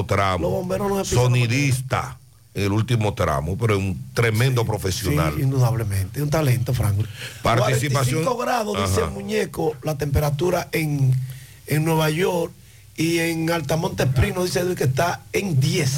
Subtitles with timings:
[0.00, 0.66] último tramo.
[0.66, 2.18] No Sonidista
[2.54, 5.34] en el último tramo, pero es un tremendo profesional.
[5.36, 7.02] Sí, indudablemente, un talento, Franco.
[7.42, 9.08] Participación- 45 grados, dice Ajá.
[9.08, 11.12] el muñeco, la temperatura en,
[11.66, 12.52] en Nueva York
[12.96, 15.92] y en Altamonte Springs dice que está en 10.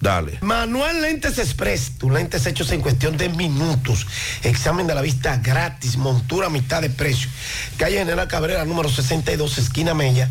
[0.00, 0.38] Dale.
[0.42, 4.06] Manuel Lentes Express, tus lentes hechos en cuestión de minutos.
[4.44, 7.28] Examen de la vista gratis, montura a mitad de precio.
[7.76, 10.30] Calle General Cabrera, número 62, esquina Mella,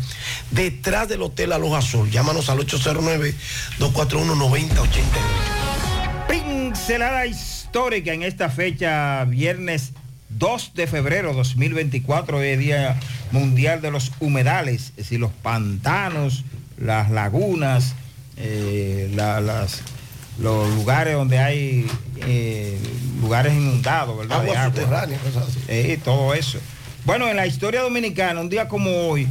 [0.50, 2.10] detrás del Hotel Aloja Azul.
[2.10, 3.34] Llámanos al 809-241-9088.
[6.28, 9.92] Pincelada histórica en esta fecha, viernes
[10.30, 13.00] 2 de febrero 2024, hoy es Día
[13.32, 16.44] Mundial de los Humedales, es decir, los pantanos,
[16.76, 17.94] las lagunas,
[18.38, 19.80] eh, la- las,
[20.38, 21.86] los lugares donde hay
[22.18, 22.78] eh,
[23.20, 24.40] lugares inundados, ¿verdad?
[24.40, 24.64] Agua agua.
[24.66, 25.58] subterránea, cosas así.
[25.68, 26.58] Eh, todo eso.
[27.04, 29.26] Bueno, en la historia dominicana, un día como hoy,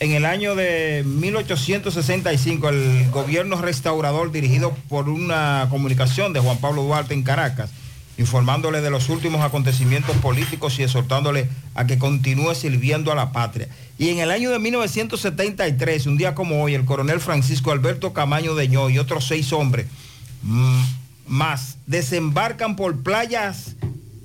[0.00, 6.82] en el año de 1865, el gobierno restaurador dirigido por una comunicación de Juan Pablo
[6.82, 7.70] Duarte en Caracas,
[8.22, 13.68] informándole de los últimos acontecimientos políticos y exhortándole a que continúe sirviendo a la patria.
[13.98, 18.54] Y en el año de 1973, un día como hoy, el coronel Francisco Alberto Camaño
[18.54, 19.86] de Ño y otros seis hombres
[20.42, 20.82] mm,
[21.26, 23.74] más desembarcan por playas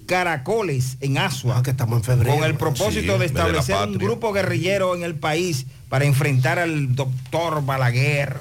[0.06, 1.62] Caracoles en Asua.
[1.64, 2.36] que estamos en febrero.
[2.36, 6.96] Con el propósito Sí, de establecer un grupo guerrillero en el país para enfrentar al
[6.96, 8.38] doctor Balaguer.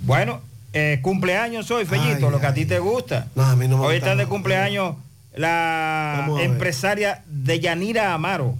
[0.00, 0.40] Bueno,
[0.72, 3.26] eh, cumpleaños hoy, Fellito, Ay, lo que a ti te gusta.
[3.34, 4.96] No, a mí no me hoy está de cumpleaños
[5.34, 8.56] la empresaria Deyanira Amaro,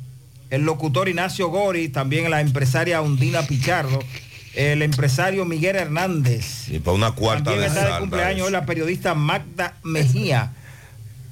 [0.50, 3.98] el locutor Ignacio Gori, también la empresaria Undina Pichardo,
[4.54, 6.68] el empresario Miguel Hernández.
[6.68, 10.52] Y para una cuarta También de está de cumpleaños hoy la periodista Magda Mejía,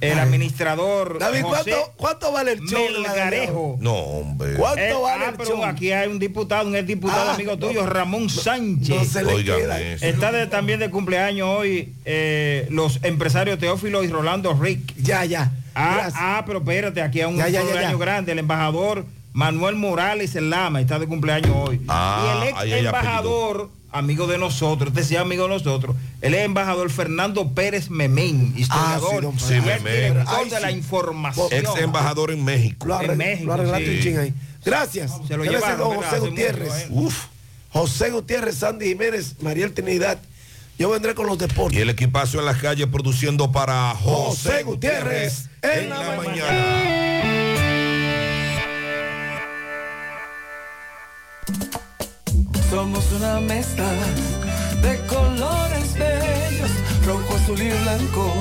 [0.01, 2.79] el administrador David, José ¿cuánto, cuánto vale el show?
[3.01, 3.77] Melgarejo.
[3.81, 4.53] No, hombre.
[4.55, 5.63] ¿Cuánto Eh, vale ah, el pero show?
[5.65, 8.95] aquí hay un diputado, un exdiputado Ah, amigo no, tuyo, Ramón Sánchez.
[8.95, 9.81] No se le Oigan queda.
[9.81, 10.05] eso.
[10.05, 14.93] Está de- también de cumpleaños hoy eh, los empresarios Teófilo y Rolando Rick.
[14.97, 15.51] Ya, ya.
[15.75, 17.97] Ah, ah, pero espérate, aquí hay un Ya, cumpleaños ya.
[17.97, 21.81] grande, el embajador Manuel Morales el Lama está de cumpleaños hoy.
[21.87, 26.33] Ah, y el ex embajador, amigo de nosotros, este sí es amigo de nosotros, el
[26.33, 30.13] ex embajador Fernando Pérez Memén, historiador, Ah, sí, don y Memén.
[30.13, 30.61] director Ay, de sí.
[30.61, 31.47] la información.
[31.51, 32.85] Ex embajador en México.
[32.87, 33.95] Lo, en México, lo arreglaste sí.
[33.97, 34.33] un ching ahí.
[34.65, 35.11] Gracias.
[35.27, 36.09] Se lo Quédese llevaron, ¿verdad?
[36.09, 36.89] José Gutiérrez.
[36.89, 37.05] mucho, ¿eh?
[37.05, 37.25] Uf.
[37.71, 40.19] José Gutiérrez, Sandy Jiménez, Mariel Trinidad.
[40.77, 41.79] Yo vendré con los Y deportes.
[41.79, 47.19] el equipazo en las calles produciendo para José José Gutiérrez Gutiérrez en la mañana.
[52.69, 53.89] Somos una mezcla
[54.83, 56.69] de colores bellos,
[57.03, 58.33] rojo, azul y blanco,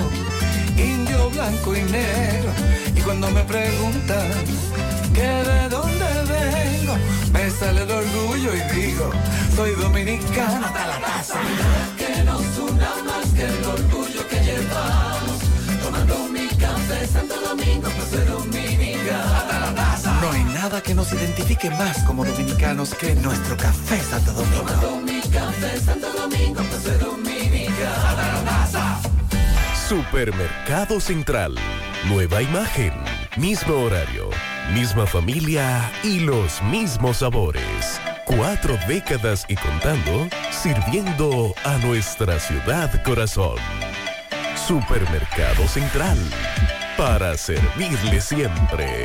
[0.76, 2.50] indio, blanco y negro.
[2.94, 4.30] Y cuando me preguntan
[5.14, 6.94] que de dónde vengo,
[7.32, 9.10] me sale el orgullo y digo,
[9.56, 11.40] soy dominicano hasta la taza.
[11.96, 15.38] Que nos una más que el orgullo que llevamos,
[15.82, 19.97] tomando mi café Santo Domingo, pues soy dominicano hasta la taza.
[20.20, 25.00] No hay nada que nos identifique más como dominicanos que nuestro café Santo Domingo.
[25.04, 29.00] Mi café Santo Domingo, pues dominicano taza.
[29.88, 31.54] Supermercado Central.
[32.08, 32.92] Nueva imagen,
[33.36, 34.28] mismo horario,
[34.74, 38.00] misma familia y los mismos sabores.
[38.24, 43.56] Cuatro décadas y contando, sirviendo a nuestra ciudad corazón.
[44.66, 46.18] Supermercado Central.
[46.96, 49.04] Para servirle siempre.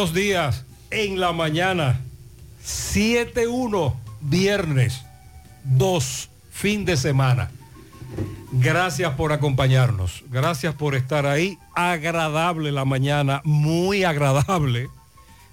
[0.00, 0.64] Buenos días.
[0.90, 2.00] En la mañana,
[2.64, 3.92] 7-1,
[4.22, 5.02] viernes
[5.64, 7.50] 2, fin de semana.
[8.50, 10.24] Gracias por acompañarnos.
[10.30, 11.58] Gracias por estar ahí.
[11.74, 14.88] Agradable la mañana, muy agradable.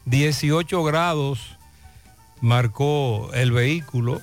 [0.06, 1.58] 18 grados
[2.40, 4.22] marcó el vehículo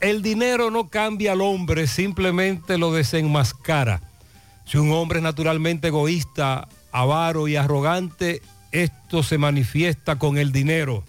[0.00, 4.02] El dinero no cambia al hombre, simplemente lo desenmascara.
[4.66, 8.42] Si un hombre es naturalmente egoísta, avaro y arrogante,
[8.72, 11.04] esto se manifiesta con el dinero.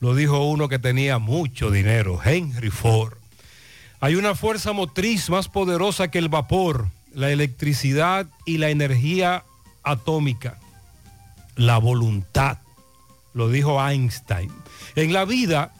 [0.00, 3.14] Lo dijo uno que tenía mucho dinero, Henry Ford.
[4.00, 9.44] Hay una fuerza motriz más poderosa que el vapor, la electricidad y la energía
[9.84, 10.58] atómica,
[11.54, 12.58] la voluntad,
[13.32, 14.50] lo dijo Einstein.
[14.96, 15.72] En la vida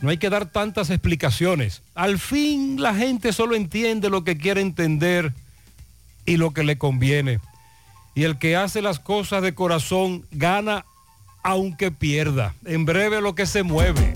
[0.00, 1.82] no hay que dar tantas explicaciones.
[1.94, 5.32] Al fin la gente solo entiende lo que quiere entender
[6.26, 7.40] y lo que le conviene.
[8.14, 10.84] Y el que hace las cosas de corazón gana
[11.42, 12.54] aunque pierda.
[12.64, 14.12] En breve lo que se mueve.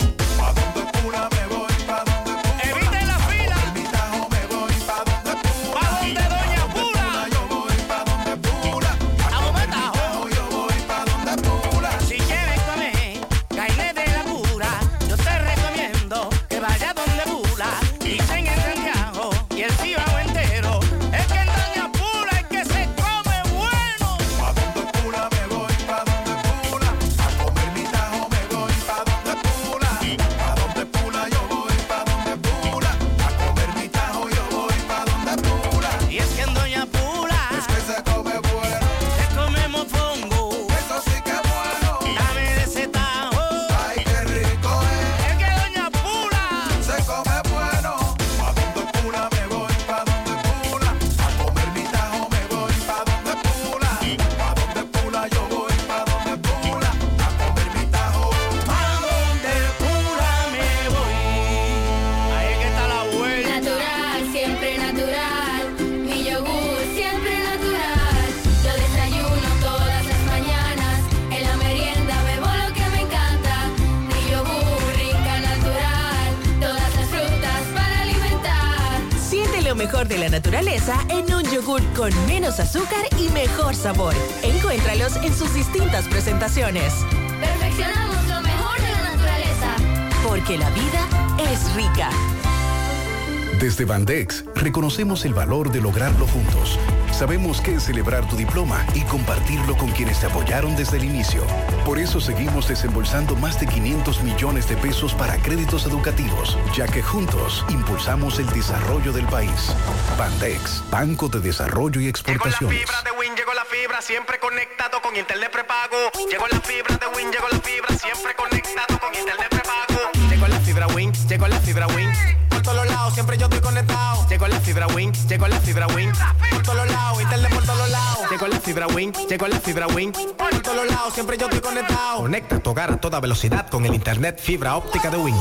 [94.75, 96.77] Reconocemos el valor de lograrlo juntos.
[97.13, 101.43] Sabemos que es celebrar tu diploma y compartirlo con quienes te apoyaron desde el inicio.
[101.85, 107.01] Por eso seguimos desembolsando más de 500 millones de pesos para créditos educativos, ya que
[107.01, 109.73] juntos impulsamos el desarrollo del país.
[110.17, 112.85] Bandex, Banco de Desarrollo y Exportaciones.
[113.05, 115.95] de Win, llegó la fibra, siempre conectado con internet prepago.
[116.29, 120.11] Llegó la fibra de Win, llegó la fibra, siempre conectado con internet prepago.
[120.29, 122.44] Llegó la fibra Win, llegó la fibra Win.
[122.65, 124.27] Todos lados, siempre yo estoy conectado.
[124.27, 126.11] Llegó la fibra Win, llegó la fibra Win.
[126.49, 128.31] Por todos lados, internet por todos lados.
[128.31, 130.11] Llegó la fibra Win, llegó la fibra Win.
[130.11, 132.21] Por todos lados, siempre yo estoy conectado.
[132.21, 135.35] Conecta tu hogar a toda velocidad con el internet fibra óptica de Win.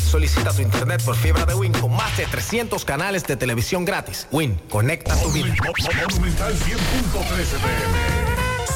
[0.00, 0.10] 809-200-3000.
[0.10, 4.26] Solicita tu internet por fibra de Win con más de 300 canales de televisión gratis.
[4.30, 5.54] Win, conecta tu vida.
[6.08, 6.66] Monumental 100.13
[7.14, 8.29] pm.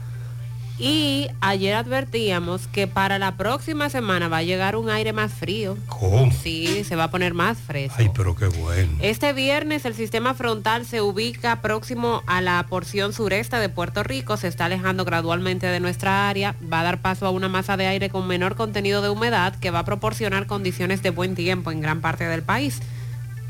[0.77, 5.77] Y ayer advertíamos que para la próxima semana va a llegar un aire más frío.
[5.87, 6.29] ¿Cómo?
[6.31, 7.95] Sí, se va a poner más fresco.
[7.97, 8.91] Ay, pero qué bueno.
[8.99, 14.35] Este viernes el sistema frontal se ubica próximo a la porción sureste de Puerto Rico,
[14.35, 17.87] se está alejando gradualmente de nuestra área, va a dar paso a una masa de
[17.87, 21.79] aire con menor contenido de humedad que va a proporcionar condiciones de buen tiempo en
[21.79, 22.81] gran parte del país.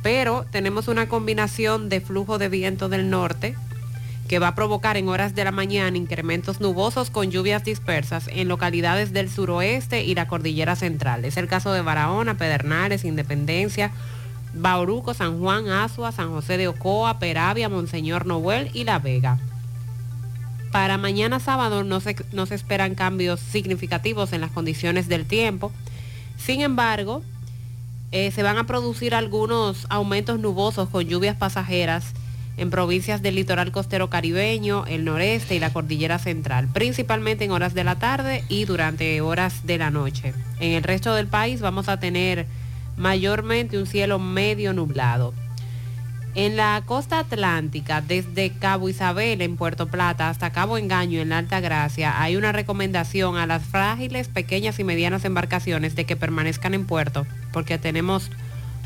[0.04, 3.56] Pero tenemos una combinación de flujo de viento del norte
[4.28, 8.48] que va a provocar en horas de la mañana incrementos nubosos con lluvias dispersas en
[8.48, 11.26] localidades del suroeste y la cordillera central.
[11.26, 13.92] Es el caso de Barahona, Pedernales, Independencia,
[14.56, 19.38] Bauruco, San Juan, Azua, San José de Ocoa, Peravia, Monseñor Noel y La Vega.
[20.72, 25.72] Para mañana sábado no se, no se esperan cambios significativos en las condiciones del tiempo.
[26.38, 27.22] Sin embargo,
[28.12, 32.14] eh, se van a producir algunos aumentos nubosos con lluvias pasajeras
[32.58, 37.74] en provincias del litoral costero caribeño, el noreste y la cordillera central, principalmente en horas
[37.74, 40.34] de la tarde y durante horas de la noche.
[40.60, 42.48] En el resto del país vamos a tener
[42.98, 45.34] mayormente un cielo medio nublado.
[46.34, 51.38] En la costa atlántica, desde Cabo Isabel en Puerto Plata hasta Cabo Engaño en la
[51.38, 56.74] Alta Gracia, hay una recomendación a las frágiles, pequeñas y medianas embarcaciones de que permanezcan
[56.74, 58.32] en puerto, porque tenemos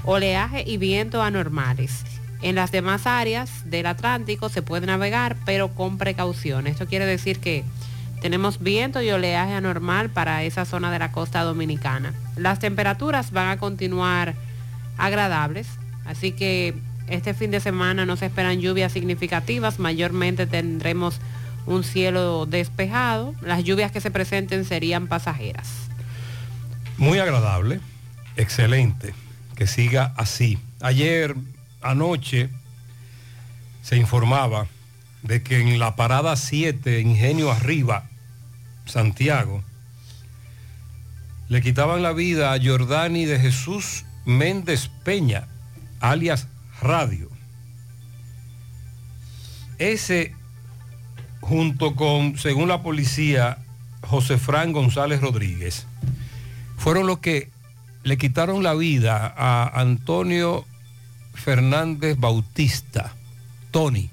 [0.05, 2.03] oleaje y viento anormales.
[2.41, 6.67] En las demás áreas del Atlántico se puede navegar, pero con precaución.
[6.67, 7.63] Esto quiere decir que
[8.21, 12.13] tenemos viento y oleaje anormal para esa zona de la costa dominicana.
[12.35, 14.35] Las temperaturas van a continuar
[14.97, 15.67] agradables,
[16.05, 16.75] así que
[17.07, 21.19] este fin de semana no se esperan lluvias significativas, mayormente tendremos
[21.65, 23.33] un cielo despejado.
[23.41, 25.67] Las lluvias que se presenten serían pasajeras.
[26.97, 27.79] Muy agradable,
[28.35, 29.13] excelente,
[29.55, 30.59] que siga así.
[30.81, 31.35] Ayer,
[31.81, 32.49] anoche,
[33.81, 34.67] se informaba
[35.23, 38.05] de que en la parada 7, Ingenio Arriba,
[38.85, 39.63] Santiago,
[41.47, 45.47] le quitaban la vida a Jordani de Jesús Méndez Peña,
[45.99, 46.47] alias
[46.81, 47.29] Radio.
[49.79, 50.35] Ese,
[51.41, 53.57] junto con, según la policía,
[54.01, 55.87] José Fran González Rodríguez,
[56.77, 57.49] fueron los que
[58.03, 60.65] le quitaron la vida a Antonio
[61.33, 63.13] Fernández Bautista,
[63.71, 64.09] Tony,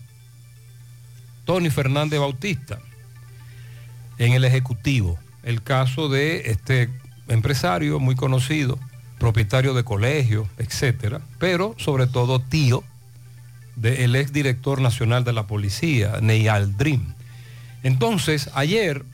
[1.45, 2.79] Tony Fernández Bautista,
[4.19, 5.19] en el Ejecutivo.
[5.43, 6.91] El caso de este
[7.29, 8.79] empresario muy conocido,
[9.19, 12.83] propietario de colegio, etcétera, pero sobre todo tío
[13.77, 17.15] del exdirector nacional de la policía, Neyal Dream.
[17.83, 19.05] Entonces, ayer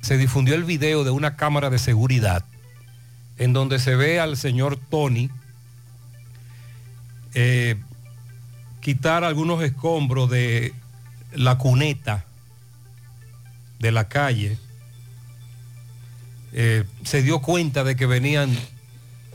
[0.00, 2.44] se difundió el video de una cámara de seguridad
[3.38, 5.30] en donde se ve al señor Tony
[7.34, 7.76] eh,
[8.80, 10.72] quitar algunos escombros de
[11.32, 12.24] la cuneta
[13.78, 14.58] de la calle.
[16.52, 18.56] Eh, se dio cuenta de que venían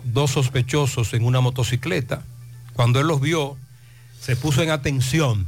[0.05, 2.23] dos sospechosos en una motocicleta.
[2.73, 3.57] Cuando él los vio,
[4.19, 5.47] se puso en atención,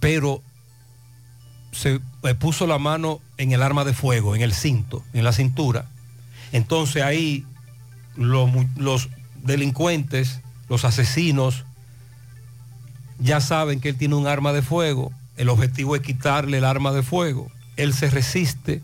[0.00, 0.42] pero
[1.72, 5.32] se eh, puso la mano en el arma de fuego, en el cinto, en la
[5.32, 5.86] cintura.
[6.52, 7.44] Entonces ahí
[8.16, 9.08] los,
[9.42, 11.64] delincuentes, los asesinos,
[13.18, 15.12] ya saben que él tiene un arma de fuego.
[15.36, 17.50] El objetivo es quitarle el arma de fuego.
[17.76, 18.82] Él se resiste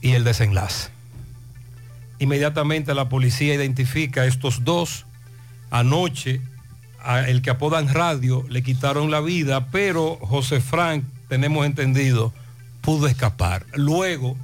[0.00, 0.90] y el desenlace.
[2.18, 5.06] Inmediatamente la policía identifica a estos dos.
[5.70, 6.40] Anoche,
[7.02, 12.32] a el que apodan Radio, le quitaron la vida, pero José Frank, tenemos entendido,
[12.80, 13.66] pudo escapar.
[13.74, 14.36] Luego,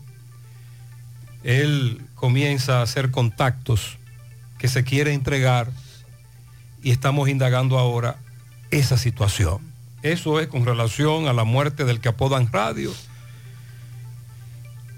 [1.44, 3.99] él comienza a hacer contactos
[4.60, 5.72] que se quiere entregar
[6.82, 8.16] y estamos indagando ahora
[8.70, 9.58] esa situación.
[10.02, 12.92] Eso es con relación a la muerte del que apodan Radio.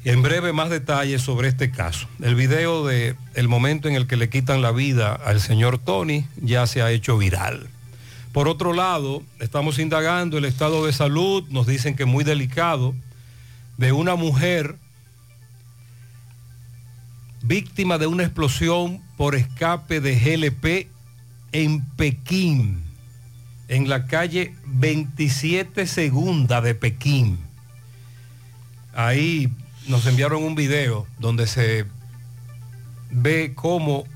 [0.04, 2.08] Y en breve más detalles sobre este caso.
[2.20, 6.26] El video de el momento en el que le quitan la vida al señor Tony
[6.40, 7.68] ya se ha hecho viral.
[8.32, 12.94] Por otro lado, estamos indagando el estado de salud, nos dicen que muy delicado,
[13.76, 14.76] de una mujer
[17.42, 20.88] víctima de una explosión por escape de GLP
[21.52, 22.82] en Pekín,
[23.68, 27.38] en la calle 27 Segunda de Pekín.
[28.92, 29.48] Ahí
[29.86, 31.86] nos enviaron un video donde se
[33.12, 34.06] ve cómo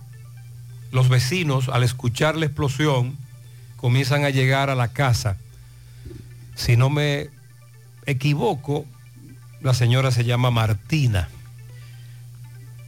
[0.91, 3.17] los vecinos al escuchar la explosión
[3.77, 5.37] comienzan a llegar a la casa.
[6.57, 7.29] Si no me
[8.07, 8.85] equivoco,
[9.61, 11.29] la señora se llama Martina.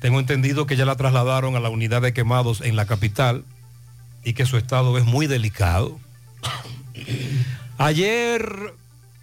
[0.01, 3.45] Tengo entendido que ya la trasladaron a la unidad de quemados en la capital
[4.25, 5.99] y que su estado es muy delicado.
[7.79, 8.75] Ayer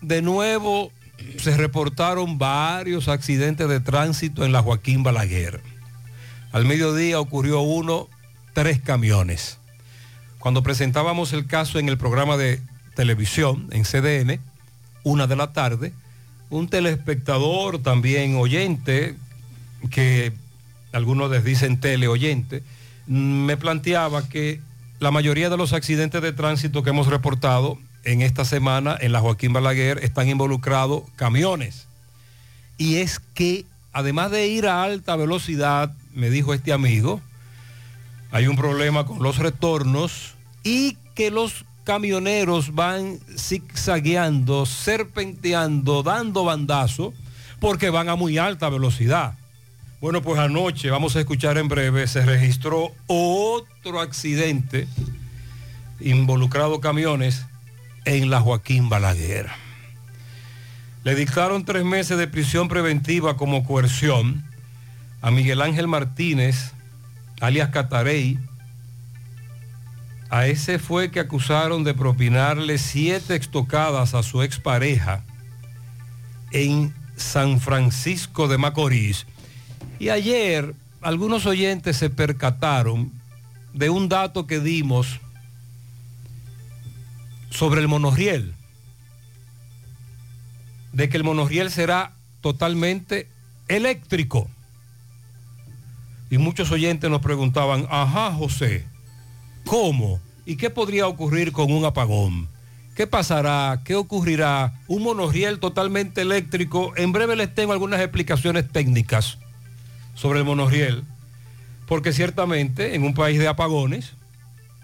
[0.02, 0.92] de nuevo
[1.38, 5.62] se reportaron varios accidentes de tránsito en la Joaquín Balaguer.
[6.52, 8.08] Al mediodía ocurrió uno,
[8.54, 9.58] tres camiones.
[10.40, 12.62] Cuando presentábamos el caso en el programa de
[12.96, 14.40] televisión, en CDN,
[15.04, 15.94] una de la tarde,
[16.50, 19.16] un telespectador, también oyente,
[19.90, 20.34] que
[20.96, 22.64] algunos les dicen teleoyente,
[23.06, 24.62] me planteaba que
[25.00, 29.20] la mayoría de los accidentes de tránsito que hemos reportado en esta semana en la
[29.20, 31.88] Joaquín Balaguer están involucrados camiones.
[32.78, 37.20] Y es que además de ir a alta velocidad, me dijo este amigo,
[38.32, 47.14] hay un problema con los retornos y que los camioneros van zigzagueando, serpenteando, dando bandazo,
[47.60, 49.36] porque van a muy alta velocidad.
[50.06, 54.88] Bueno, pues anoche, vamos a escuchar en breve, se registró otro accidente
[56.00, 57.48] involucrado camiones
[58.06, 59.48] en la Joaquín Balaguer.
[61.04, 64.46] Le dictaron tres meses de prisión preventiva como coerción
[65.24, 66.74] a Miguel Ángel Martínez,
[67.42, 68.38] alias Catarey.
[70.30, 75.24] A ese fue que acusaron de propinarle siete estocadas a su expareja
[76.52, 79.26] en San Francisco de Macorís.
[80.00, 83.12] Y ayer algunos oyentes se percataron
[83.74, 85.20] de un dato que dimos
[87.50, 88.54] sobre el monorriel,
[90.92, 93.28] de que el monorriel será totalmente
[93.68, 94.50] eléctrico.
[96.30, 98.86] Y muchos oyentes nos preguntaban, ajá José,
[99.66, 100.20] ¿cómo?
[100.46, 102.50] ¿Y qué podría ocurrir con un apagón?
[102.96, 103.82] ¿Qué pasará?
[103.84, 104.74] ¿Qué ocurrirá?
[104.88, 106.94] Un monorriel totalmente eléctrico.
[106.96, 109.38] En breve les tengo algunas explicaciones técnicas
[110.16, 111.04] sobre el monorriel,
[111.86, 114.14] porque ciertamente en un país de apagones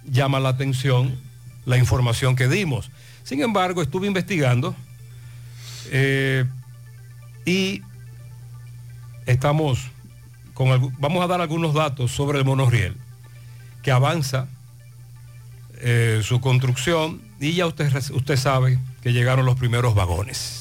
[0.05, 1.17] llama la atención
[1.65, 2.91] la información que dimos.
[3.23, 4.75] Sin embargo, estuve investigando
[5.89, 6.45] eh,
[7.45, 7.81] y
[9.25, 9.79] estamos
[10.53, 12.95] con, vamos a dar algunos datos sobre el monorriel,
[13.81, 14.47] que avanza
[15.79, 20.60] eh, su construcción y ya usted, usted sabe que llegaron los primeros vagones.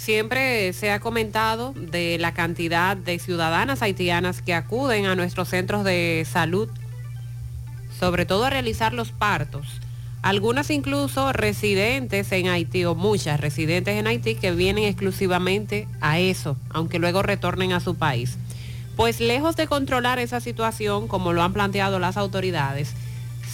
[0.00, 5.84] Siempre se ha comentado de la cantidad de ciudadanas haitianas que acuden a nuestros centros
[5.84, 6.70] de salud,
[7.98, 9.66] sobre todo a realizar los partos.
[10.22, 16.56] Algunas incluso residentes en Haití o muchas residentes en Haití que vienen exclusivamente a eso,
[16.70, 18.38] aunque luego retornen a su país.
[18.96, 22.94] Pues lejos de controlar esa situación, como lo han planteado las autoridades,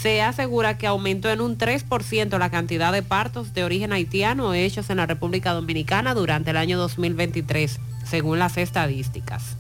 [0.01, 4.91] se asegura que aumentó en un 3% la cantidad de partos de origen haitiano hechos
[4.91, 9.57] en la República Dominicana durante el año 2023, según las estadísticas.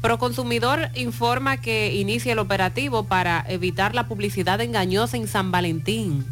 [0.00, 6.24] Proconsumidor informa que inicia el operativo para evitar la publicidad engañosa en San Valentín.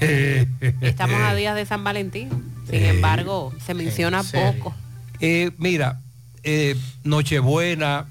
[0.80, 2.30] Estamos a días de San Valentín,
[2.68, 4.74] sin embargo, se menciona poco.
[5.20, 6.00] Eh, mira,
[6.42, 8.06] eh, Nochebuena,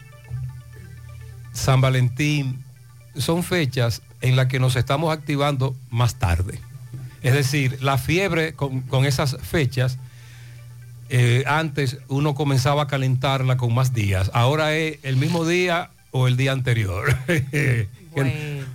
[1.51, 2.64] San Valentín,
[3.17, 6.59] son fechas en las que nos estamos activando más tarde.
[7.21, 9.97] Es decir, la fiebre con, con esas fechas,
[11.09, 14.31] eh, antes uno comenzaba a calentarla con más días.
[14.33, 17.15] Ahora es el mismo día o el día anterior.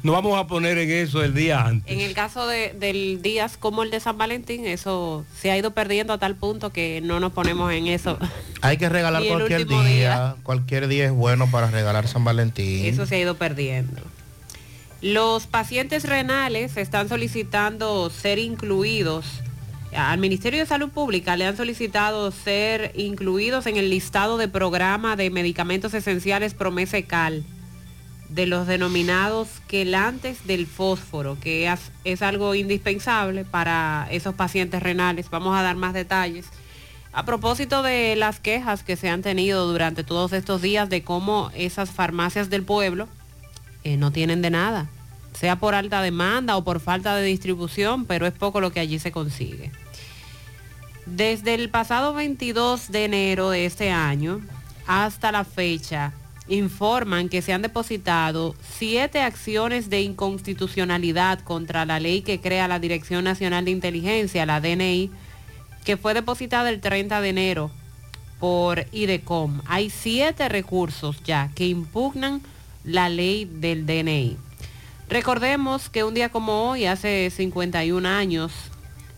[0.02, 1.90] No vamos a poner en eso el día antes.
[1.90, 5.72] En el caso de, del días como el de San Valentín, eso se ha ido
[5.72, 8.18] perdiendo a tal punto que no nos ponemos en eso.
[8.60, 10.36] Hay que regalar cualquier día.
[10.42, 12.84] Cualquier día es bueno para regalar San Valentín.
[12.84, 14.02] Eso se ha ido perdiendo.
[15.02, 19.24] Los pacientes renales están solicitando ser incluidos.
[19.96, 25.16] Al Ministerio de Salud Pública le han solicitado ser incluidos en el listado de programa
[25.16, 27.44] de medicamentos esenciales Promese Cal.
[28.28, 35.30] de los denominados quelantes del fósforo, que es, es algo indispensable para esos pacientes renales.
[35.30, 36.46] Vamos a dar más detalles.
[37.12, 41.50] A propósito de las quejas que se han tenido durante todos estos días de cómo
[41.56, 43.08] esas farmacias del pueblo
[43.84, 44.88] eh, no tienen de nada,
[45.32, 48.98] sea por alta demanda o por falta de distribución, pero es poco lo que allí
[48.98, 49.70] se consigue.
[51.06, 54.40] Desde el pasado 22 de enero de este año
[54.86, 56.12] hasta la fecha,
[56.48, 62.80] informan que se han depositado siete acciones de inconstitucionalidad contra la ley que crea la
[62.80, 65.10] Dirección Nacional de Inteligencia, la DNI,
[65.84, 67.70] que fue depositada el 30 de enero
[68.40, 69.60] por IDECOM.
[69.66, 72.42] Hay siete recursos ya que impugnan
[72.84, 74.36] la ley del DNI.
[75.08, 78.52] Recordemos que un día como hoy, hace 51 años,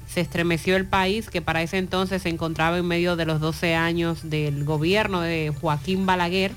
[0.07, 3.75] se estremeció el país, que para ese entonces se encontraba en medio de los 12
[3.75, 6.53] años del gobierno de Joaquín Balaguer.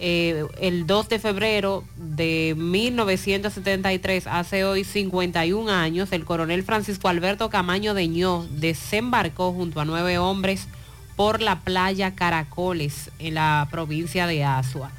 [0.00, 7.50] Eh, el 2 de febrero de 1973, hace hoy 51 años, el coronel Francisco Alberto
[7.50, 10.68] Camaño Deñó desembarcó junto a nueve hombres
[11.16, 14.92] por la playa Caracoles en la provincia de Asua.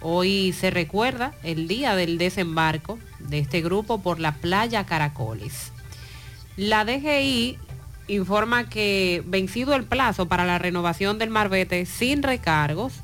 [0.00, 5.72] Hoy se recuerda el día del desembarco de este grupo por la playa Caracoles.
[6.56, 7.58] La DGI
[8.08, 12.94] informa que vencido el plazo para la renovación del marbete sin recargos,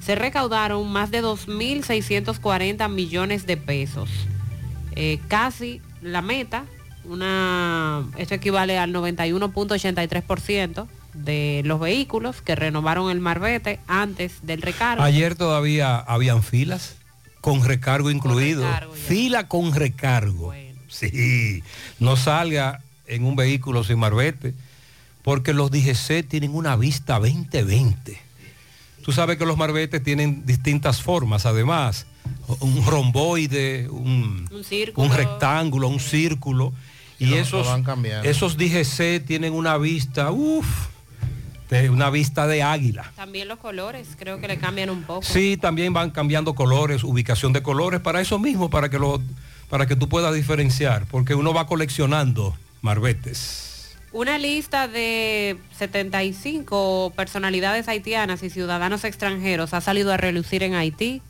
[0.00, 4.10] se recaudaron más de 2.640 millones de pesos.
[4.94, 6.64] Eh, casi la meta,
[7.04, 15.02] una, esto equivale al 91.83% de los vehículos que renovaron el marbete antes del recargo.
[15.02, 16.96] Ayer todavía habían filas
[17.40, 18.64] con recargo incluido.
[19.06, 20.52] Fila con recargo.
[20.88, 21.62] Sí,
[21.98, 24.54] no salga en un vehículo sin marbete,
[25.22, 28.18] porque los DGC tienen una vista 2020.
[29.02, 32.06] Tú sabes que los marbetes tienen distintas formas, además,
[32.60, 35.08] un romboide, un, Un círculo.
[35.08, 36.72] un rectángulo, un círculo.
[37.18, 38.28] Y, Y esos, lo van cambiando.
[38.28, 40.86] esos DGC tienen una vista, uff,
[41.90, 43.12] una vista de águila.
[43.16, 45.22] También los colores, creo que le cambian un poco.
[45.22, 49.20] Sí, también van cambiando colores, ubicación de colores, para eso mismo, para que, lo,
[49.68, 53.96] para que tú puedas diferenciar, porque uno va coleccionando marbetes.
[54.12, 61.22] Una lista de 75 personalidades haitianas y ciudadanos extranjeros ha salido a relucir en Haití,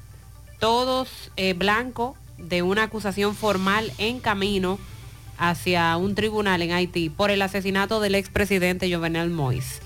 [0.59, 4.81] todos eh, blancos de una acusación formal en camino
[5.38, 9.81] hacia un tribunal en Haití por el asesinato del expresidente Jovenel Moïse.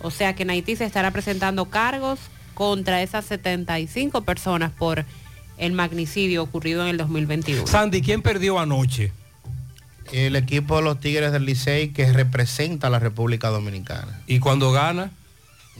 [0.00, 2.18] O sea que en Haití se estará presentando cargos
[2.54, 5.04] contra esas 75 personas por
[5.58, 7.66] el magnicidio ocurrido en el 2021.
[7.66, 9.12] Sandy, ¿quién perdió anoche?
[10.12, 14.20] El equipo de los Tigres del Licey que representa a la República Dominicana.
[14.26, 15.10] ¿Y cuando gana?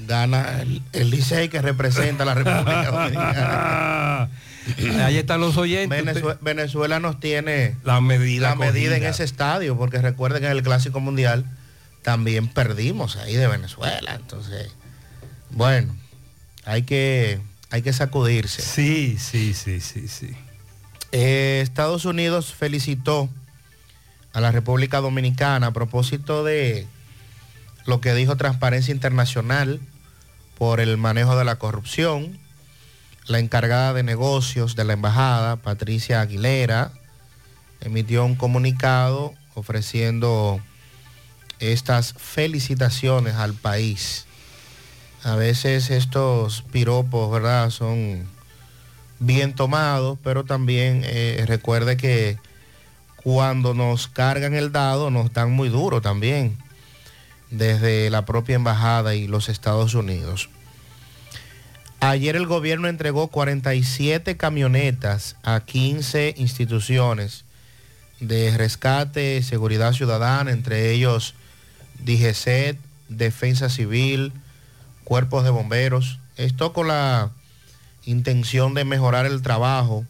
[0.06, 4.28] Gana el, el Licey que representa a la República Dominicana.
[5.06, 6.04] Ahí están los oyentes.
[6.04, 10.52] Venezue- Venezuela nos tiene la medida, la medida en ese estadio, porque recuerden que en
[10.52, 11.44] el Clásico Mundial
[12.08, 14.14] también perdimos ahí de Venezuela.
[14.14, 14.70] Entonces,
[15.50, 15.94] bueno,
[16.64, 18.62] hay que, hay que sacudirse.
[18.62, 20.30] Sí, sí, sí, sí, sí.
[21.12, 23.28] Eh, Estados Unidos felicitó
[24.32, 26.86] a la República Dominicana a propósito de
[27.84, 29.78] lo que dijo Transparencia Internacional
[30.56, 32.38] por el manejo de la corrupción.
[33.26, 36.90] La encargada de negocios de la embajada, Patricia Aguilera,
[37.82, 40.62] emitió un comunicado ofreciendo
[41.60, 44.26] estas felicitaciones al país.
[45.24, 47.70] A veces estos piropos, ¿verdad?
[47.70, 48.26] Son
[49.18, 52.38] bien tomados, pero también eh, recuerde que
[53.16, 56.56] cuando nos cargan el dado nos dan muy duro también
[57.50, 60.50] desde la propia embajada y los Estados Unidos.
[62.00, 67.44] Ayer el gobierno entregó 47 camionetas a 15 instituciones
[68.20, 71.34] de rescate, seguridad ciudadana, entre ellos
[72.04, 74.32] DGCET, Defensa Civil,
[75.04, 76.18] cuerpos de bomberos.
[76.36, 77.30] Esto con la
[78.04, 80.04] intención de mejorar el trabajo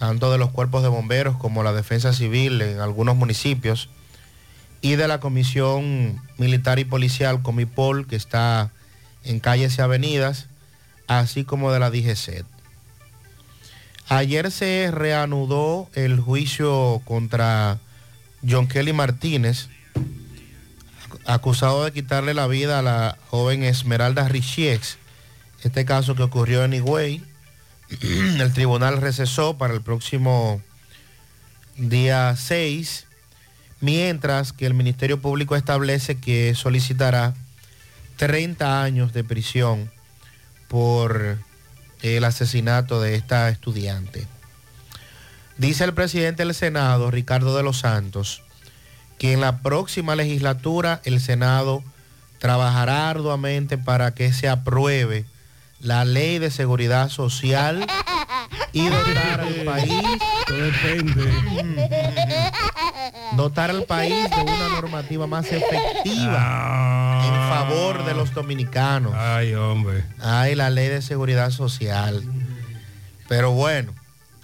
[0.00, 3.90] tanto de los cuerpos de bomberos como la defensa civil en algunos municipios
[4.80, 8.70] y de la Comisión Militar y Policial Comipol que está
[9.24, 10.46] en calles y avenidas,
[11.06, 12.46] así como de la DGCET.
[14.08, 17.78] Ayer se reanudó el juicio contra
[18.48, 19.68] John Kelly Martínez,
[21.24, 24.98] acusado de quitarle la vida a la joven Esmeralda Richiex,
[25.62, 27.22] este caso que ocurrió en Higüey.
[28.00, 30.62] El tribunal recesó para el próximo
[31.76, 33.06] día 6,
[33.80, 37.34] mientras que el Ministerio Público establece que solicitará
[38.16, 39.90] 30 años de prisión
[40.68, 41.38] por
[42.02, 44.26] el asesinato de esta estudiante.
[45.56, 48.42] Dice el presidente del Senado, Ricardo de los Santos,
[49.20, 51.84] que en la próxima legislatura el Senado
[52.38, 55.26] trabajará arduamente para que se apruebe
[55.78, 57.86] la ley de seguridad social
[58.72, 60.02] y dotar al país
[63.36, 69.12] dotar al país de una normativa más efectiva en favor de los dominicanos.
[69.14, 70.02] Ay, hombre.
[70.18, 72.24] Ay, la ley de seguridad social.
[73.28, 73.92] Pero bueno,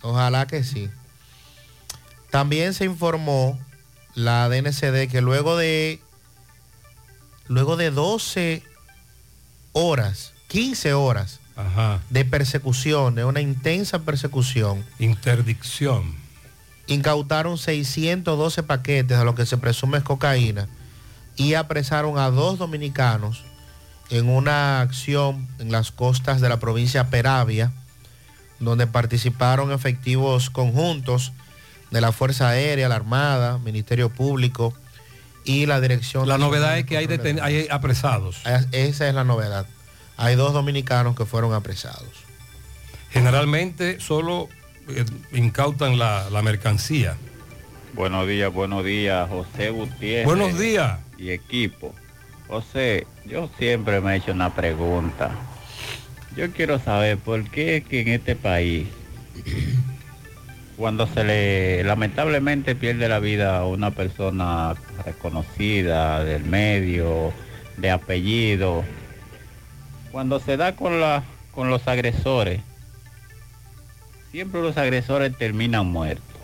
[0.03, 0.91] ojalá que sí.
[2.31, 3.59] También se informó
[4.17, 6.01] la DNCD que luego de
[7.49, 8.63] luego de 12
[9.73, 12.01] horas, 15 horas Ajá.
[12.11, 16.15] de persecución, de una intensa persecución, Interdicción.
[16.87, 20.67] incautaron 612 paquetes de lo que se presume es cocaína
[21.37, 23.45] y apresaron a dos dominicanos
[24.09, 27.71] en una acción en las costas de la provincia Peravia,
[28.61, 31.33] donde participaron efectivos conjuntos
[31.97, 34.75] de la Fuerza Aérea, la Armada, Ministerio Público
[35.45, 36.29] y la Dirección...
[36.29, 38.43] La novedad es que hay, deten- hay apresados.
[38.45, 38.69] Drogas.
[38.73, 39.67] Esa es la novedad.
[40.19, 42.11] Hay dos dominicanos que fueron apresados.
[43.11, 44.51] Generalmente solo
[44.91, 47.17] eh, incautan la, la mercancía.
[47.95, 50.27] Buenos días, buenos días, José Gutiérrez.
[50.27, 50.99] Buenos días.
[51.17, 51.95] Y equipo.
[52.47, 55.31] José, yo siempre me he hecho una pregunta.
[56.37, 58.87] Yo quiero saber por qué es que en este país,
[60.77, 67.33] cuando se le lamentablemente pierde la vida a una persona reconocida del medio,
[67.77, 68.85] de apellido,
[70.13, 72.61] cuando se da con, la, con los agresores,
[74.31, 76.37] siempre los agresores terminan muertos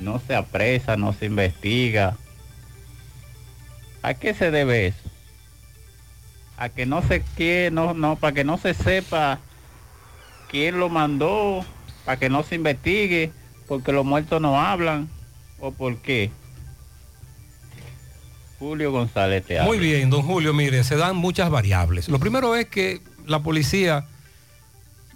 [0.00, 2.16] no se apresa, no se investiga.
[4.02, 5.10] ¿A qué se debe eso?
[6.56, 9.40] A que no se quiere, no, no, para que no se sepa
[10.50, 11.64] quién lo mandó,
[12.04, 13.32] para que no se investigue,
[13.66, 15.08] porque los muertos no hablan,
[15.60, 16.30] o por qué.
[18.58, 19.68] Julio González te habla.
[19.68, 22.08] Muy bien, don Julio, mire, se dan muchas variables.
[22.08, 24.06] Lo primero es que la policía,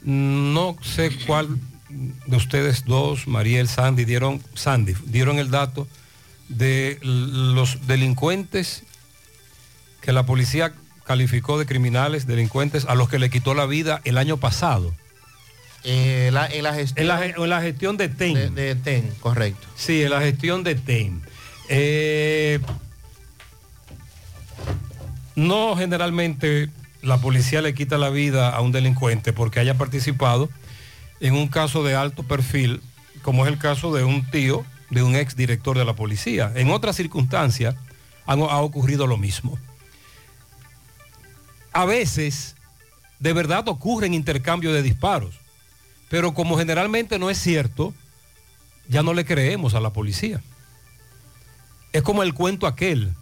[0.03, 5.87] no sé cuál de ustedes dos, Mariel, Sandy, dieron, Sandy, dieron el dato
[6.49, 8.85] de los delincuentes
[10.01, 10.73] que la policía
[11.05, 14.95] calificó de criminales, delincuentes, a los que le quitó la vida el año pasado.
[15.91, 18.35] Eh, la- en la gestión, En la, ge- en la gestión de TEN.
[18.35, 19.67] de, de TEN, correcto.
[19.75, 21.23] Sí, en la gestión de TEN.
[21.71, 22.61] Eh,
[25.35, 26.69] no generalmente
[27.03, 30.51] la policía le quita la vida a un delincuente porque haya participado
[31.21, 32.83] en un caso de alto perfil,
[33.23, 36.53] como es el caso de un tío de un ex director de la policía.
[36.55, 37.77] En otras circunstancias
[38.27, 39.59] han- ha ocurrido lo mismo.
[41.73, 42.57] A veces,
[43.21, 45.39] de verdad ocurren intercambios de disparos,
[46.09, 47.95] pero como generalmente no es cierto,
[48.89, 50.43] ya no le creemos a la policía.
[51.93, 53.15] Es como el cuento aquel,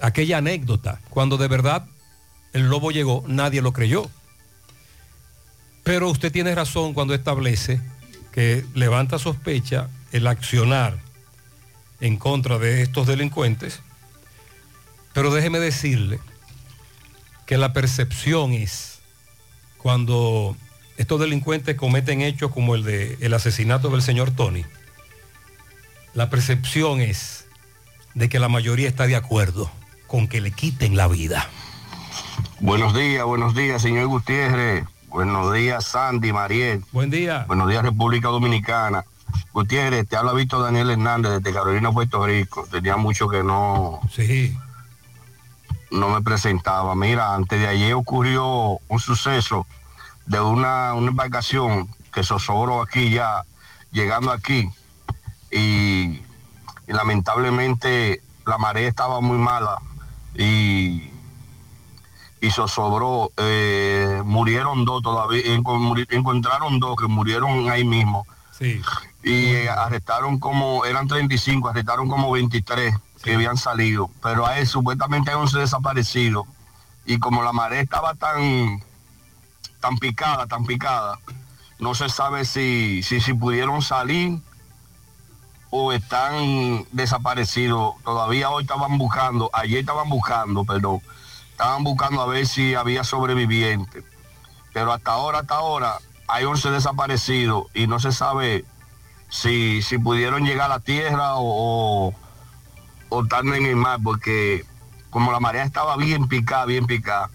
[0.00, 1.86] aquella anécdota, cuando de verdad
[2.52, 4.10] el lobo llegó, nadie lo creyó.
[5.82, 7.80] Pero usted tiene razón cuando establece
[8.30, 10.98] que levanta sospecha el accionar
[12.00, 13.80] en contra de estos delincuentes,
[15.12, 16.18] pero déjeme decirle
[17.46, 19.00] que la percepción es
[19.78, 20.56] cuando
[21.02, 24.64] estos delincuentes cometen hechos como el de el asesinato del señor Tony,
[26.14, 27.46] la percepción es
[28.14, 29.70] de que la mayoría está de acuerdo
[30.06, 31.48] con que le quiten la vida.
[32.60, 34.84] Buenos días, buenos días, señor Gutiérrez.
[35.08, 36.84] Buenos días, Sandy, Mariel.
[36.92, 37.44] Buen día.
[37.48, 39.04] Buenos días, República Dominicana.
[39.52, 42.66] Gutiérrez, te habla Víctor Daniel Hernández desde Carolina, Puerto Rico.
[42.70, 44.56] Tenía mucho que no, Sí.
[45.90, 46.94] no me presentaba.
[46.94, 49.66] Mira, antes de ayer ocurrió un suceso
[50.26, 53.44] de una, una embarcación que zozobró aquí ya,
[53.90, 54.68] llegando aquí.
[55.50, 56.20] Y,
[56.86, 59.78] y lamentablemente la marea estaba muy mala
[60.34, 61.10] y,
[62.40, 63.30] y zozobró.
[63.36, 65.42] Eh, murieron dos todavía,
[66.10, 68.26] encontraron dos que murieron ahí mismo.
[68.50, 68.80] Sí.
[69.22, 74.10] Y eh, arrestaron como, eran 35, arrestaron como 23 que habían salido.
[74.22, 76.46] Pero hay supuestamente hay 11 desaparecidos.
[77.04, 78.82] Y como la marea estaba tan,
[79.82, 81.18] tan picada, tan picada,
[81.80, 84.40] no se sabe si, si, si pudieron salir
[85.70, 87.96] o están desaparecidos.
[88.04, 91.00] Todavía hoy estaban buscando, ayer estaban buscando, perdón,
[91.50, 94.04] estaban buscando a ver si había sobrevivientes.
[94.72, 98.64] Pero hasta ahora, hasta ahora, hay 11 desaparecidos y no se sabe
[99.28, 102.14] si, si pudieron llegar a la tierra o,
[103.08, 104.64] o, están en el mar, porque
[105.10, 107.28] como la marea estaba bien picada, bien picada,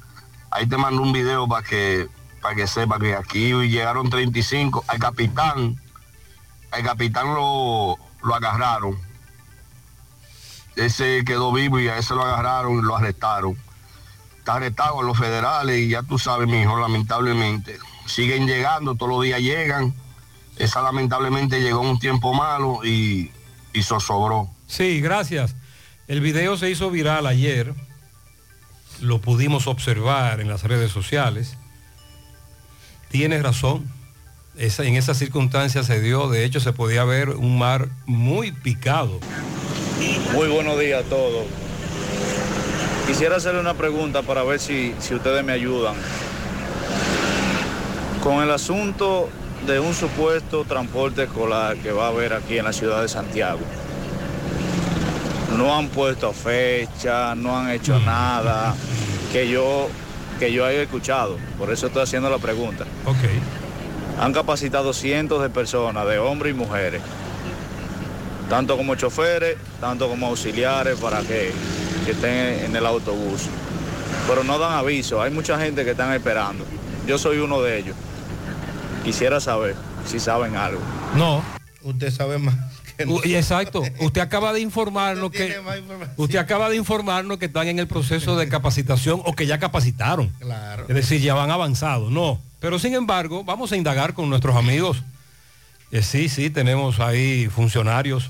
[0.51, 2.07] ahí te mando un video para que,
[2.55, 4.85] que sepa que aquí llegaron 35.
[4.87, 5.79] Al capitán,
[6.71, 8.97] al capitán lo, lo agarraron.
[10.75, 13.57] Ese quedó vivo y a ese lo agarraron y lo arrestaron.
[14.37, 17.77] Está arrestado a los federales y ya tú sabes, mi hijo, lamentablemente.
[18.05, 19.93] Siguen llegando, todos los días llegan.
[20.57, 23.31] Esa lamentablemente llegó un tiempo malo y,
[23.73, 24.49] y zozobró.
[24.67, 25.55] Sí, gracias.
[26.07, 27.73] El video se hizo viral ayer.
[29.01, 31.57] Lo pudimos observar en las redes sociales.
[33.09, 33.85] Tienes razón.
[34.57, 36.29] Esa- en esas circunstancias se dio.
[36.29, 39.19] De hecho, se podía ver un mar muy picado.
[40.33, 41.45] Muy buenos días a todos.
[43.07, 45.95] Quisiera hacerle una pregunta para ver si, si ustedes me ayudan.
[48.21, 49.29] Con el asunto
[49.65, 53.59] de un supuesto transporte escolar que va a haber aquí en la ciudad de Santiago.
[55.57, 58.75] No han puesto fecha, no han hecho nada
[59.31, 59.87] que yo,
[60.37, 61.37] que yo haya escuchado.
[61.57, 62.85] Por eso estoy haciendo la pregunta.
[63.05, 63.17] Ok.
[64.19, 67.01] Han capacitado cientos de personas, de hombres y mujeres,
[68.49, 71.51] tanto como choferes, tanto como auxiliares para que,
[72.05, 73.43] que estén en el autobús.
[74.27, 76.65] Pero no dan aviso, hay mucha gente que están esperando.
[77.05, 77.95] Yo soy uno de ellos.
[79.03, 80.81] Quisiera saber si saben algo.
[81.15, 81.41] No.
[81.83, 82.55] Usted sabe más.
[83.25, 83.83] Y Exacto.
[83.99, 85.55] Usted acaba de informarnos que
[86.15, 90.29] usted acaba de informarnos que están en el proceso de capacitación o que ya capacitaron.
[90.39, 90.85] Claro.
[90.87, 92.11] Es decir, ya van avanzados.
[92.11, 92.41] No.
[92.59, 95.03] Pero sin embargo, vamos a indagar con nuestros amigos.
[95.91, 98.29] Eh, sí, sí, tenemos ahí funcionarios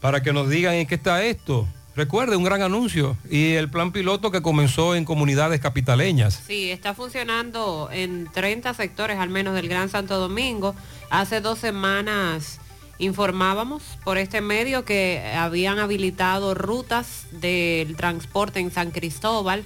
[0.00, 1.66] para que nos digan en qué está esto.
[1.98, 6.40] Recuerde, un gran anuncio y el plan piloto que comenzó en comunidades capitaleñas.
[6.46, 10.76] Sí, está funcionando en 30 sectores al menos del Gran Santo Domingo.
[11.10, 12.60] Hace dos semanas
[12.98, 19.64] informábamos por este medio que habían habilitado rutas del transporte en San Cristóbal,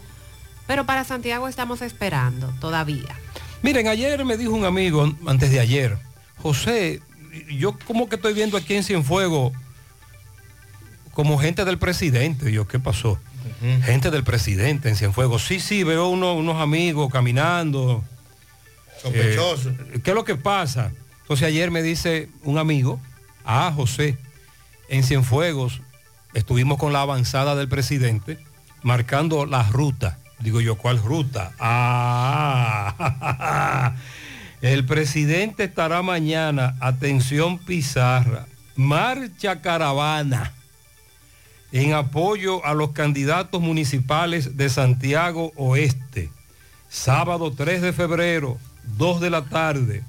[0.67, 3.17] pero para Santiago estamos esperando todavía.
[3.63, 5.97] Miren, ayer me dijo un amigo, antes de ayer,
[6.43, 7.01] José,
[7.57, 9.53] yo como que estoy viendo aquí en Cienfuegos
[11.13, 12.51] como gente del presidente.
[12.51, 13.19] Y yo, ¿qué pasó?
[13.85, 15.45] Gente del presidente en Cienfuegos.
[15.45, 18.03] Sí, sí, veo uno- unos amigos caminando.
[19.01, 19.71] Sospechoso.
[19.71, 20.91] Eh, ¿Qué es lo que pasa?
[21.23, 23.01] Entonces ayer me dice un amigo,
[23.45, 24.19] ah, José,
[24.89, 25.81] en Cienfuegos
[26.35, 28.39] estuvimos con la avanzada del presidente
[28.83, 30.19] marcando la ruta.
[30.41, 31.53] Digo yo, ¿cuál ruta?
[31.59, 32.95] Ah,
[34.61, 40.53] el presidente estará mañana, atención Pizarra, marcha caravana
[41.73, 46.31] en apoyo a los candidatos municipales de Santiago Oeste.
[46.89, 48.59] Sábado 3 de febrero,
[48.99, 50.05] 2 de la tarde.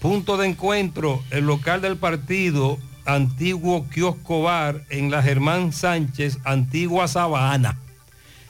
[0.00, 7.08] Punto de encuentro, el local del partido, antiguo Kiosco Bar, en la Germán Sánchez, antigua
[7.08, 7.78] Sabana.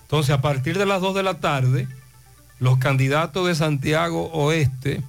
[0.03, 1.89] Entonces, a partir de las 2 de la tarde,
[2.59, 5.03] los candidatos de Santiago Oeste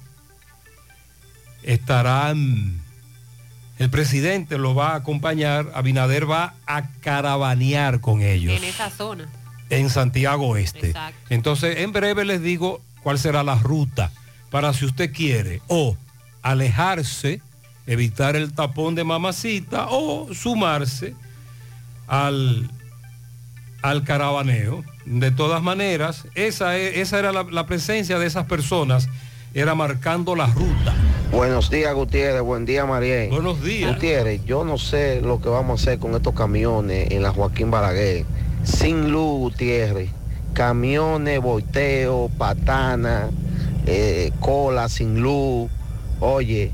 [1.62, 2.80] estarán,
[3.78, 9.28] el presidente lo va a acompañar, Abinader va a caravanear con ellos En esa zona.
[9.68, 10.88] en Santiago Oeste.
[10.88, 11.18] Exacto.
[11.30, 14.10] Entonces, en breve les digo cuál será la ruta
[14.50, 15.96] para si usted quiere o
[16.42, 17.40] alejarse,
[17.86, 21.14] evitar el tapón de mamacita o sumarse
[22.06, 22.70] al,
[23.82, 24.84] al caravaneo.
[25.06, 29.08] De todas maneras, esa, e- esa era la, la presencia de esas personas,
[29.54, 30.94] era marcando la ruta.
[31.32, 32.42] Buenos días, Gutiérrez.
[32.42, 33.30] Buen día, Mariel.
[33.30, 33.94] Buenos días.
[33.94, 37.70] Gutiérrez, yo no sé lo que vamos a hacer con estos camiones en la Joaquín
[37.70, 38.24] Balaguer.
[38.64, 40.10] Sin luz, Gutiérrez.
[40.54, 43.30] Camiones, volteo, patana,
[43.86, 45.70] eh, cola sin luz.
[46.20, 46.70] Oye,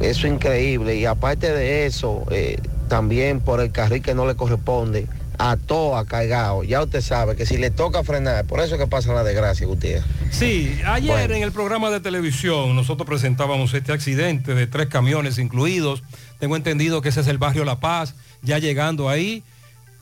[0.00, 0.96] eso es increíble.
[0.96, 5.06] Y aparte de eso, eh, también por el carril que no le corresponde,
[5.38, 6.62] a toa cargado.
[6.62, 9.66] Ya usted sabe que si le toca frenar, por eso es que pasa la desgracia,
[9.66, 10.04] Gutiérrez.
[10.30, 11.34] Sí, ayer Bueno.
[11.34, 16.02] en el programa de televisión nosotros presentábamos este accidente de tres camiones incluidos.
[16.38, 19.42] Tengo entendido que ese es el barrio La Paz, ya llegando ahí,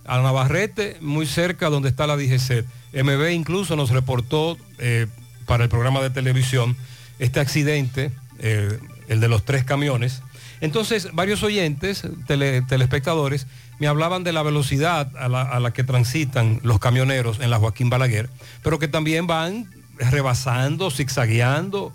[0.05, 2.64] a Navarrete, muy cerca donde está la DGC.
[2.92, 5.07] MB incluso nos reportó eh,
[5.46, 6.77] para el programa de televisión
[7.18, 8.11] este accidente,
[8.42, 8.78] eh,
[9.09, 10.22] el de los tres camiones.
[10.61, 13.46] Entonces, varios oyentes, tele- telespectadores,
[13.81, 18.29] me hablaban de la velocidad a la, que transitan los camioneros en la Joaquín Balaguer,
[18.62, 21.92] pero que también van rebasando, zigzagueando,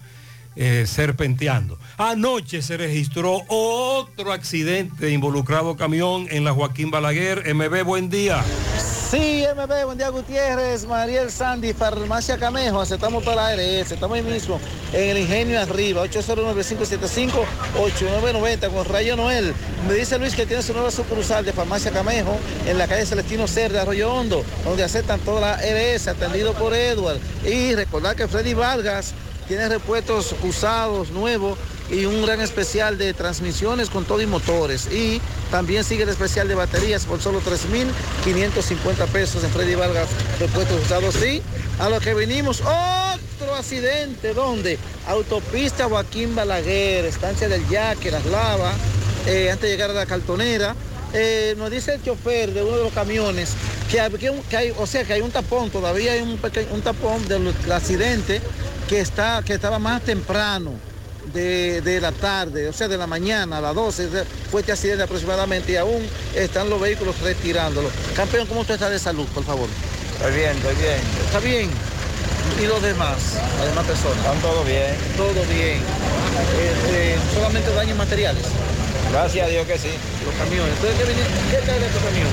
[0.58, 1.80] eh, serpenteando.
[1.98, 7.54] Anoche se registró otro accidente involucrado camión en la Joaquín Balaguer.
[7.56, 8.44] MB, buen día.
[9.10, 14.60] Sí, MB, buen día Gutiérrez, Mariel Sandy, Farmacia Camejo, aceptamos la ARS, estamos ahí mismo
[14.92, 19.54] en el Ingenio Arriba, 809-575-8990 con Rayo Noel.
[19.88, 22.38] Me dice Luis que tiene su nueva sucursal de Farmacia Camejo
[22.68, 27.20] en la calle Celestino Cerda, Arroyo Hondo, donde aceptan toda la ARS, atendido por Edward.
[27.46, 29.14] Y recordar que Freddy Vargas
[29.48, 31.58] tiene repuestos usados, nuevos
[31.90, 34.88] y un gran especial de transmisiones con todo y motores.
[34.92, 35.22] Y
[35.52, 37.40] también sigue el especial de baterías por solo
[38.26, 40.08] 3.550 pesos en Freddy Vargas,
[40.40, 41.16] repuestos usados.
[41.16, 41.42] Sí,
[41.80, 44.78] a lo que venimos, otro accidente, ¿dónde?
[45.08, 48.76] Autopista Joaquín Balaguer, estancia del Yaque, Las Lavas,
[49.26, 50.76] eh, antes de llegar a la cartonera.
[51.14, 53.52] Eh, nos dice el chofer de uno de los camiones
[53.90, 54.12] que, hay-
[54.50, 57.54] que hay, o sea, que hay un tapón, todavía hay un, peque- un tapón del
[57.72, 58.42] accidente
[58.90, 60.74] que, está, que estaba más temprano
[61.34, 64.72] de, de la tarde, o sea, de la mañana a las 12, de- fue este
[64.74, 66.06] accidente aproximadamente y aún
[66.36, 67.90] están los vehículos retirándolo.
[68.16, 69.68] Campeón, ¿cómo usted está de salud, por favor?
[70.18, 71.00] Estoy bien, estoy bien.
[71.26, 71.70] ¿Está bien?
[72.62, 73.18] ¿Y los demás?
[73.60, 74.18] Las demás personas.
[74.18, 74.96] Están todo bien.
[75.18, 75.78] Todo bien.
[75.80, 78.44] Eh, eh, solamente daños materiales.
[79.12, 79.90] Gracias a Dios que sí.
[80.26, 80.74] Los camiones.
[80.74, 81.06] ¿Ustedes qué,
[81.52, 82.28] qué este camión?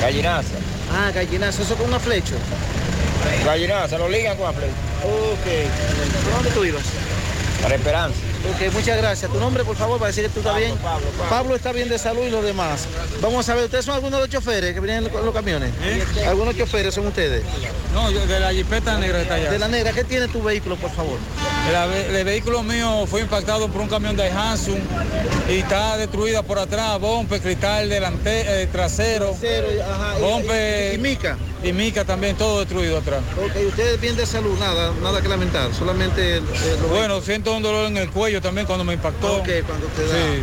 [0.00, 0.48] Gallinaza.
[0.92, 2.34] Ah, gallinazo, eso con una flecha.
[3.44, 4.72] Gallinaza, lo ligan con la flecha.
[5.04, 6.24] Ok.
[6.24, 6.82] ¿Por dónde tú ibas?
[7.62, 8.18] Para Esperanza.
[8.48, 9.30] Ok, muchas gracias.
[9.30, 10.74] Tu nombre, por favor, para decir que tú estás bien.
[11.28, 12.86] Pablo, está bien de salud y los demás.
[13.20, 15.70] Vamos a ver, ¿ustedes son algunos de los choferes que vienen en los camiones?
[16.26, 17.42] ¿Algunos choferes son ustedes?
[17.92, 19.50] No, yo de la jipeta negra está allá.
[19.50, 21.18] De la negra, ¿qué tiene tu vehículo, por favor?
[21.68, 24.80] El, el vehículo mío fue impactado por un camión de Hansun
[25.48, 30.98] y está destruida por atrás, bombe, cristal delante, eh, trasero, ajá, y- bombe y- y
[30.98, 31.36] mica.
[31.62, 33.22] Y mica también, todo destruido atrás.
[33.36, 36.38] Ok, ustedes bien de salud, nada, nada que lamentar, solamente...
[36.38, 36.42] eh,
[36.80, 39.36] lo- Bueno, siento un dolor en el cuello también cuando me impactó.
[39.36, 40.08] Ok, cuando te da.
[40.14, 40.42] Sí.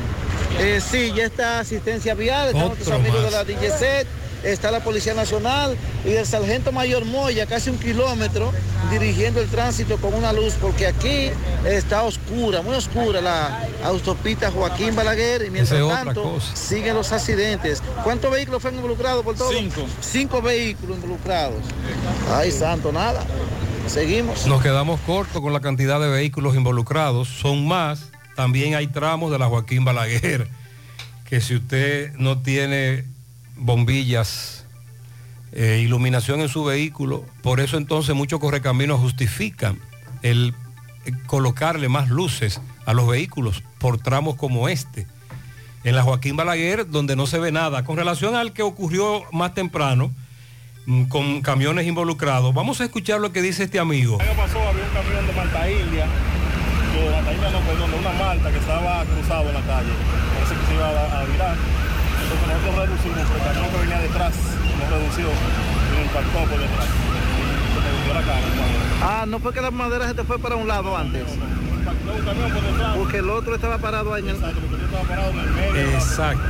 [0.59, 3.25] Eh, sí, ya está asistencia vial, están Otro tus amigos más.
[3.25, 4.07] de la DGCET,
[4.43, 8.51] está la Policía Nacional y el Sargento Mayor Moya, casi un kilómetro,
[8.91, 11.29] dirigiendo el tránsito con una luz, porque aquí
[11.65, 17.81] está oscura, muy oscura la autopista Joaquín Balaguer y mientras es tanto siguen los accidentes.
[18.03, 19.51] ¿Cuántos vehículos fueron involucrados por todo?
[19.51, 19.85] Cinco.
[20.01, 21.61] Cinco vehículos involucrados.
[22.33, 23.23] Ay, santo, nada.
[23.87, 24.45] Seguimos.
[24.47, 27.27] Nos quedamos cortos con la cantidad de vehículos involucrados.
[27.27, 28.11] Son más.
[28.35, 30.47] También hay tramos de la Joaquín Balaguer
[31.27, 33.05] que si usted no tiene
[33.57, 34.65] bombillas,
[35.51, 39.79] eh, iluminación en su vehículo, por eso entonces muchos correcaminos justifican
[40.21, 40.53] el
[41.05, 45.07] eh, colocarle más luces a los vehículos por tramos como este.
[45.83, 47.85] En la Joaquín Balaguer, donde no se ve nada.
[47.85, 50.11] Con relación al que ocurrió más temprano,
[50.85, 54.17] mm, con camiones involucrados, vamos a escuchar lo que dice este amigo.
[57.99, 59.91] Una Malta que estaba cruzado en la calle.
[62.57, 64.33] Nosotros reducimos, el camión que venía detrás
[64.79, 66.87] nos redució y nos impactó por detrás.
[67.73, 68.41] Se me hundió la cara.
[69.01, 71.23] Ah, no fue que la madera se te fue para un lado antes.
[72.95, 74.35] Porque el otro estaba parado ahí en el...
[74.35, 75.91] estaba parado en el medio.
[75.91, 76.47] Exacto.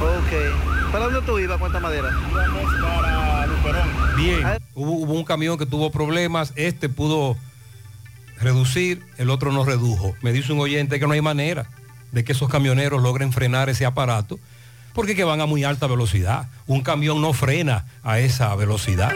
[0.00, 0.92] Ok.
[0.92, 2.10] ¿Para dónde tú ibas con esta madera?
[2.30, 3.88] Íbamos para Luperón.
[4.16, 7.36] Bien, hubo, hubo un camión que tuvo problemas, este pudo
[8.40, 10.14] reducir, el otro no redujo.
[10.22, 11.66] Me dice un oyente que no hay manera
[12.12, 14.38] de que esos camioneros logren frenar ese aparato,
[14.98, 16.48] porque que van a muy alta velocidad.
[16.66, 19.12] Un camión no frena a esa velocidad.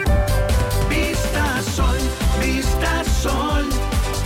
[0.89, 1.97] Vista Sol,
[2.39, 3.67] Vista Sol,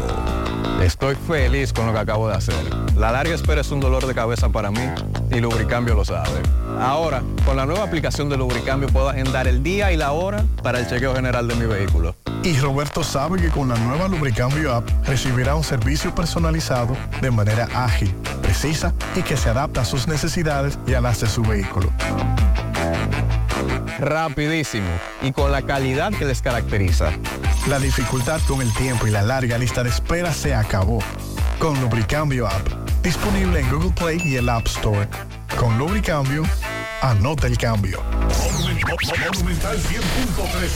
[0.82, 2.62] Estoy feliz con lo que acabo de hacer.
[2.96, 4.82] La larga espera es un dolor de cabeza para mí
[5.30, 6.42] y Lubricambio lo sabe.
[6.78, 10.80] Ahora, con la nueva aplicación de Lubricambio puedo agendar el día y la hora para
[10.80, 12.14] el chequeo general de mi vehículo.
[12.42, 17.68] Y Roberto sabe que con la nueva Lubricambio App recibirá un servicio personalizado de manera
[17.74, 21.90] ágil, precisa y que se adapta a sus necesidades y a las de su vehículo.
[23.98, 24.88] Rapidísimo
[25.22, 27.12] y con la calidad que les caracteriza.
[27.68, 30.98] La dificultad con el tiempo y la larga lista de espera se acabó.
[31.58, 32.68] Con Lubricambio App,
[33.02, 35.08] disponible en Google Play y el App Store.
[35.56, 36.42] Con Lubricambio,
[37.00, 38.02] anota el cambio.
[38.12, 40.02] Monumental 100.13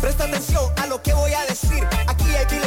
[0.02, 1.84] Presta atención a lo que voy a decir.
[2.08, 2.58] Aquí hay que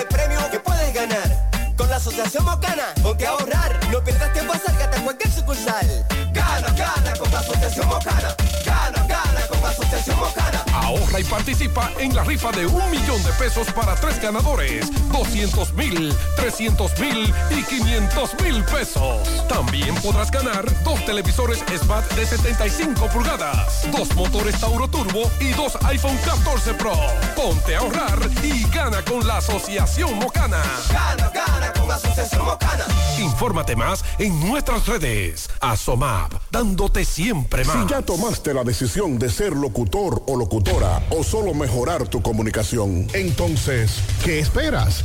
[0.60, 1.49] puedes ganar.
[1.80, 3.80] Con la Asociación Mocana, ponte a ahorrar.
[3.90, 6.06] No pierdas tiempo, acércate a cualquier sucursal.
[6.30, 8.36] Gana, gana con la Asociación Mocana.
[8.66, 10.59] Gana, gana con la Asociación Mocana.
[10.90, 15.72] Ahorra y participa en la rifa de un millón de pesos para tres ganadores, 200
[15.74, 19.46] mil, 300 mil y 500 mil pesos.
[19.48, 25.78] También podrás ganar dos televisores Smart de 75 pulgadas, dos motores Tauro Turbo y dos
[25.84, 26.94] iPhone 14 Pro.
[27.36, 30.60] Ponte a ahorrar y gana con la Asociación Mocana.
[30.92, 32.84] Gana, gana con la Asociación Mocana.
[33.20, 35.50] Infórmate más en nuestras redes.
[35.60, 37.76] Asomab, dándote siempre más.
[37.76, 40.36] Si ya tomaste la decisión de ser locutor o
[41.10, 45.04] o solo mejorar tu comunicación, entonces, ¿qué esperas?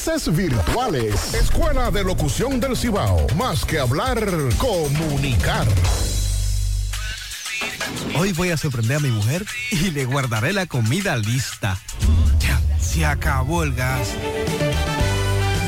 [0.33, 1.35] virtuales.
[1.35, 3.27] Escuela de Locución del Cibao.
[3.35, 4.19] Más que hablar,
[4.57, 5.67] comunicar.
[8.17, 11.77] Hoy voy a sorprender a mi mujer y le guardaré la comida lista.
[12.39, 14.15] Ya, se acabó el gas.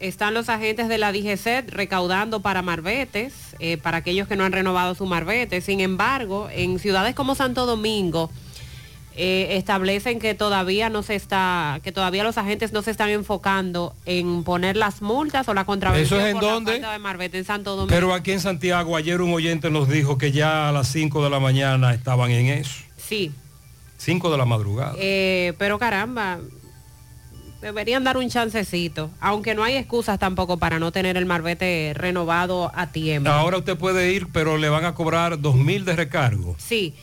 [0.00, 4.52] están los agentes de la DGCET recaudando para marbetes, eh, para aquellos que no han
[4.52, 5.60] renovado su marbete.
[5.60, 8.30] Sin embargo, en ciudades como Santo Domingo,
[9.20, 13.92] eh, establecen que todavía no se está, que todavía los agentes no se están enfocando
[14.06, 16.72] en poner las multas o la contravención ¿Eso es en por la dónde?
[16.72, 17.88] falta de marbete en Santo Domingo.
[17.92, 21.30] Pero aquí en Santiago, ayer un oyente nos dijo que ya a las 5 de
[21.30, 22.84] la mañana estaban en eso.
[22.96, 23.32] Sí,
[23.96, 24.94] 5 de la madrugada.
[24.98, 26.38] eh, pero caramba,
[27.60, 32.70] deberían dar un chancecito, aunque no hay excusas tampoco para no tener el marbete renovado
[32.74, 33.30] a tiempo.
[33.30, 36.54] Ahora usted puede ir, pero le van a cobrar dos mil de recargo.
[36.58, 36.94] Sí,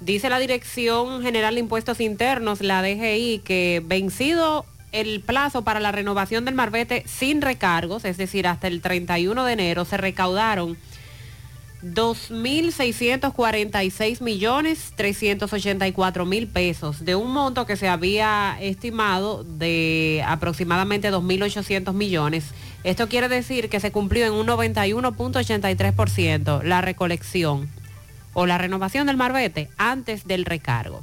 [0.00, 5.92] dice la Dirección General de Impuestos Internos, la DGI, que vencido el plazo para la
[5.92, 10.76] renovación del marbete sin recargos, es decir, hasta el 31 de enero, se recaudaron
[11.82, 21.94] 2.646 millones 384 mil pesos de un monto que se había estimado de aproximadamente 2.800
[21.94, 22.50] millones.
[22.84, 27.70] Esto quiere decir que se cumplió en un 91.83% la recolección
[28.34, 31.02] o la renovación del marbete antes del recargo.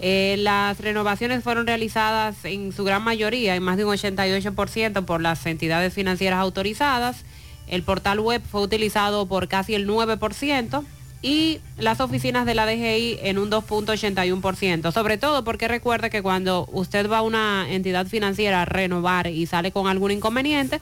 [0.02, 5.22] Eh, las renovaciones fueron realizadas en su gran mayoría, en más de un 88% por
[5.22, 7.24] las entidades financieras autorizadas.
[7.68, 10.84] El portal web fue utilizado por casi el 9%
[11.22, 14.92] y las oficinas de la DGI en un 2.81%.
[14.92, 19.46] Sobre todo porque recuerde que cuando usted va a una entidad financiera a renovar y
[19.46, 20.80] sale con algún inconveniente,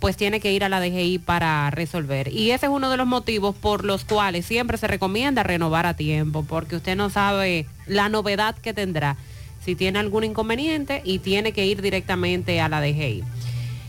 [0.00, 2.28] pues tiene que ir a la DGI para resolver.
[2.32, 5.94] Y ese es uno de los motivos por los cuales siempre se recomienda renovar a
[5.94, 9.16] tiempo, porque usted no sabe la novedad que tendrá
[9.64, 13.24] si tiene algún inconveniente y tiene que ir directamente a la DGI.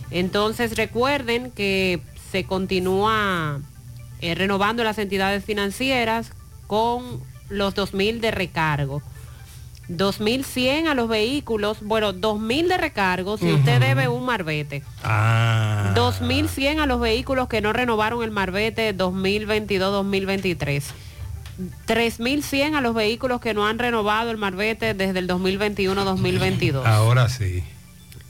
[0.09, 1.99] Entonces recuerden que
[2.31, 3.59] se continúa
[4.21, 6.31] eh, renovando las entidades financieras
[6.67, 9.01] con los 2.000 de recargo.
[9.89, 14.83] 2.100 a los vehículos, bueno, 2.000 de recargo si usted debe un marbete.
[15.03, 15.93] Ah.
[15.95, 20.83] 2.100 a los vehículos que no renovaron el marbete 2022-2023.
[21.87, 26.85] 3.100 a los vehículos que no han renovado el marbete desde el 2021-2022.
[26.85, 27.63] Ahora sí.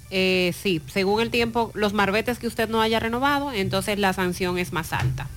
[0.10, 4.58] Eh, sí, según el tiempo, los marbetes que usted no haya renovado, entonces la sanción
[4.58, 5.28] es más alta,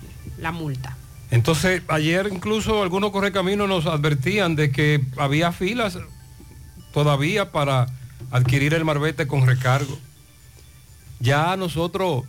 [0.41, 0.97] la multa.
[1.31, 5.97] Entonces, ayer incluso algunos correcaminos nos advertían de que había filas
[6.93, 7.87] todavía para
[8.33, 9.99] adquirir el marbete con recargo.
[11.21, 12.25] Ya nosotros,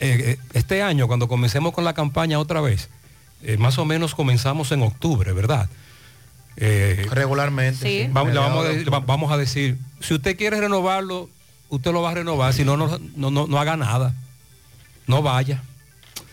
[0.00, 2.90] eh, eh, este año, cuando comencemos con la campaña otra vez,
[3.42, 5.68] eh, más o menos comenzamos en octubre, ¿verdad?
[6.56, 7.88] Eh, Regularmente.
[8.04, 8.10] Sí.
[8.12, 11.28] Vamos, le vamos, a, Mediados de de- va- vamos a decir, si usted quiere renovarlo,
[11.70, 14.14] usted lo va a renovar, si no, no, no, no haga nada.
[15.06, 15.62] No vaya.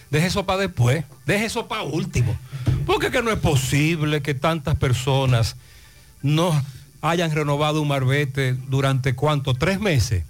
[0.10, 2.36] Deje eso para después, deje eso para último.
[2.86, 5.56] Porque que no es posible que tantas personas
[6.22, 6.60] no
[7.02, 10.24] hayan renovado un marbete durante cuánto, tres meses.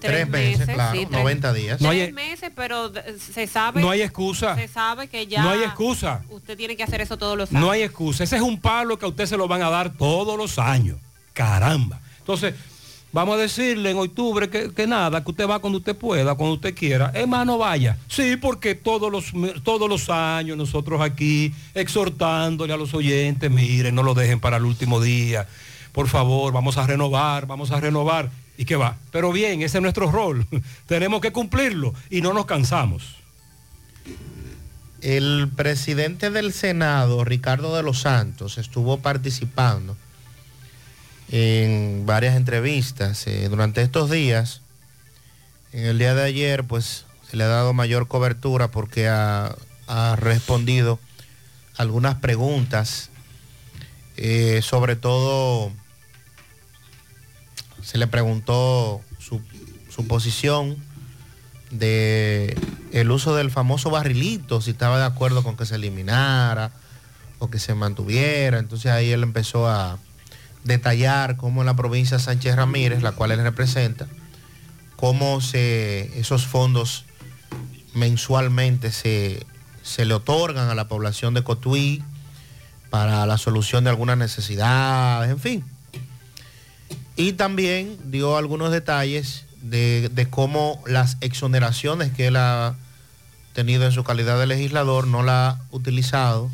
[0.00, 1.80] Tres meses, claro, sí, tres- 90 días.
[1.80, 3.80] No hay- Tres meses, pero se sabe.
[3.80, 4.54] No hay excusa.
[4.54, 5.42] Se sabe que ya.
[5.42, 6.22] No hay excusa.
[6.30, 7.60] Usted tiene que hacer eso todos los años.
[7.60, 8.22] No hay excusa.
[8.24, 10.98] Ese es un palo que a usted se lo van a dar todos los años.
[11.32, 12.00] Caramba.
[12.18, 12.54] Entonces,
[13.12, 16.54] vamos a decirle en octubre que, que nada, que usted va cuando usted pueda, cuando
[16.54, 17.12] usted quiera.
[17.14, 17.98] Es más, no vaya.
[18.08, 19.32] Sí, porque todos los,
[19.62, 24.64] todos los años nosotros aquí exhortándole a los oyentes, miren, no lo dejen para el
[24.64, 25.46] último día.
[25.92, 28.30] Por favor, vamos a renovar, vamos a renovar.
[28.56, 28.96] ¿Y qué va?
[29.10, 30.46] Pero bien, ese es nuestro rol.
[30.86, 33.16] Tenemos que cumplirlo y no nos cansamos.
[35.00, 39.96] El presidente del Senado, Ricardo de los Santos, estuvo participando
[41.32, 44.60] en varias entrevistas eh, durante estos días.
[45.72, 49.56] En el día de ayer, pues, se le ha dado mayor cobertura porque ha,
[49.86, 51.00] ha respondido
[51.78, 53.08] algunas preguntas,
[54.18, 55.72] eh, sobre todo
[57.82, 59.40] se le preguntó su,
[59.88, 60.76] su posición
[61.70, 62.54] de
[62.92, 66.72] el uso del famoso barrilito, si estaba de acuerdo con que se eliminara
[67.38, 68.58] o que se mantuviera.
[68.58, 69.98] Entonces ahí él empezó a
[70.64, 74.06] detallar cómo en la provincia Sánchez Ramírez, la cual él representa,
[74.96, 77.04] cómo se, esos fondos
[77.94, 79.44] mensualmente se,
[79.82, 82.02] se le otorgan a la población de Cotuí
[82.90, 85.64] para la solución de algunas necesidades, en fin.
[87.16, 92.74] Y también dio algunos detalles de, de cómo las exoneraciones que él ha
[93.52, 96.50] tenido en su calidad de legislador no la ha utilizado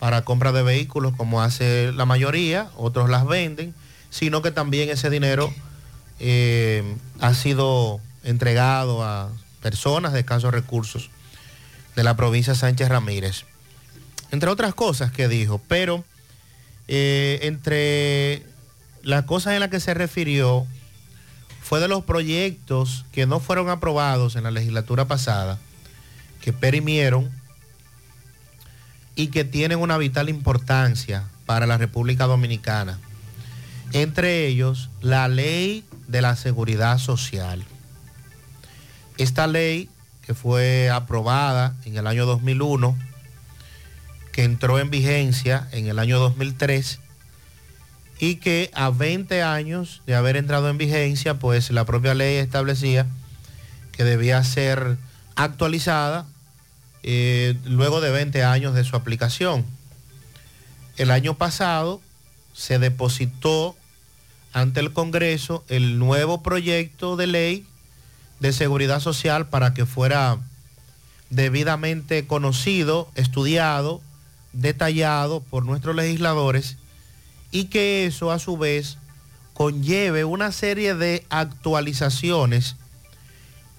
[0.00, 3.74] para compra de vehículos como hace la mayoría, otros las venden,
[4.08, 5.52] sino que también ese dinero
[6.18, 9.28] eh, ha sido entregado a
[9.62, 11.10] personas de escasos recursos
[11.94, 13.44] de la provincia Sánchez Ramírez.
[14.32, 16.02] Entre otras cosas que dijo, pero
[16.88, 18.42] eh, entre
[19.02, 20.66] las cosas en las que se refirió
[21.60, 25.58] fue de los proyectos que no fueron aprobados en la legislatura pasada,
[26.40, 27.30] que perimieron
[29.20, 32.98] y que tienen una vital importancia para la República Dominicana.
[33.92, 37.62] Entre ellos, la ley de la seguridad social.
[39.18, 39.90] Esta ley
[40.24, 42.96] que fue aprobada en el año 2001,
[44.32, 47.00] que entró en vigencia en el año 2003
[48.20, 53.06] y que a 20 años de haber entrado en vigencia, pues la propia ley establecía
[53.92, 54.96] que debía ser
[55.36, 56.24] actualizada
[57.02, 59.64] eh, luego de 20 años de su aplicación.
[60.96, 62.00] El año pasado
[62.52, 63.76] se depositó
[64.52, 67.66] ante el Congreso el nuevo proyecto de ley
[68.40, 70.38] de seguridad social para que fuera
[71.30, 74.00] debidamente conocido, estudiado,
[74.52, 76.76] detallado por nuestros legisladores
[77.52, 78.98] y que eso a su vez
[79.54, 82.76] conlleve una serie de actualizaciones,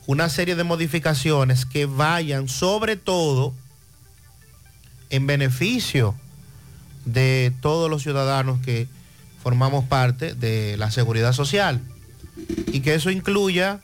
[0.08, 3.54] una serie de modificaciones que vayan sobre todo
[5.10, 6.16] en beneficio
[7.06, 8.88] de todos los ciudadanos que
[9.42, 11.82] formamos parte de la seguridad social.
[12.68, 13.82] Y que eso incluya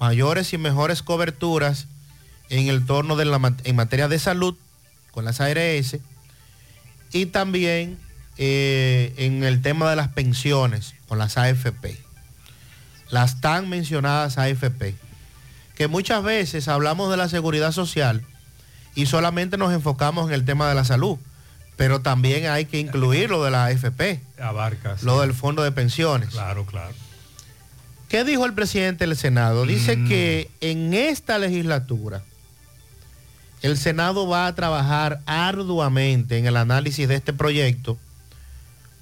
[0.00, 1.86] mayores y mejores coberturas
[2.48, 4.56] en el torno de la, en materia de salud
[5.10, 5.98] con las ARS
[7.12, 7.98] y también
[8.36, 11.98] eh, en el tema de las pensiones con las AFP,
[13.10, 14.94] las tan mencionadas AFP,
[15.78, 18.22] que muchas veces hablamos de la seguridad social
[18.94, 21.18] y solamente nos enfocamos en el tema de la salud,
[21.76, 24.98] pero también hay que incluir lo de la AFP, Abarca.
[24.98, 25.06] sí.
[25.06, 26.30] lo del fondo de pensiones.
[26.30, 26.92] Claro, claro.
[28.08, 29.66] ¿Qué dijo el presidente del Senado?
[29.66, 30.08] Dice Mm.
[30.08, 32.22] que en esta legislatura
[33.62, 37.98] el Senado va a trabajar arduamente en el análisis de este proyecto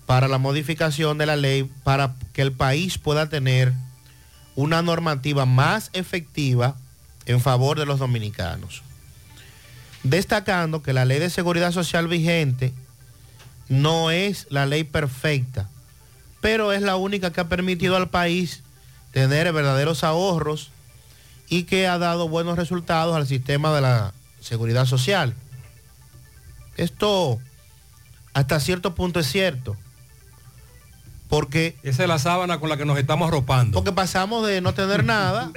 [0.07, 3.73] para la modificación de la ley para que el país pueda tener
[4.57, 6.77] una normativa más efectiva
[7.27, 8.83] en favor de los dominicanos.
[10.03, 12.73] Destacando que la ley de seguridad social vigente
[13.69, 15.69] no es la ley perfecta,
[16.41, 18.63] pero es la única que ha permitido al país
[19.13, 20.71] tener verdaderos ahorros
[21.49, 25.35] y que ha dado buenos resultados al sistema de la seguridad social.
[26.77, 27.39] Esto
[28.33, 29.77] hasta cierto punto es cierto.
[31.29, 31.77] Porque...
[31.83, 33.77] Esa es la sábana con la que nos estamos arropando.
[33.79, 35.51] Porque pasamos de no tener nada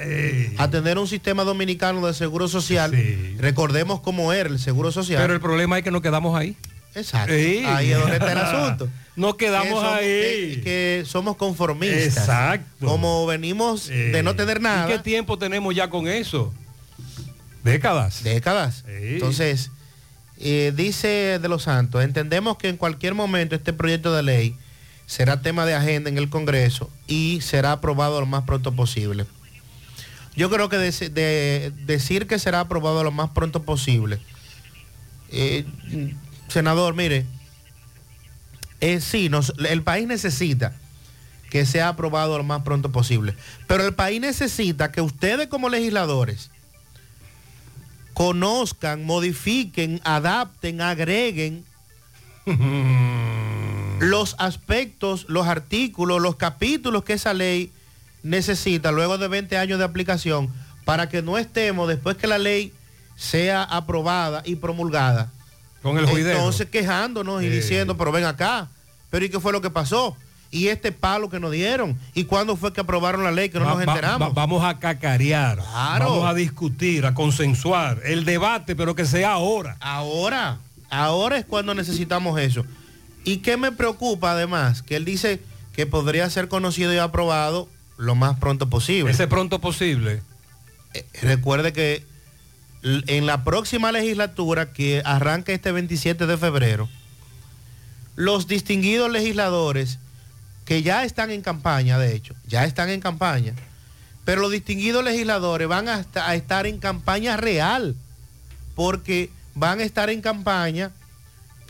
[0.58, 2.92] a tener un sistema dominicano de seguro social.
[3.38, 5.20] Recordemos cómo era el seguro social.
[5.22, 6.56] Pero el problema es que nos quedamos ahí.
[6.94, 7.32] Exacto.
[7.32, 7.62] Sí.
[7.66, 8.88] Ahí es donde está el asunto.
[9.14, 10.06] Nos quedamos Que somos- ahí.
[10.56, 12.16] Que, que somos conformistas.
[12.18, 12.86] Exacto.
[12.86, 14.88] Como venimos de no tener nada.
[14.88, 16.52] ¿Y qué tiempo tenemos ya con eso?
[17.62, 18.22] Décadas.
[18.24, 18.84] Décadas.
[18.88, 19.70] Entonces,
[20.38, 24.56] eh, dice de los Santos, entendemos que en cualquier momento este proyecto de ley
[25.10, 29.26] será tema de agenda en el Congreso y será aprobado lo más pronto posible.
[30.36, 34.20] Yo creo que de- de- decir que será aprobado lo más pronto posible,
[35.30, 35.64] eh,
[36.46, 37.26] senador, mire,
[38.80, 39.28] eh, sí,
[39.68, 40.76] el país necesita
[41.50, 43.34] que sea aprobado lo más pronto posible,
[43.66, 46.52] pero el país necesita que ustedes como legisladores
[48.14, 51.64] conozcan, modifiquen, adapten, agreguen
[54.00, 57.70] los aspectos, los artículos, los capítulos que esa ley
[58.22, 60.48] necesita luego de 20 años de aplicación
[60.84, 62.72] para que no estemos después que la ley
[63.16, 65.30] sea aprobada y promulgada.
[65.82, 66.38] Con el juidero.
[66.38, 68.68] Entonces quejándonos y diciendo, pero ven acá,
[69.10, 70.16] pero ¿y qué fue lo que pasó?
[70.50, 71.96] Y este palo que nos dieron.
[72.12, 74.28] ¿Y cuándo fue que aprobaron la ley que no Va- nos va- enteramos?
[74.28, 75.58] va- vamos a cacarear.
[75.58, 76.06] Claro.
[76.10, 78.00] Vamos a discutir, a consensuar.
[78.04, 79.76] El debate, pero que sea ahora.
[79.80, 80.58] Ahora,
[80.90, 82.64] ahora es cuando necesitamos eso.
[83.24, 84.82] ¿Y qué me preocupa además?
[84.82, 85.40] Que él dice
[85.74, 89.12] que podría ser conocido y aprobado lo más pronto posible.
[89.12, 90.22] Ese pronto posible.
[90.94, 92.04] Eh, recuerde que
[92.82, 96.88] en la próxima legislatura que arranca este 27 de febrero,
[98.16, 99.98] los distinguidos legisladores
[100.64, 103.54] que ya están en campaña, de hecho, ya están en campaña,
[104.24, 107.96] pero los distinguidos legisladores van a estar en campaña real,
[108.74, 110.90] porque van a estar en campaña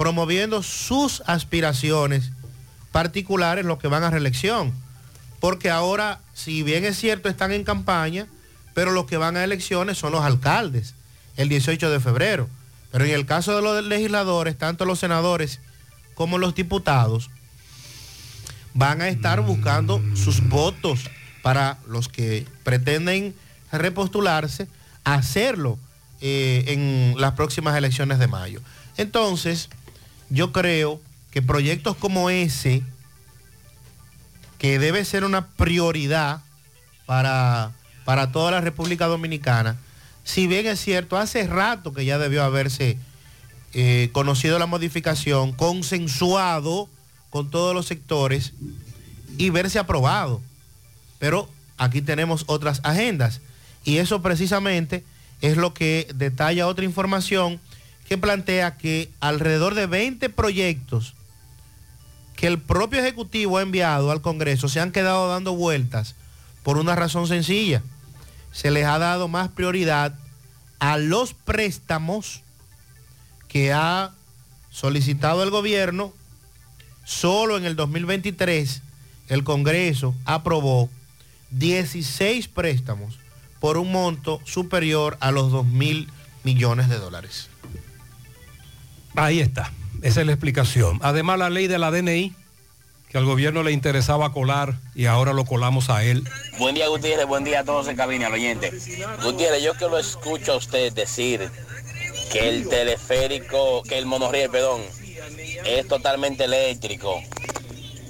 [0.01, 2.31] promoviendo sus aspiraciones
[2.91, 4.73] particulares, los que van a reelección.
[5.41, 8.27] Porque ahora, si bien es cierto, están en campaña,
[8.73, 10.95] pero los que van a elecciones son los alcaldes,
[11.37, 12.49] el 18 de febrero.
[12.91, 15.61] Pero en el caso de los legisladores, tanto los senadores
[16.15, 17.29] como los diputados,
[18.73, 21.11] van a estar buscando sus votos
[21.43, 23.35] para los que pretenden
[23.71, 24.67] repostularse,
[25.05, 25.79] hacerlo
[26.23, 28.63] eh, en las próximas elecciones de mayo.
[28.97, 29.69] Entonces,
[30.31, 31.01] yo creo
[31.31, 32.83] que proyectos como ese,
[34.59, 36.43] que debe ser una prioridad
[37.07, 37.73] para,
[38.05, 39.77] para toda la República Dominicana,
[40.25, 42.99] si bien es cierto, hace rato que ya debió haberse
[43.73, 46.89] eh, conocido la modificación, consensuado
[47.31, 48.53] con todos los sectores
[49.39, 50.41] y verse aprobado.
[51.19, 53.41] Pero aquí tenemos otras agendas
[53.85, 55.05] y eso precisamente
[55.41, 57.61] es lo que detalla otra información
[58.11, 61.15] que plantea que alrededor de 20 proyectos
[62.35, 66.17] que el propio Ejecutivo ha enviado al Congreso se han quedado dando vueltas
[66.65, 67.85] por una razón sencilla.
[68.51, 70.19] Se les ha dado más prioridad
[70.81, 72.43] a los préstamos
[73.47, 74.11] que ha
[74.71, 76.13] solicitado el gobierno.
[77.05, 78.83] Solo en el 2023
[79.29, 80.91] el Congreso aprobó
[81.53, 83.21] 16 préstamos
[83.61, 86.09] por un monto superior a los 2 mil
[86.43, 87.51] millones de dólares.
[89.17, 90.99] Ahí está, esa es la explicación.
[91.03, 92.35] Además, la ley de la DNI,
[93.11, 96.23] que al gobierno le interesaba colar y ahora lo colamos a él.
[96.59, 98.73] Buen día Gutiérrez, buen día a todos en cabina, al oyente.
[99.23, 101.51] Gutiérrez, yo que lo escucho a usted decir
[102.31, 104.83] que el teleférico, que el monorriel, perdón,
[105.65, 107.21] es totalmente eléctrico.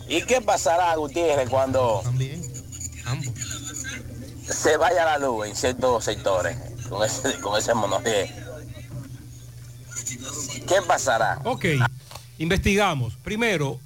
[0.06, 2.02] ¿Y qué pasará, Gutiérrez, cuando
[4.42, 6.58] se vaya la luz en ciertos sectores
[6.90, 8.28] con ese, con ese monorriel?
[10.66, 11.40] ¿Qué pasará?
[11.44, 11.66] Ok,
[12.38, 13.14] investigamos.
[13.16, 13.78] Primero,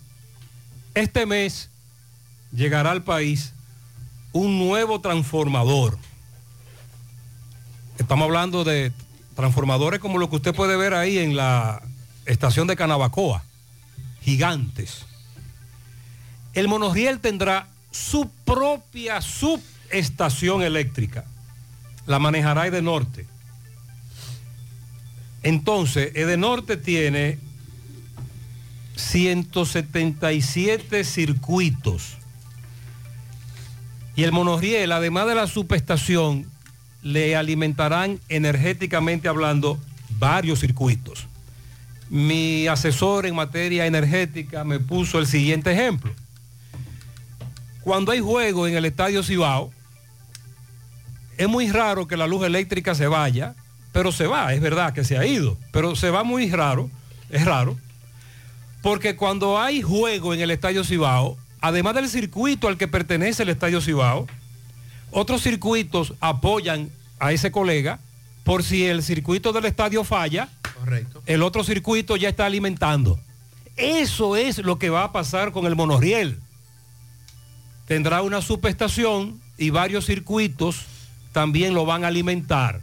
[0.94, 1.70] este mes
[2.52, 3.52] llegará al país
[4.32, 5.98] un nuevo transformador.
[7.98, 8.92] Estamos hablando de
[9.34, 11.82] transformadores como lo que usted puede ver ahí en la
[12.26, 13.42] estación de Canabacoa,
[14.22, 15.04] gigantes.
[16.54, 21.24] El monorriel tendrá su propia subestación eléctrica.
[22.06, 23.26] La manejará Edenorte.
[25.44, 27.38] Entonces, Edenorte tiene
[28.96, 32.16] 177 circuitos.
[34.16, 36.46] Y el monorriel, además de la subestación,
[37.02, 39.78] le alimentarán energéticamente hablando
[40.18, 41.26] varios circuitos.
[42.08, 46.14] Mi asesor en materia energética me puso el siguiente ejemplo.
[47.82, 49.70] Cuando hay juego en el Estadio Cibao,
[51.36, 53.54] es muy raro que la luz eléctrica se vaya,
[53.94, 56.90] pero se va, es verdad que se ha ido, pero se va muy raro,
[57.30, 57.78] es raro,
[58.82, 63.50] porque cuando hay juego en el Estadio Cibao, además del circuito al que pertenece el
[63.50, 64.26] Estadio Cibao,
[65.12, 66.90] otros circuitos apoyan
[67.20, 68.00] a ese colega
[68.42, 70.48] por si el circuito del estadio falla,
[70.80, 71.22] Correcto.
[71.26, 73.20] el otro circuito ya está alimentando.
[73.76, 76.40] Eso es lo que va a pasar con el monorriel.
[77.86, 80.82] Tendrá una subestación y varios circuitos
[81.32, 82.80] también lo van a alimentar.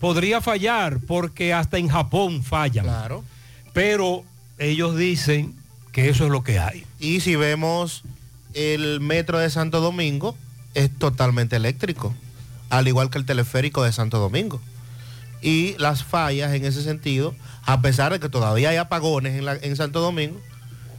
[0.00, 2.84] Podría fallar porque hasta en Japón fallan.
[2.86, 3.22] Claro.
[3.72, 4.24] Pero
[4.58, 5.54] ellos dicen
[5.92, 6.84] que eso es lo que hay.
[6.98, 8.02] Y si vemos
[8.54, 10.34] el metro de Santo Domingo,
[10.74, 12.14] es totalmente eléctrico,
[12.70, 14.60] al igual que el teleférico de Santo Domingo.
[15.42, 17.34] Y las fallas en ese sentido,
[17.64, 20.40] a pesar de que todavía hay apagones en, la- en Santo Domingo,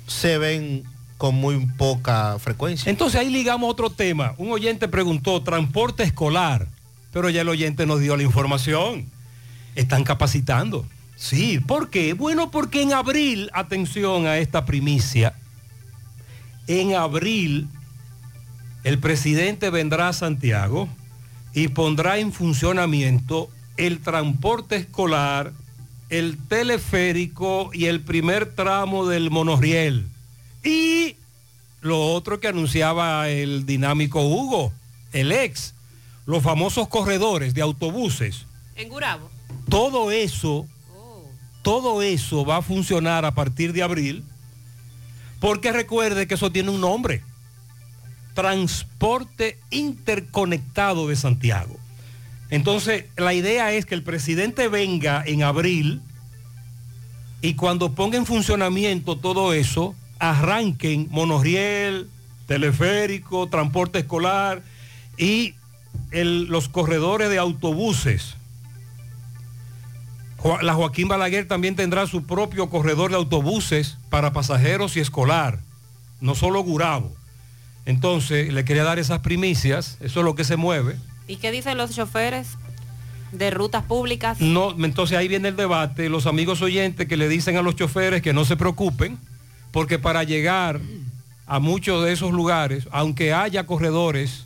[0.08, 0.84] se ven
[1.18, 2.90] con muy poca frecuencia.
[2.90, 4.34] Entonces ahí ligamos otro tema.
[4.38, 6.68] Un oyente preguntó, transporte escolar,
[7.12, 9.06] pero ya el oyente nos dio la información.
[9.76, 10.86] Están capacitando.
[11.16, 12.14] Sí, ¿por qué?
[12.14, 15.36] Bueno, porque en abril, atención a esta primicia,
[16.68, 17.68] en abril
[18.84, 20.90] el presidente vendrá a Santiago
[21.54, 25.54] y pondrá en funcionamiento el transporte escolar,
[26.10, 30.08] el teleférico y el primer tramo del monorriel.
[30.64, 31.16] Y
[31.82, 34.74] lo otro que anunciaba el dinámico Hugo,
[35.14, 35.74] el ex,
[36.26, 38.46] los famosos corredores de autobuses.
[38.76, 39.30] En Gurabo.
[39.70, 40.68] Todo eso,
[41.62, 44.24] todo eso va a funcionar a partir de abril,
[45.40, 47.24] porque recuerde que eso tiene un nombre.
[48.34, 51.78] Transporte interconectado de Santiago.
[52.50, 56.02] Entonces, la idea es que el presidente venga en abril
[57.42, 62.10] y cuando ponga en funcionamiento todo eso, arranquen monorriel,
[62.46, 64.62] teleférico, transporte escolar
[65.18, 65.56] y
[66.12, 68.36] el- los corredores de autobuses.
[70.62, 75.60] La Joaquín Balaguer también tendrá su propio corredor de autobuses para pasajeros y escolar,
[76.20, 77.12] no solo Gurabo.
[77.86, 80.96] Entonces, le quería dar esas primicias, eso es lo que se mueve.
[81.28, 82.58] ¿Y qué dicen los choferes
[83.32, 84.42] de rutas públicas?
[84.42, 88.24] No, entonces ahí viene el debate, los amigos oyentes que le dicen a los choferes
[88.24, 89.20] que no se preocupen,
[89.72, 90.82] porque para llegar
[91.46, 94.46] a muchos de esos lugares, aunque haya corredores,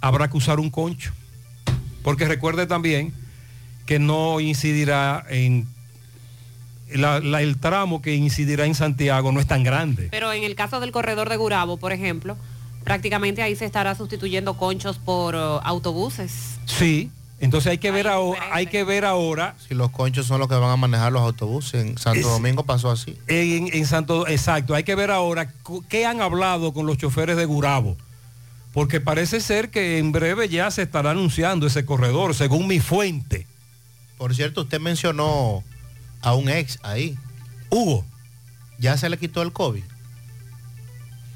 [0.00, 1.12] habrá que usar un concho.
[2.02, 3.12] Porque recuerde también
[3.86, 5.66] que no incidirá en...
[6.94, 10.08] la- la- el tramo que incidirá en Santiago no es tan grande.
[10.10, 12.36] Pero en el caso del corredor de Gurabo, por ejemplo,
[12.84, 16.58] prácticamente ahí se estará sustituyendo conchos por eh, autobuses.
[16.66, 20.48] Sí, entonces hay que ver ahora, hay que ver ahora Si los conchos son los
[20.48, 23.16] que van a manejar los autobuses, en Santo Es- Domingo pasó así.
[23.26, 25.52] en, en Santo, exacto, hay que ver ahora
[25.88, 27.96] qué han hablado con los choferes de Gurabo,
[28.78, 33.44] porque parece ser que en breve ya se estará anunciando ese corredor, según mi fuente.
[34.16, 35.64] Por cierto, usted mencionó
[36.20, 37.18] a un ex ahí.
[37.70, 38.04] Hugo.
[38.78, 39.82] Ya se le quitó el COVID.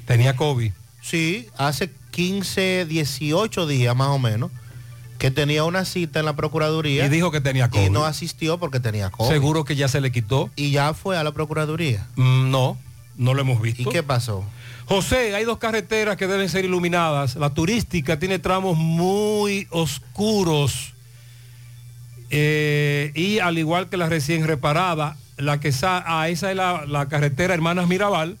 [0.05, 0.71] Tenía COVID.
[1.01, 4.49] Sí, hace 15, 18 días más o menos,
[5.17, 7.05] que tenía una cita en la Procuraduría.
[7.05, 7.87] Y dijo que tenía COVID.
[7.87, 9.29] Y no asistió porque tenía COVID.
[9.29, 10.49] Seguro que ya se le quitó.
[10.55, 12.07] Y ya fue a la Procuraduría.
[12.15, 12.77] Mm, No,
[13.17, 13.81] no lo hemos visto.
[13.81, 14.45] ¿Y qué pasó?
[14.85, 17.35] José, hay dos carreteras que deben ser iluminadas.
[17.35, 20.93] La turística tiene tramos muy oscuros.
[22.29, 27.07] Eh, y al igual que la recién reparada, la que sa- ah, esa es la,
[27.09, 28.37] carretera Hermanas Mirabal,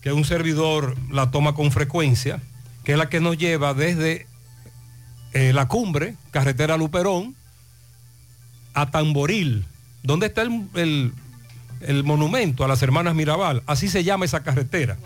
[0.00, 2.40] que un servidor la toma con frecuencia,
[2.84, 4.26] que es la que nos lleva desde
[5.32, 7.34] eh, la cumbre, carretera Luperón,
[8.74, 9.64] a Tamboril.
[10.02, 11.12] ¿Dónde está el
[12.04, 13.62] monumento a las hermanas Mirabal?
[13.66, 14.96] Así se llama esa carretera.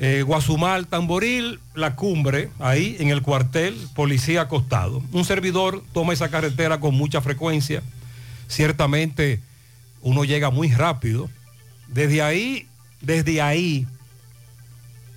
[0.00, 5.02] Eh, Guazumal, Tamboril, la cumbre, ahí en el cuartel, policía acostado.
[5.10, 7.82] Un servidor toma esa carretera con mucha frecuencia.
[8.46, 9.40] Ciertamente
[10.00, 11.28] uno llega muy rápido.
[11.88, 12.68] Desde ahí,
[13.00, 13.86] desde ahí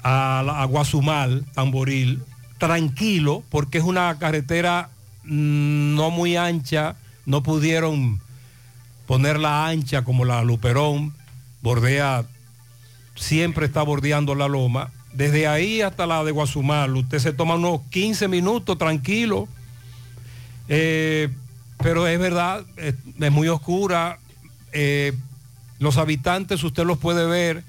[0.02, 2.24] a, a Guazumal, Tamboril,
[2.58, 4.90] tranquilo, porque es una carretera
[5.26, 6.96] mm, no muy ancha,
[7.28, 8.20] no pudieron
[9.06, 11.14] ponerla ancha como la Luperón,
[11.62, 12.26] bordea,
[13.16, 14.92] siempre está bordeando la loma.
[15.14, 19.48] Desde ahí hasta la de Guazumal, usted se toma unos 15 minutos tranquilo,
[20.74, 21.30] Eh,
[21.80, 22.96] pero es verdad, es,
[23.32, 24.20] muy oscura.
[24.72, 25.12] Eh,
[25.80, 27.64] los habitantes usted los puede ver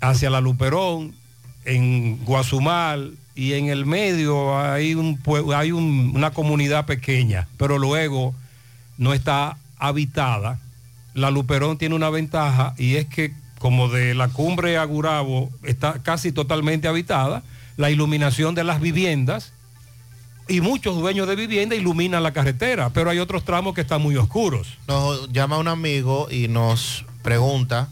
[0.00, 1.14] hacia la Luperón,
[1.64, 5.18] en Guazumal y en el medio hay, un,
[5.54, 8.34] hay un- una comunidad pequeña, pero luego
[8.98, 10.58] no está habitada.
[11.14, 16.02] La Luperón tiene una ventaja y es que como de la cumbre a Gurabo está
[16.02, 17.42] casi totalmente habitada,
[17.76, 19.52] la iluminación de las viviendas
[20.48, 24.16] y muchos dueños de vivienda iluminan la carretera, pero hay otros tramos que están muy
[24.16, 24.78] oscuros.
[24.88, 27.90] Nos llama un amigo y nos pregunta,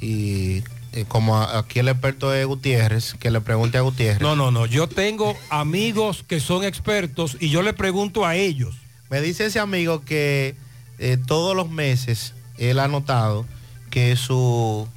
[0.00, 4.20] y eh, como aquí el experto es Gutiérrez, que le pregunte a Gutiérrez.
[4.20, 8.76] No, no, no, yo tengo amigos que son expertos y yo le pregunto a ellos.
[9.10, 10.54] Me dice ese amigo que
[11.00, 13.44] eh, todos los meses él ha notado
[13.90, 14.88] que su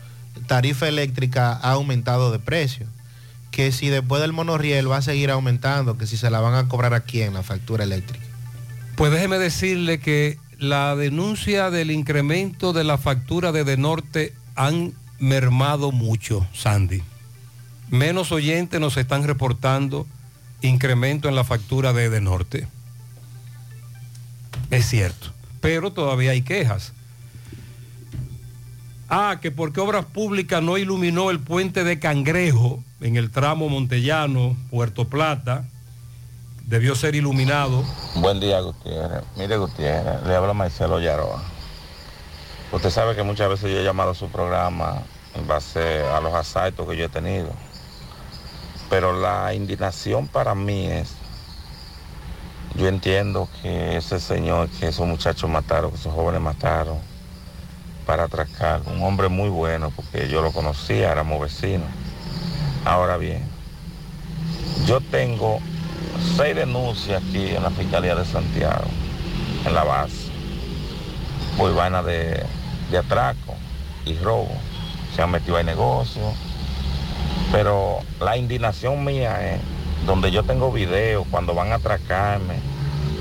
[0.48, 2.88] tarifa eléctrica ha aumentado de precio.
[3.52, 6.68] Que si después del monorriel va a seguir aumentando, que si se la van a
[6.68, 8.26] cobrar aquí en la factura eléctrica.
[8.96, 15.91] Pues déjeme decirle que la denuncia del incremento de la factura de Norte han mermado
[15.91, 17.04] mucho, Sandy.
[17.89, 20.08] Menos oyentes nos están reportando
[20.62, 22.68] incremento en la factura de De Norte.
[24.72, 25.32] Es cierto,
[25.62, 26.94] pero todavía hay quejas.
[29.16, 34.57] Ah, que porque Obras Públicas no iluminó el puente de Cangrejo en el tramo Montellano,
[34.72, 35.66] Puerto Plata,
[36.66, 37.84] debió ser iluminado.
[38.16, 39.24] Buen día, Gutiérrez.
[39.36, 41.43] Mire, Gutiérrez, le habla Marcelo Yaroa.
[42.72, 45.03] Usted sabe que muchas veces yo he llamado a su programa
[45.36, 47.51] en base a los asaltos que yo he tenido.
[48.89, 51.14] Pero la indignación para mí es,
[52.74, 57.12] yo entiendo que ese señor, que esos muchachos mataron, que esos jóvenes mataron
[58.06, 61.88] para atracar, un hombre muy bueno, porque yo lo conocía, éramos vecinos.
[62.86, 63.43] Ahora bien,
[64.86, 65.60] yo tengo
[66.36, 68.86] seis denuncias aquí en la Fiscalía de Santiago,
[69.66, 70.30] en la base,
[71.58, 72.45] por vaina de,
[72.91, 73.56] de atraco
[74.06, 74.51] y robo.
[75.16, 76.34] Se han metido en negocios.
[77.51, 79.62] Pero la indignación mía es
[80.06, 82.56] donde yo tengo videos, cuando van a atracarme,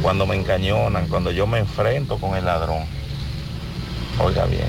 [0.01, 2.85] cuando me engañonan, cuando yo me enfrento con el ladrón.
[4.19, 4.69] Oiga bien,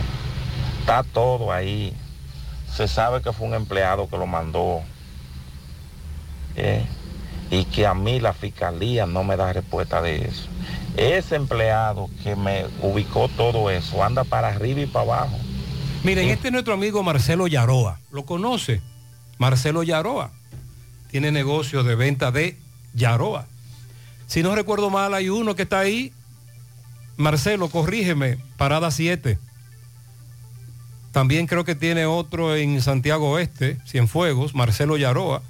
[0.79, 1.93] está todo ahí.
[2.73, 4.81] Se sabe que fue un empleado que lo mandó.
[6.55, 6.85] ¿eh?
[7.53, 10.47] y que a mí la fiscalía no me da respuesta de eso.
[10.97, 15.37] Ese empleado que me ubicó todo eso anda para arriba y para abajo.
[16.03, 17.99] Miren, este es nuestro amigo Marcelo Yaroa.
[18.11, 18.81] ¿Lo conoce?
[19.37, 20.31] Marcelo Yaroa.
[21.11, 22.57] Tiene negocio de venta de
[22.95, 23.45] Yaroa.
[24.25, 26.11] Si no recuerdo mal, hay uno que está ahí.
[27.17, 29.37] Marcelo, corrígeme, parada 7.
[31.11, 35.41] También creo que tiene otro en Santiago Oeste, Cienfuegos, Marcelo Yaroa.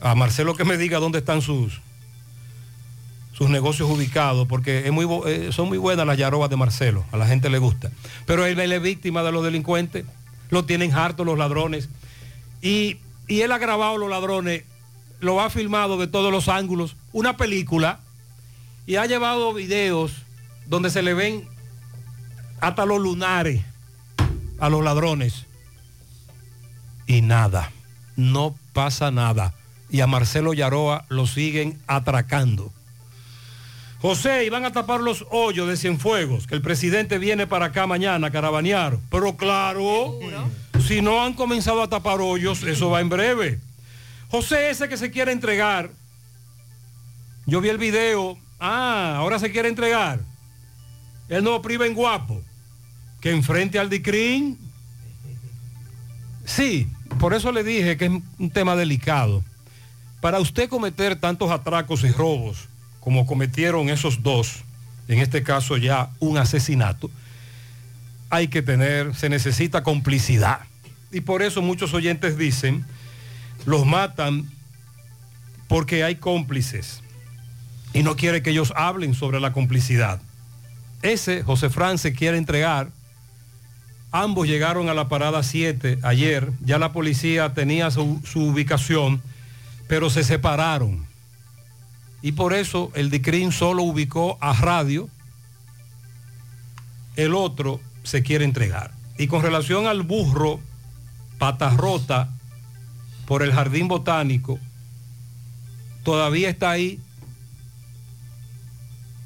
[0.00, 1.82] A Marcelo que me diga dónde están sus,
[3.34, 7.50] sus negocios ubicados, porque eh, son muy buenas las Yaroas de Marcelo, a la gente
[7.50, 7.90] le gusta.
[8.24, 10.06] Pero él, él es víctima de los delincuentes,
[10.48, 11.90] lo tienen hartos los ladrones.
[12.62, 12.96] Y
[13.28, 14.64] él ha grabado los ladrones,
[15.20, 18.00] lo ha filmado de todos los ángulos, una película,
[18.86, 20.14] y ha llevado videos
[20.64, 21.51] donde se le ven
[22.62, 23.60] hasta los lunares
[24.60, 25.46] a los ladrones.
[27.08, 27.72] Y nada,
[28.16, 29.52] no pasa nada.
[29.90, 32.72] Y a Marcelo Yaroa lo siguen atracando.
[34.00, 37.88] José, y van a tapar los hoyos de Cienfuegos, que el presidente viene para acá
[37.88, 38.98] mañana a carabanear.
[39.10, 40.18] Pero claro,
[40.86, 43.58] si no han comenzado a tapar hoyos, eso va en breve.
[44.30, 45.90] José, ese que se quiere entregar,
[47.44, 50.20] yo vi el video, ah, ahora se quiere entregar.
[51.28, 52.40] Él no priva en guapo,
[53.22, 54.58] que enfrente al DICRIN.
[56.44, 59.42] Sí, por eso le dije que es un tema delicado.
[60.20, 62.68] Para usted cometer tantos atracos y robos
[63.00, 64.62] como cometieron esos dos,
[65.08, 67.10] en este caso ya un asesinato,
[68.28, 70.60] hay que tener, se necesita complicidad.
[71.10, 72.84] Y por eso muchos oyentes dicen,
[73.66, 74.50] los matan
[75.68, 77.02] porque hay cómplices
[77.92, 80.20] y no quiere que ellos hablen sobre la complicidad.
[81.02, 82.90] Ese José Fran se quiere entregar.
[84.14, 86.52] Ambos llegaron a la parada 7 ayer.
[86.60, 89.22] Ya la policía tenía su, ubicación,
[89.88, 91.06] pero se separaron.
[92.20, 95.08] Y por eso el DICRIN solo ubicó a Radio.
[97.16, 98.92] El otro se quiere entregar.
[99.16, 100.60] Y con relación al burro
[101.38, 102.28] pata rota
[103.26, 104.58] por el jardín botánico,
[106.04, 107.00] todavía está ahí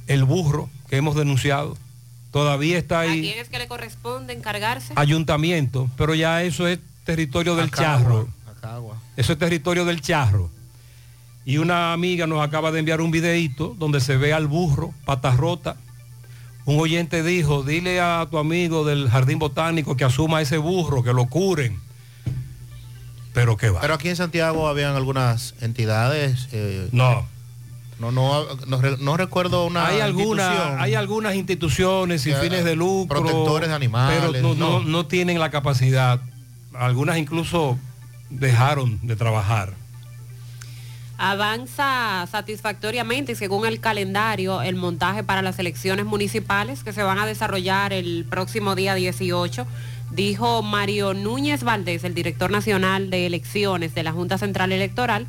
[0.06, 1.76] el burro que hemos denunciado.
[2.36, 4.92] Todavía está ¿A ahí quién es que le corresponde encargarse?
[4.94, 8.28] ayuntamiento, pero ya eso es territorio del Acagua, charro.
[8.46, 8.96] Acagua.
[9.16, 10.50] Eso es territorio del charro.
[11.46, 15.38] Y una amiga nos acaba de enviar un videíto donde se ve al burro, patas
[15.38, 15.76] rota.
[16.66, 21.14] Un oyente dijo, dile a tu amigo del jardín botánico que asuma ese burro, que
[21.14, 21.80] lo curen.
[23.32, 23.80] Pero que va.
[23.80, 26.48] Pero aquí en Santiago habían algunas entidades.
[26.52, 27.26] eh, No.
[27.98, 29.86] No, no, no, no recuerdo una.
[29.86, 30.80] hay, alguna- institución.
[30.80, 33.20] hay algunas instituciones sin fines de lucro.
[33.22, 34.84] protectores de animales, Pero no, no- no.
[34.84, 36.20] no tienen la capacidad.
[36.74, 37.78] Algunas incluso
[38.28, 39.72] dejaron de trabajar.
[41.18, 47.18] Avanza satisfactoriamente y según el calendario el montaje para las elecciones municipales que se van
[47.18, 49.66] a desarrollar el próximo día 18,
[50.10, 55.26] dijo Mario Núñez Valdés, el director nacional de elecciones de la Junta Central Electoral,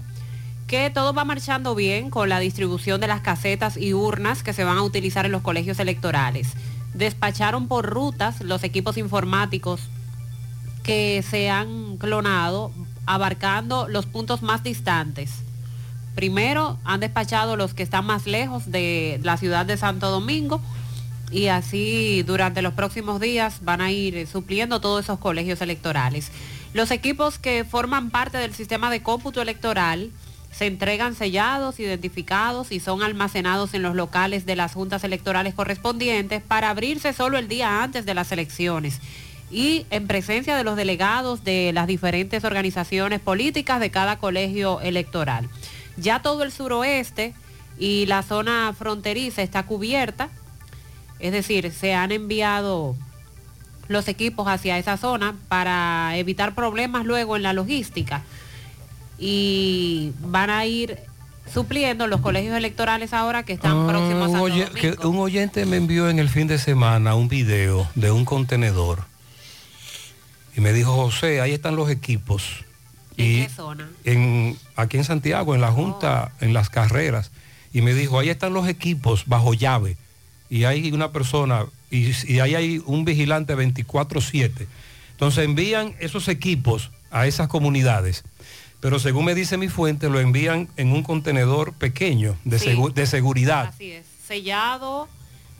[0.68, 4.66] que todo va marchando bien con la distribución de las casetas y urnas que se
[4.66, 6.50] van a utilizar en los colegios electorales.
[6.94, 9.82] Despacharon por rutas los equipos informáticos
[10.84, 12.72] que se han clonado
[13.06, 15.32] abarcando los puntos más distantes.
[16.16, 20.60] Primero han despachado los que están más lejos de la ciudad de Santo Domingo
[21.32, 26.32] y así durante los próximos días van a ir eh, supliendo todos esos colegios electorales.
[26.74, 30.12] Los equipos que forman parte del sistema de cómputo electoral
[30.52, 36.42] se entregan sellados, identificados y son almacenados en los locales de las juntas electorales correspondientes
[36.42, 39.00] para abrirse solo el día antes de las elecciones
[39.50, 45.48] y en presencia de los delegados de las diferentes organizaciones políticas de cada colegio electoral.
[45.96, 47.34] Ya todo el suroeste
[47.78, 50.30] y la zona fronteriza está cubierta,
[51.20, 52.96] es decir, se han enviado
[53.88, 58.24] los equipos hacia esa zona para evitar problemas luego en la logística
[59.20, 60.98] y van a ir
[61.54, 66.10] supliendo los colegios electorales ahora que están próximos a oye- que un oyente me envió
[66.10, 69.06] en el fin de semana un video de un contenedor
[70.56, 72.44] y me dijo, José, ahí están los equipos.
[73.16, 73.90] ¿En y qué zona?
[74.04, 77.30] en, aquí en Santiago, en la Junta, en las carreras.
[77.74, 79.98] Y me dijo, ahí están los equipos bajo llave.
[80.50, 84.66] Y hay una persona, y, y ahí hay un vigilante 24/7.
[85.12, 88.24] Entonces envían esos equipos a esas comunidades.
[88.80, 92.70] Pero según me dice mi fuente, lo envían en un contenedor pequeño de, Sí.
[92.70, 93.68] segu- de seguridad.
[93.74, 95.08] Así es, sellado,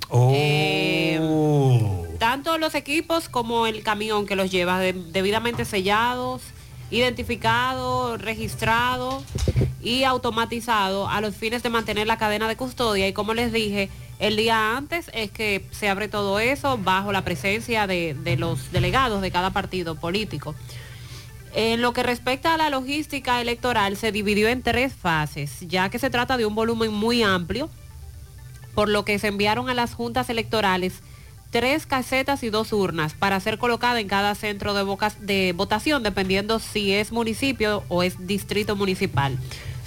[0.10, 0.32] Oh.
[0.34, 1.20] Eh,
[2.18, 6.42] tanto los equipos como el camión que los lleva de- debidamente sellados,
[6.92, 9.24] identificados, registrados
[9.82, 13.08] y automatizados a los fines de mantener la cadena de custodia.
[13.08, 13.90] Y como les dije,
[14.20, 18.72] el día antes es que se abre todo eso bajo la presencia de, de los
[18.72, 20.56] delegados de cada partido político.
[21.60, 25.98] En lo que respecta a la logística electoral, se dividió en tres fases, ya que
[25.98, 27.68] se trata de un volumen muy amplio
[28.76, 31.02] por lo que se enviaron a las juntas electorales
[31.50, 34.86] tres casetas y dos urnas para ser colocada en cada centro de,
[35.22, 39.36] de votación, dependiendo si es municipio o es distrito municipal.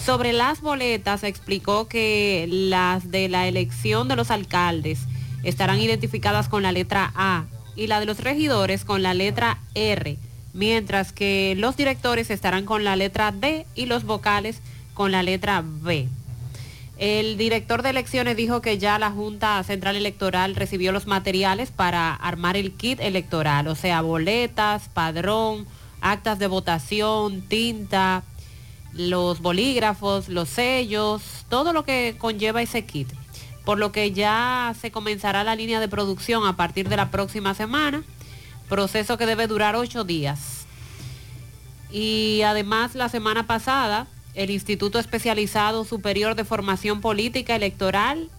[0.04, 5.02] Sobre las boletas, explicó que las de la elección de los alcaldes
[5.44, 7.44] estarán identificadas con la letra A
[7.76, 10.18] y la de los regidores con la letra R,
[10.52, 14.60] mientras que los directores estarán con la letra D y los vocales
[14.94, 16.08] con la letra B.
[16.98, 22.14] El director de elecciones dijo que ya la Junta Central Electoral recibió los materiales para
[22.14, 25.66] armar el kit electoral, o sea, boletas, padrón,
[26.02, 28.22] actas de votación, tinta,
[28.92, 33.08] los bolígrafos, los sellos, todo lo que conlleva ese kit.
[33.64, 37.54] Por lo que ya se comenzará la línea de producción a partir de la próxima
[37.54, 38.02] semana,
[38.70, 40.64] proceso que debe durar ocho días.
[41.92, 48.30] Y además la semana pasada, el Instituto Especializado Superior de Formación Política Electoral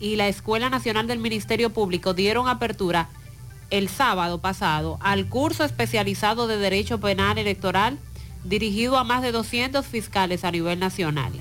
[0.00, 3.08] y la Escuela Nacional del Ministerio Público dieron apertura
[3.70, 7.98] el sábado pasado al curso especializado de Derecho Penal Electoral
[8.44, 11.32] dirigido a más de 200 fiscales a nivel nacional.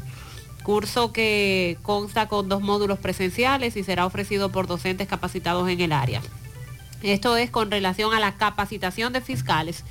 [0.64, 5.92] Curso que consta con dos módulos presenciales y será ofrecido por docentes capacitados en el
[5.92, 6.24] área.
[7.06, 9.84] Esto es con relación a la capacitación de fiscales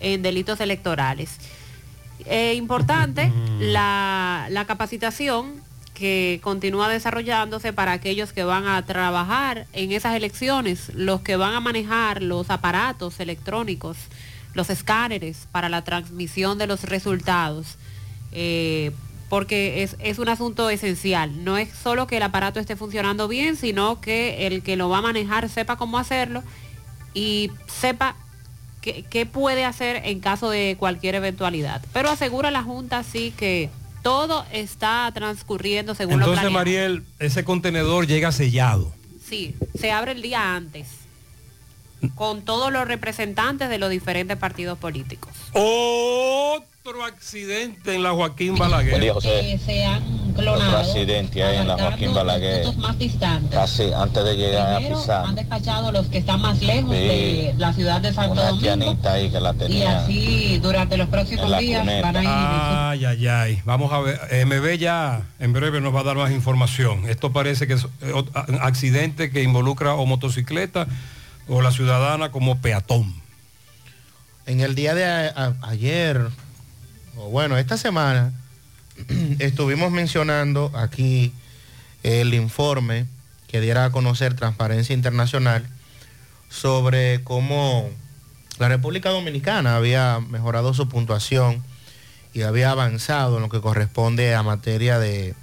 [0.00, 1.36] en delitos electorales.
[2.24, 5.62] Eh, importante la, la capacitación
[5.94, 11.54] que continúa desarrollándose para aquellos que van a trabajar en esas elecciones, los que van
[11.54, 13.96] a manejar los aparatos electrónicos,
[14.54, 17.76] los escáneres para la transmisión de los resultados,
[18.32, 18.92] eh,
[19.28, 21.44] porque es, es un asunto esencial.
[21.44, 24.98] No es solo que el aparato esté funcionando bien, sino que el que lo va
[24.98, 26.42] a manejar sepa cómo hacerlo
[27.14, 28.16] y sepa
[28.80, 31.82] qué, qué puede hacer en caso de cualquier eventualidad.
[31.92, 33.70] Pero asegura la Junta sí que
[34.02, 36.50] todo está transcurriendo según lo Entonces.
[36.50, 38.92] Mariel, ese contenedor llega sellado.
[39.22, 40.86] Sí, se abre el día antes
[42.14, 45.32] con todos los representantes de los diferentes partidos políticos.
[46.88, 48.90] Otro accidente en la Joaquín Balaguer.
[48.92, 49.60] Buen día, José.
[49.62, 50.02] se han
[50.38, 52.74] Otro accidente ahí en la Joaquín Balaguer.
[52.78, 53.50] más distantes.
[53.58, 55.26] Casi antes de llegar a pisar.
[55.26, 56.96] han despachado los que están más lejos Sí.
[56.96, 59.98] de la ciudad de Santo Una Domingo ahí que la y tenía.
[59.98, 62.00] así durante los próximos días cuneta.
[62.12, 63.62] van a ir Ay, ay, ay.
[63.66, 64.18] Vamos a ver.
[64.46, 67.06] MB ya en breve nos va a dar más información.
[67.06, 67.86] Esto parece que es
[68.34, 70.86] a- accidente que involucra o motocicleta
[71.48, 73.14] o la ciudadana como peatón.
[74.46, 76.28] En el día de a- a- ayer,
[77.26, 78.32] bueno, esta semana,
[79.38, 81.32] estuvimos mencionando aquí
[82.02, 83.06] el informe
[83.48, 85.66] que diera a conocer Transparencia Internacional
[86.48, 87.90] sobre cómo
[88.58, 91.62] la República Dominicana había mejorado su puntuación
[92.34, 95.34] y había avanzado en lo que corresponde a materia de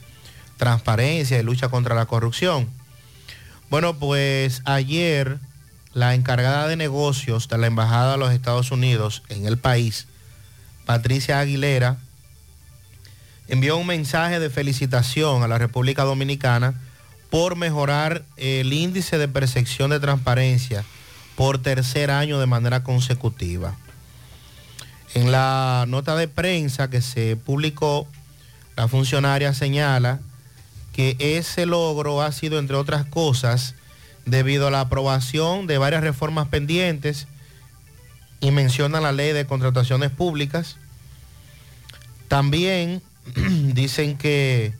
[0.57, 2.69] transparencia y lucha contra la corrupción.
[3.69, 5.39] Bueno, pues ayer
[5.93, 10.07] la encargada de negocios de la Embajada de los Estados Unidos en el país,
[10.86, 11.98] Patricia Aguilera,
[13.48, 16.74] envió un mensaje de felicitación a la República Dominicana
[17.30, 20.86] por mejorar el índice de percepción de transparencia
[21.36, 23.76] por tercer año de manera consecutiva.
[25.14, 28.07] En la nota de prensa que se publicó,
[28.76, 30.20] la funcionaria señala
[30.94, 33.76] que ese logro ha sido, entre otras cosas,
[34.26, 37.28] debido a la aprobación de varias reformas pendientes
[38.40, 40.78] y menciona la ley de contrataciones públicas.
[42.28, 43.02] También
[43.74, 44.74] dicen que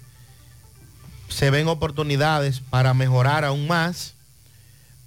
[1.30, 4.14] se ven oportunidades para mejorar aún más,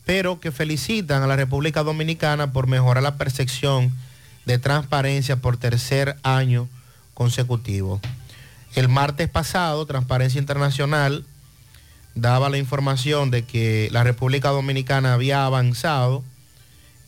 [0.04, 3.92] pero que felicitan a la República Dominicana por mejorar la percepción
[4.46, 6.68] de transparencia por tercer año
[7.14, 8.00] consecutivo.
[8.74, 11.24] El martes pasado, Transparencia Internacional
[12.14, 16.24] daba la información de que la República Dominicana había avanzado,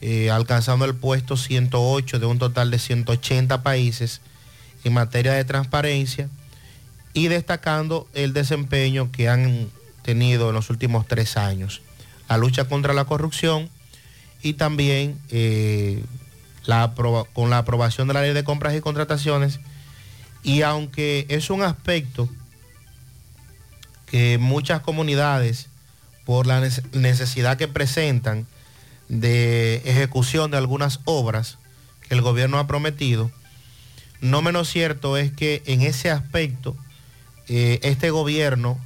[0.00, 4.20] eh, alcanzando el puesto 108 de un total de 180 países
[4.84, 6.28] en materia de transparencia
[7.12, 9.68] y destacando el desempeño que han
[10.02, 11.82] tenido en los últimos tres años.
[12.28, 13.68] La lucha contra la corrupción
[14.42, 16.02] y también eh,
[16.64, 16.94] la
[17.34, 19.60] con la aprobación de la ley de compras y contrataciones.
[20.42, 22.28] Y aunque es un aspecto
[24.06, 25.66] que muchas comunidades,
[26.24, 28.46] por la nece- necesidad que presentan
[29.10, 31.58] de ejecución de algunas obras
[32.08, 33.30] que el gobierno ha prometido,
[34.20, 36.76] no menos cierto es que en ese aspecto,
[37.48, 38.78] eh, este gobierno,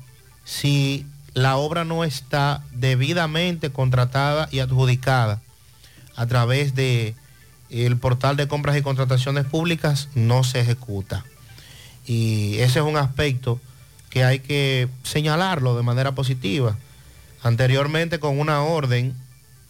[0.44, 5.42] si la obra no está debidamente contratada y adjudicada
[6.16, 7.14] a través de
[7.68, 11.24] el portal de compras y contrataciones públicas, no se ejecuta.
[12.06, 13.60] Y ese es un aspecto
[14.09, 16.78] que hay que señalarlo de manera positiva.
[17.42, 19.14] Anteriormente con una orden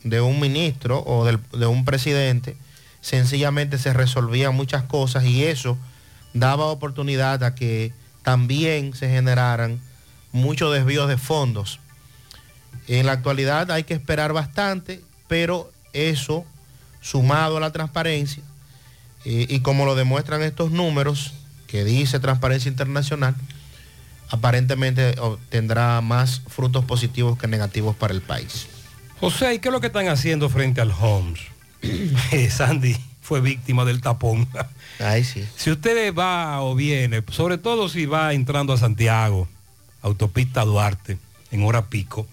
[0.04, 2.56] de un ministro o de un presidente,
[3.00, 5.76] sencillamente se resolvían muchas cosas y eso
[6.32, 9.80] daba oportunidad a que también se generaran
[10.32, 11.80] muchos desvíos de fondos.
[12.88, 16.44] En la actualidad hay que esperar bastante, pero eso,
[17.00, 18.42] sumado a la transparencia,
[19.24, 21.32] eh, y como lo demuestran estos números
[21.66, 23.34] que dice Transparencia Internacional,
[24.28, 28.66] aparentemente obtendrá más frutos positivos que negativos para el país.
[29.24, 31.40] José, ¿y qué es lo que están haciendo frente al Homes?
[32.30, 34.46] Eh, Sandy fue víctima del tapón.
[34.98, 35.42] Ahí sí.
[35.56, 39.48] Si usted va o viene, sobre todo si va entrando a Santiago,
[40.02, 41.16] autopista Duarte,
[41.50, 42.26] en hora pico,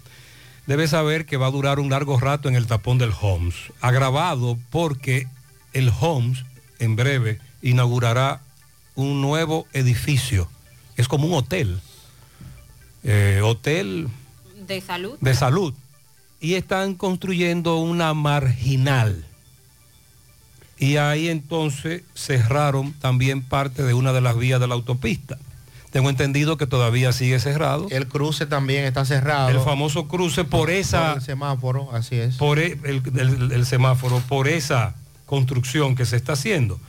[0.68, 3.56] debe saber que va a durar un largo rato en el tapón del Homes.
[3.80, 5.28] Agravado porque
[5.72, 6.44] el Homes
[6.80, 8.42] en breve inaugurará
[8.96, 10.50] un nuevo edificio.
[10.98, 11.80] Es como un hotel.
[13.06, 14.10] Eh, hotel
[14.68, 15.18] De salud.
[15.22, 15.74] de salud
[16.42, 19.24] y están construyendo una marginal.
[20.78, 25.38] Y ahí entonces cerraron también parte de una de las vías de la autopista.
[25.92, 27.88] Tengo entendido que todavía sigue cerrado.
[27.92, 29.50] El cruce también está cerrado.
[29.50, 31.14] El famoso cruce por esa...
[31.14, 32.36] el semáforo, así es.
[32.38, 34.96] Por e- el, el- el semáforo, por esa
[35.26, 36.80] construcción que se está haciendo.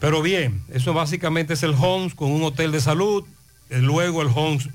[0.00, 3.24] Pero bien, eso básicamente es el Homes con un hotel de salud.
[3.70, 4.68] Eh, Luego el Homes,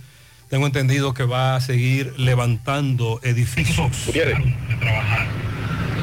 [0.49, 4.07] tengo entendido que va a seguir levantando edificios.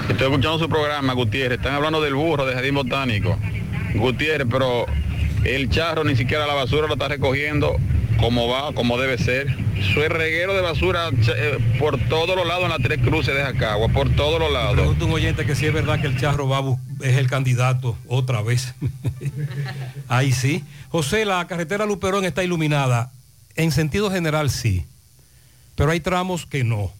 [0.08, 1.58] Estoy escuchando su programa, Gutiérrez.
[1.58, 3.38] Están hablando del burro de Jardín Botánico.
[3.94, 4.86] Gutiérrez, pero
[5.44, 7.76] el charro ni siquiera la basura lo está recogiendo
[8.18, 9.48] como va, como debe ser.
[9.76, 13.88] Es reguero de basura eh, por todos los lados en las tres cruces de Jacagua,
[13.88, 14.74] por todos los lados.
[14.74, 17.96] Pregunta un oyente que si es verdad que el charro va a es el candidato
[18.06, 18.74] otra vez.
[20.08, 20.64] Ahí sí.
[20.90, 23.10] José, la carretera Luperón está iluminada.
[23.56, 24.84] En sentido general sí,
[25.76, 26.92] pero hay tramos que no.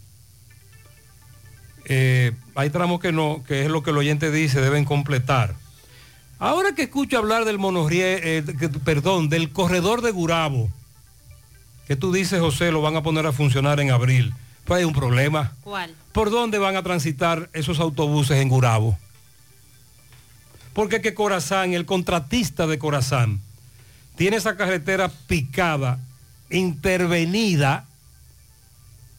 [1.87, 5.55] Eh, hay tramos que no, que es lo que el oyente dice, deben completar.
[6.39, 10.71] Ahora que escucho hablar del monorriel, eh, perdón, del corredor de Gurabo,
[11.87, 14.93] que tú dices, José, lo van a poner a funcionar en abril, pues hay un
[14.93, 15.53] problema.
[15.63, 15.95] ¿Cuál?
[16.13, 18.99] ¿Por dónde van a transitar esos autobuses en Gurabo?
[20.73, 23.41] Porque que Corazán, el contratista de Corazán,
[24.17, 25.99] tiene esa carretera picada,
[26.51, 27.87] intervenida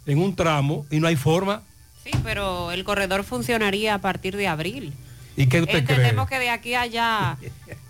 [0.06, 1.64] en un tramo y no hay forma.
[2.03, 4.93] Sí, pero el corredor funcionaría a partir de abril.
[5.38, 5.97] ¿Y qué usted cree?
[5.97, 7.38] Entendemos que de aquí a allá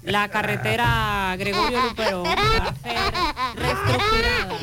[0.02, 2.98] la carretera Gregorio Luperón va a ser
[3.56, 4.57] reestructurada,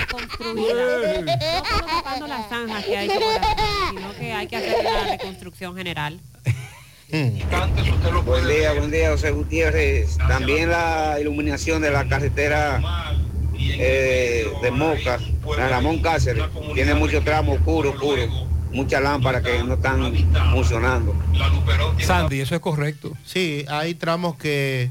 [0.00, 1.22] reconstruida.
[1.22, 6.20] No solo tapando las zanjas que hay, sino que hay que hacer la reconstrucción general.
[7.10, 10.18] Buen día, buen día, José Gutiérrez.
[10.18, 12.82] También la iluminación de la carretera
[13.58, 15.18] eh, de Moca,
[15.56, 16.44] la Ramón Cáceres,
[16.74, 18.28] tiene muchos tramos oscuros, oscuros,
[18.72, 20.12] muchas lámparas que no están
[20.52, 21.14] funcionando.
[22.00, 23.16] Sandy, eso es correcto.
[23.24, 24.90] Sí, hay tramos que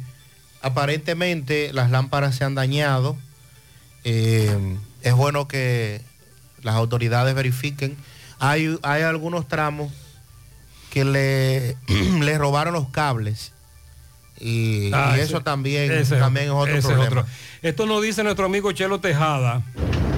[0.61, 3.17] aparentemente las lámparas se han dañado.
[4.03, 6.01] Eh, es bueno que
[6.61, 7.95] las autoridades verifiquen.
[8.39, 9.91] Hay, hay algunos tramos
[10.89, 11.77] que le,
[12.21, 13.53] le robaron los cables.
[14.39, 17.21] Y, Ah, y ese- eso también, ese también es otro ese problema.
[17.21, 17.25] otro.
[17.61, 19.61] Esto nos dice nuestro amigo Chelo Tejada.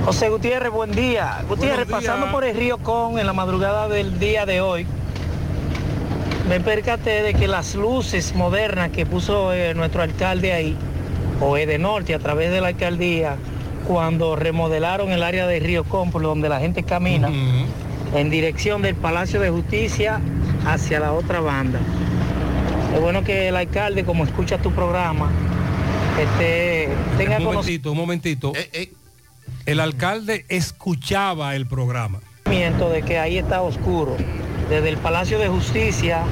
[0.06, 1.44] José Gutiérrez, buen día.
[1.48, 2.00] Gutiérrez, días.
[2.02, 4.86] pasando por el río Con en la madrugada del día de hoy,
[6.48, 10.76] me percaté de que las luces modernas que puso eh, nuestro alcalde ahí,
[11.42, 13.36] o de Norte, a través de la alcaldía,
[13.88, 17.30] cuando remodelaron el área de Río Con, por donde la gente camina,
[18.16, 20.20] en dirección del Palacio de Justicia
[20.66, 21.80] hacia la otra banda.
[22.94, 25.30] Es bueno que el alcalde, como escucha tu programa,
[26.20, 28.54] este, tenga un momentito, un momentito.
[29.66, 32.20] El alcalde escuchaba el programa.
[32.90, 34.18] de que ahí está oscuro.
[34.70, 36.24] Desde el Palacio de Justicia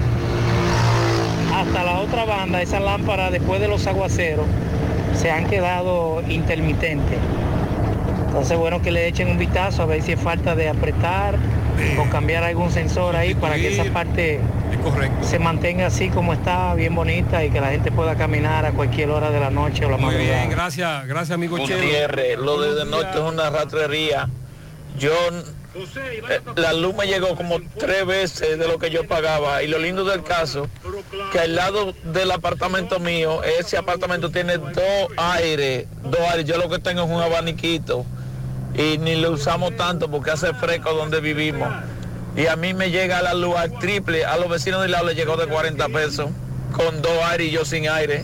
[1.54, 4.46] hasta la otra banda, esa lámpara después de los aguaceros
[5.16, 7.18] se han quedado intermitentes.
[8.28, 11.38] Entonces bueno que le echen un vistazo a ver si es falta de apretar
[12.00, 14.40] o cambiar algún sensor ahí para que esa parte
[15.22, 19.10] se mantenga así como está, bien bonita y que la gente pueda caminar a cualquier
[19.10, 20.38] hora de la noche o la Muy madrugada.
[20.40, 21.84] bien, gracias, gracias amigo Chelo.
[21.84, 24.30] Gutiérrez, lo de, de noche es una ratrería.
[24.98, 25.14] Yo,
[25.76, 29.78] eh, la luz me llegó como tres veces de lo que yo pagaba y lo
[29.78, 30.68] lindo del caso,
[31.32, 36.68] que al lado del apartamento mío, ese apartamento tiene dos aires, dos aires, yo lo
[36.70, 38.06] que tengo es un abaniquito
[38.74, 41.70] y ni lo usamos tanto porque hace fresco donde vivimos.
[42.36, 45.16] Y a mí me llega la luz al triple, a los vecinos de lado les
[45.16, 46.30] llegó de 40 pesos,
[46.72, 48.24] con dos aires y yo sin aire.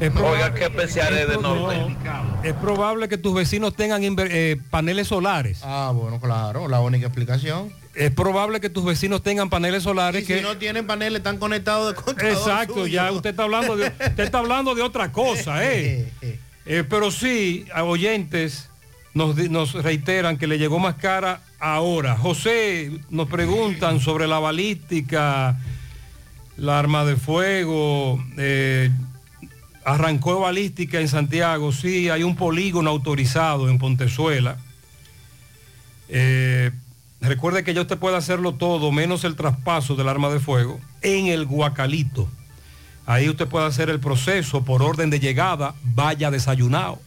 [0.00, 1.96] Oiga, qué especial es de norte.
[2.42, 5.60] Es probable que tus vecinos tengan eh, paneles solares.
[5.62, 7.72] Ah, bueno, claro, la única explicación.
[7.94, 10.38] Es probable que tus vecinos tengan paneles solares Y que...
[10.38, 12.86] si no tienen paneles, están conectados de contador Exacto, suyo.
[12.86, 16.12] ya usted está hablando de, usted está hablando de otra cosa, ¿eh?
[16.66, 18.68] Eh, pero sí, a oyentes
[19.14, 22.16] nos, reiteran que le llegó más cara ahora.
[22.16, 25.56] José, nos preguntan sobre la balística,
[26.56, 28.90] la arma de fuego, eh,
[29.84, 34.56] arrancó balística en Santiago, sí, hay un polígono autorizado en Pontezuela.
[36.08, 36.72] Eh,
[37.20, 41.26] recuerde que ya usted puede hacerlo todo, menos el traspaso del arma de fuego, en
[41.26, 42.28] el Guacalito.
[43.06, 46.98] Ahí usted puede hacer el proceso por orden de llegada, vaya desayunado.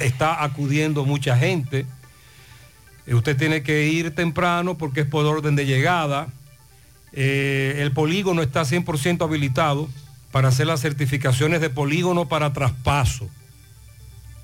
[0.00, 1.86] Está acudiendo mucha gente.
[3.06, 6.28] Eh, Usted tiene que ir temprano porque es por orden de llegada.
[7.12, 9.88] Eh, el polígono está 100% habilitado
[10.30, 13.28] para hacer las certificaciones de polígono para traspaso.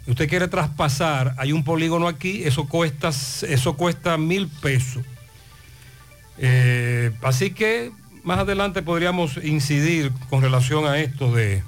[0.07, 5.05] Usted quiere traspasar, hay un polígono aquí, eso cuesta, eso cuesta mil pesos.
[6.39, 7.90] Eh, así que
[8.23, 11.62] más adelante podríamos incidir con relación a esto de,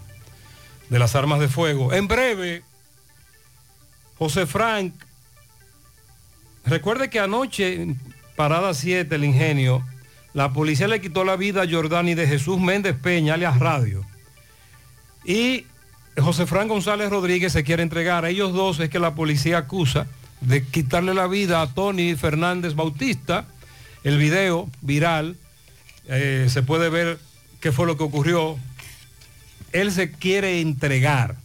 [0.89, 1.93] de las armas de fuego.
[1.93, 2.62] En breve,
[4.20, 4.92] José Frank,
[6.66, 7.98] recuerde que anoche, en
[8.36, 9.82] parada 7, el ingenio,
[10.34, 14.05] la policía le quitó la vida a Jordani de Jesús Méndez Peña, alias Radio.
[15.24, 15.64] Y
[16.18, 18.26] José Fran González Rodríguez se quiere entregar.
[18.26, 20.06] A ellos dos es que la policía acusa
[20.42, 23.47] de quitarle la vida a Tony Fernández Bautista.
[24.05, 25.38] El video viral,
[26.09, 27.18] eh, se puede ver
[27.62, 28.59] qué fue lo que ocurrió.
[29.72, 31.36] Él se quiere entregar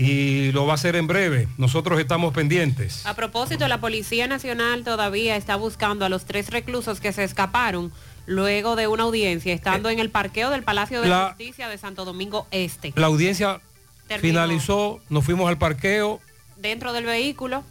[0.00, 1.46] y lo va a hacer en breve.
[1.58, 3.04] Nosotros estamos pendientes.
[3.06, 7.92] A propósito, la Policía Nacional todavía está buscando a los tres reclusos que se escaparon
[8.26, 12.04] luego de una audiencia, estando en el parqueo del Palacio de La- Justicia de Santo
[12.04, 12.92] Domingo Este.
[12.96, 13.60] La audiencia
[14.08, 14.28] Terminó.
[14.40, 16.20] finalizó, nos fuimos al parqueo.
[16.56, 17.64] Dentro del vehículo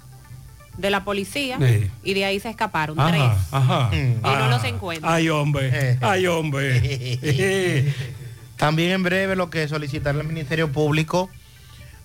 [0.77, 1.89] de la policía Sí.
[2.03, 3.21] y de ahí se escaparon tres.
[3.21, 3.89] Ajá, ajá.
[3.95, 5.13] Y no Ah, los encuentran.
[5.13, 7.93] Ay, hombre, ay, hombre.
[8.57, 11.29] También en breve lo que solicitarle al Ministerio Público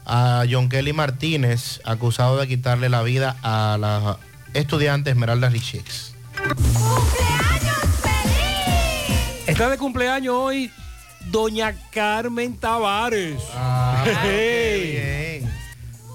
[0.04, 4.18] a John Kelly Martínez, acusado de quitarle la vida a la
[4.52, 6.14] estudiante Esmeralda Richix.
[9.46, 10.70] Está de cumpleaños hoy
[11.30, 13.42] doña Carmen Tavares.
[14.22, 15.46] Hey.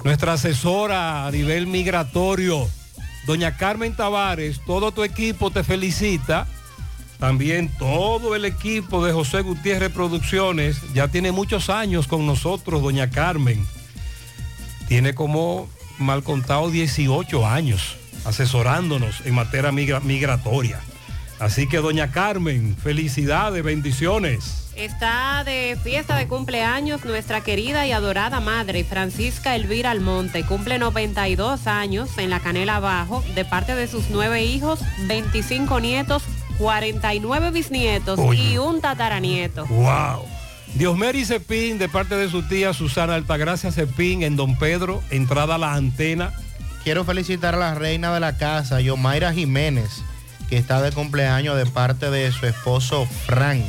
[0.03, 2.67] Nuestra asesora a nivel migratorio.
[3.25, 6.47] Doña Carmen Tavares, todo tu equipo te felicita.
[7.19, 10.77] También todo el equipo de José Gutiérrez Producciones.
[10.93, 13.65] Ya tiene muchos años con nosotros, doña Carmen.
[14.89, 17.95] Tiene como mal contado 18 años
[18.25, 20.79] asesorándonos en materia migra- migratoria.
[21.39, 24.65] Así que doña Carmen, felicidades, bendiciones.
[24.75, 30.43] Está de fiesta de cumpleaños nuestra querida y adorada madre Francisca Elvira Almonte.
[30.45, 36.23] Cumple 92 años en la Canela Abajo de parte de sus nueve hijos, 25 nietos,
[36.57, 38.53] 49 bisnietos Oye.
[38.53, 39.65] y un tataranieto.
[39.67, 40.25] Wow.
[40.75, 45.57] Diosmeri Cepín, de parte de su tía Susana Altagracia Cepín, en Don Pedro, entrada a
[45.57, 46.31] la antena.
[46.83, 50.03] Quiero felicitar a la reina de la casa, Yomaira Jiménez,
[50.47, 53.63] que está de cumpleaños de parte de su esposo Frank.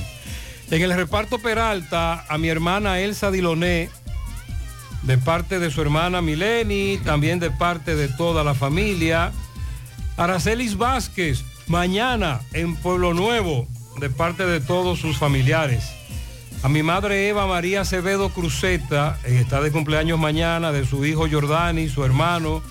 [0.71, 3.89] En el reparto Peralta, a mi hermana Elsa Diloné,
[5.03, 9.33] de parte de su hermana Mileni, también de parte de toda la familia.
[10.17, 13.67] Aracelis Vázquez, mañana en Pueblo Nuevo,
[13.99, 16.00] de parte de todos sus familiares.
[16.63, 21.27] A mi madre Eva María Acevedo Cruzeta, eh, está de cumpleaños mañana, de su hijo
[21.31, 22.63] Jordani, su hermano.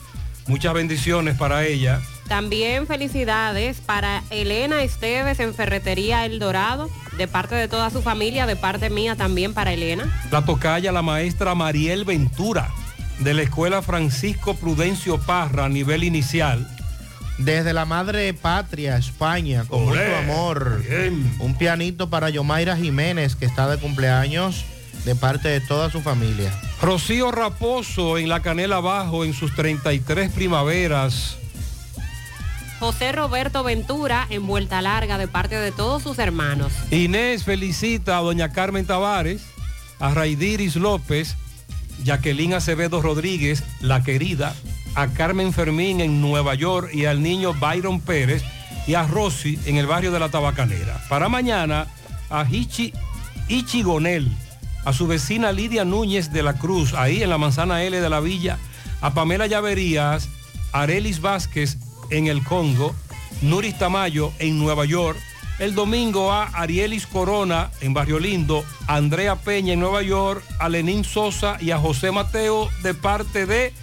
[0.46, 2.00] Muchas bendiciones para ella.
[2.28, 6.88] También felicidades para Elena Esteves en Ferretería El Dorado,
[7.18, 10.22] de parte de toda su familia, de parte mía también para Elena.
[10.30, 12.70] La tocaya, la maestra Mariel Ventura,
[13.18, 16.68] de la Escuela Francisco Prudencio Parra, a nivel inicial.
[17.40, 20.84] Desde la madre patria, España, con Olé, mucho amor.
[21.40, 24.66] Un pianito para Yomaira Jiménez, que está de cumpleaños
[25.06, 26.52] de parte de toda su familia.
[26.82, 31.38] Rocío Raposo en la Canela Bajo en sus 33 primaveras.
[32.80, 36.72] José Roberto Ventura en Vuelta Larga, de parte de todos sus hermanos.
[36.92, 39.42] Inés felicita a doña Carmen Tavares,
[40.00, 41.36] a Raidiris López,
[42.04, 44.56] Jacqueline Acevedo Rodríguez, la querida,
[44.96, 48.44] a Carmen Fermín en Nueva York y al niño Byron Pérez
[48.88, 51.02] y a Rosy en el barrio de la Tabacalera.
[51.10, 51.88] Para mañana,
[52.30, 52.94] a Hichi
[53.48, 54.32] Ichigonel,
[54.86, 58.20] a su vecina Lidia Núñez de la Cruz, ahí en la manzana L de la
[58.20, 58.58] Villa,
[59.02, 60.30] a Pamela Llaverías,
[60.72, 61.78] Arelis Vázquez
[62.10, 62.96] en el Congo,
[63.42, 65.18] Nuris Tamayo en Nueva York,
[65.60, 70.70] El domingo a Arielis Corona en Barrio Lindo, a Andrea Peña en Nueva York, a
[70.70, 73.74] Lenín Sosa y a José Mateo de parte de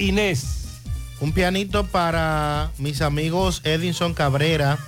[0.00, 0.80] Inés.
[1.20, 4.78] Un pianito para mis amigos Edinson Cabrera,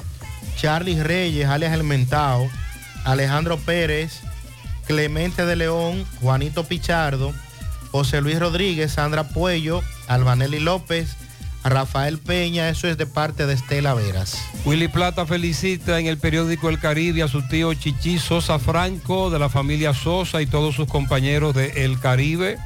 [0.57, 2.49] Charlie Reyes, alias El Mentao,
[3.05, 4.21] Alejandro Pérez,
[4.87, 7.33] Clemente de León, Juanito Pichardo,
[7.91, 11.17] José Luis Rodríguez, Sandra Puello, Albanelli López,
[11.65, 14.43] Rafael Peña, eso es de parte de Estela Veras.
[14.65, 19.39] Willy Plata felicita en el periódico El Caribe a su tío Chichi Sosa Franco de
[19.39, 22.59] la familia Sosa y todos sus compañeros de El Caribe,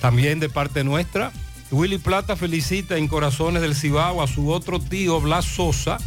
[0.00, 1.32] también de parte nuestra.
[1.70, 5.98] Willy Plata felicita en Corazones del Cibao a su otro tío Blas Sosa,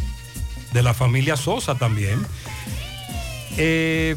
[0.72, 2.24] de la familia Sosa también.
[3.56, 4.16] Eh,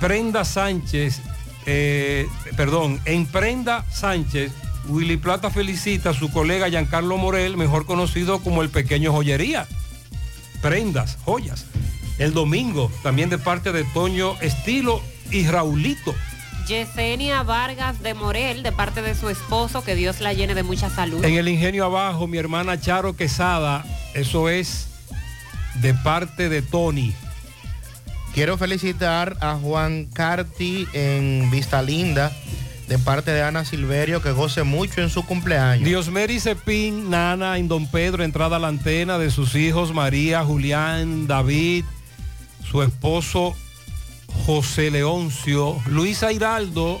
[0.00, 1.20] Prenda Sánchez,
[1.66, 4.52] eh, perdón, en Prenda Sánchez,
[4.86, 9.66] Willy Plata felicita a su colega Giancarlo Morel, mejor conocido como el pequeño joyería.
[10.62, 11.66] Prendas, joyas.
[12.18, 15.00] El domingo, también de parte de Toño Estilo
[15.30, 16.14] y Raulito.
[16.68, 20.90] Yesenia Vargas de Morel, de parte de su esposo, que Dios la llene de mucha
[20.90, 21.24] salud.
[21.24, 24.88] En el ingenio abajo, mi hermana Charo Quesada, eso es
[25.76, 27.14] de parte de Tony.
[28.34, 32.30] Quiero felicitar a Juan Carti en Vista Linda,
[32.86, 35.86] de parte de Ana Silverio, que goce mucho en su cumpleaños.
[35.86, 40.44] Dios Mary Cepín, Nana, en Don Pedro, entrada a la antena de sus hijos María,
[40.44, 41.86] Julián, David,
[42.70, 43.56] su esposo
[44.46, 47.00] José Leoncio, Luisa Hiraldo,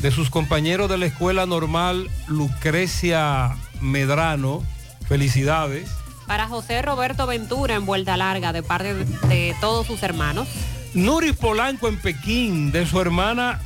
[0.00, 4.62] de sus compañeros de la escuela normal Lucrecia Medrano,
[5.08, 5.90] felicidades.
[6.26, 10.48] Para José Roberto Ventura en Vuelta Larga, de parte de, todos sus hermanos.
[10.92, 13.60] Nuris Polanco en Pekín, de su hermana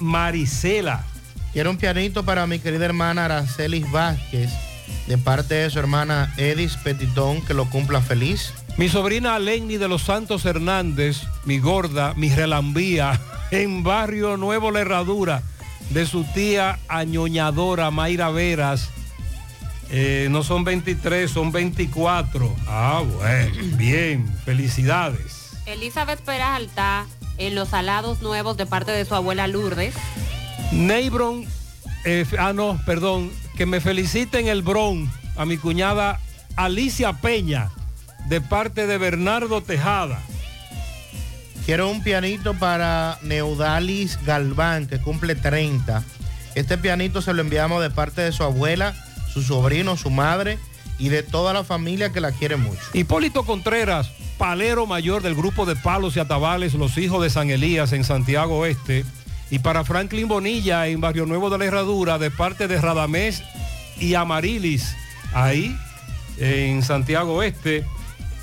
[0.00, 1.04] Marisela.
[1.52, 4.50] Quiero un pianito para mi querida hermana Aracelis Vázquez,
[5.06, 8.52] de parte de su hermana Edis Petitón, que lo cumpla feliz.
[8.78, 14.78] Mi sobrina Lenny de los Santos Hernández, mi gorda, mi relambía, en Barrio Nuevo La
[14.78, 15.42] Herradura,
[15.90, 18.90] de su tía añoñadora Mayra Veras.
[19.90, 22.54] Eh, no son 23, son 24.
[22.68, 25.56] Ah, bueno, bien, felicidades.
[25.66, 27.04] Elizabeth Peralta
[27.36, 29.96] en Los Salados Nuevos, de parte de su abuela Lourdes.
[30.70, 31.46] Neibron,
[32.04, 36.20] eh, ah no, perdón, que me feliciten el Bron a mi cuñada
[36.54, 37.70] Alicia Peña,
[38.28, 40.20] de parte de Bernardo Tejada.
[41.64, 46.02] Quiero un pianito para Neudalis Galván, que cumple 30.
[46.54, 48.94] Este pianito se lo enviamos de parte de su abuela,
[49.32, 50.58] su sobrino, su madre
[50.98, 52.80] y de toda la familia que la quiere mucho.
[52.94, 57.92] Hipólito Contreras, palero mayor del grupo de Palos y Atabales, los hijos de San Elías
[57.92, 59.04] en Santiago Oeste.
[59.50, 63.42] Y para Franklin Bonilla en Barrio Nuevo de la Herradura, de parte de Radamés
[63.98, 64.94] y Amarilis,
[65.32, 65.74] ahí
[66.38, 67.84] en Santiago Oeste.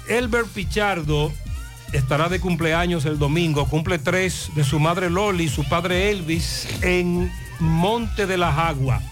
[0.08, 1.32] Elbert Pichardo
[1.94, 7.32] estará de cumpleaños el domingo, cumple tres de su madre Loli, su padre Elvis, en
[7.60, 9.04] Monte de las Aguas.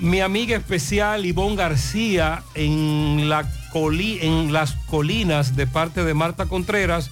[0.00, 7.10] Mi amiga especial Ivonne García en, en las colinas de parte de Marta Contreras,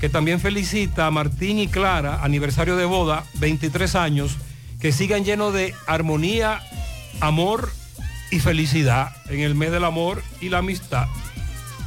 [0.00, 4.36] que también felicita a Martín y Clara, aniversario de boda, 23 años,
[4.80, 6.60] que sigan llenos de armonía,
[7.20, 7.70] amor
[8.30, 11.06] y felicidad en el mes del amor y la amistad.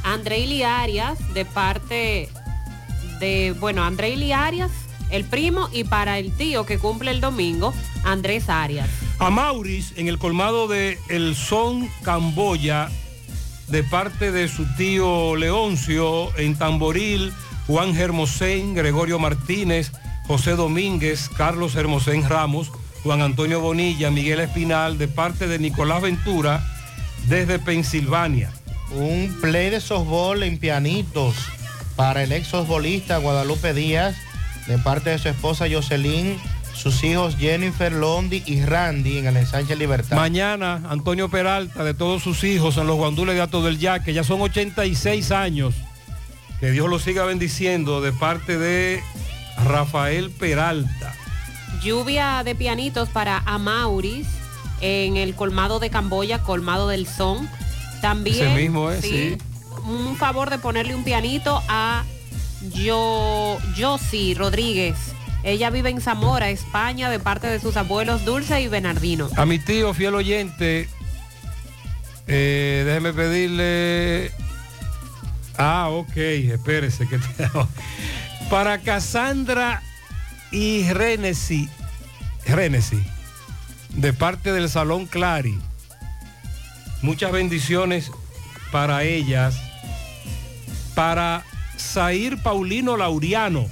[0.02, 2.28] Andreili Arias, de parte
[3.18, 4.70] de, bueno, Andreili Arias,
[5.10, 7.74] el primo, y para el tío que cumple el domingo,
[8.04, 8.88] Andrés Arias.
[9.18, 12.88] A Mauris en el colmado de El Son Camboya,
[13.68, 17.32] de parte de su tío Leoncio, en Tamboril,
[17.66, 19.92] Juan Hermosén, Gregorio Martínez,
[20.26, 22.70] José Domínguez, Carlos Hermosén Ramos,
[23.02, 26.64] Juan Antonio Bonilla, Miguel Espinal, de parte de Nicolás Ventura,
[27.26, 28.52] desde Pensilvania.
[28.92, 31.36] Un play de softball en pianitos
[31.96, 34.16] para el ex softbolista Guadalupe Díaz,
[34.66, 36.38] de parte de su esposa Jocelyn,
[36.74, 40.16] sus hijos Jennifer, Londi y Randy en el ensanche Libertad.
[40.16, 44.24] Mañana, Antonio Peralta, de todos sus hijos en los guandules de Ato del Yaque, ya
[44.24, 45.74] son 86 años.
[46.58, 49.02] Que Dios los siga bendiciendo de parte de
[49.64, 51.14] Rafael Peralta.
[51.82, 54.26] Lluvia de pianitos para Amauris
[54.80, 57.48] en el colmado de Camboya, colmado del Son.
[58.00, 59.36] También Ese mismo es, sí.
[59.86, 62.04] un favor de ponerle un pianito a
[62.74, 64.96] Yo Josie Rodríguez.
[65.42, 69.30] Ella vive en Zamora, España, de parte de sus abuelos Dulce y Bernardino.
[69.36, 70.88] A mi tío, fiel oyente,
[72.26, 74.32] eh, déjeme pedirle.
[75.56, 77.48] Ah, ok, espérese que te
[78.50, 79.82] Para Cassandra
[80.50, 81.68] y Renesi,
[82.46, 83.02] Renesi,
[83.90, 85.58] de parte del Salón Clari.
[87.02, 88.10] Muchas bendiciones
[88.72, 89.56] para ellas.
[90.94, 91.44] Para
[91.78, 93.66] Zair Paulino Lauriano,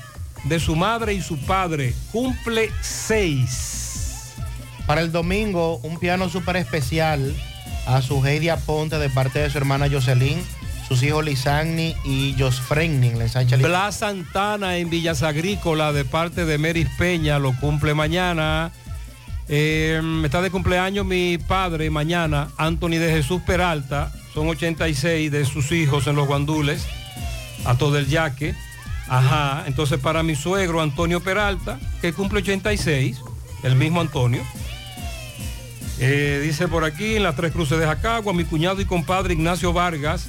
[0.44, 4.34] de su madre y su padre, cumple seis.
[4.86, 7.34] Para el domingo, un piano súper especial
[7.86, 10.38] a su Heidi Aponte de parte de su hermana Jocelyn,
[10.86, 16.56] sus hijos Lisagni y Josfrenni en Li- Blas Santana en Villas Agrícola de parte de
[16.56, 18.72] Meris Peña lo cumple mañana.
[19.50, 24.12] Eh, está de cumpleaños mi padre mañana, Anthony de Jesús Peralta.
[24.34, 26.86] Son 86 de sus hijos en los guandules,
[27.64, 28.54] a todo el yaque.
[29.08, 33.20] Ajá, entonces para mi suegro Antonio Peralta, que cumple 86,
[33.62, 34.42] el mismo Antonio.
[35.98, 39.72] Eh, dice por aquí, en las tres cruces de Jacagua, mi cuñado y compadre Ignacio
[39.72, 40.28] Vargas,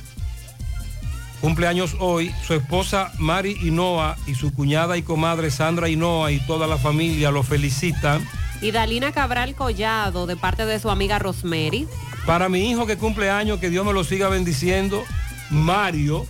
[1.41, 6.65] cumpleaños hoy, su esposa Mari Hinoa y su cuñada y comadre Sandra Hinoa y toda
[6.67, 8.25] la familia lo felicitan.
[8.61, 11.87] Y Dalina Cabral Collado, de parte de su amiga Rosemary.
[12.25, 15.03] Para mi hijo que cumple años, que Dios me lo siga bendiciendo,
[15.49, 16.25] Mario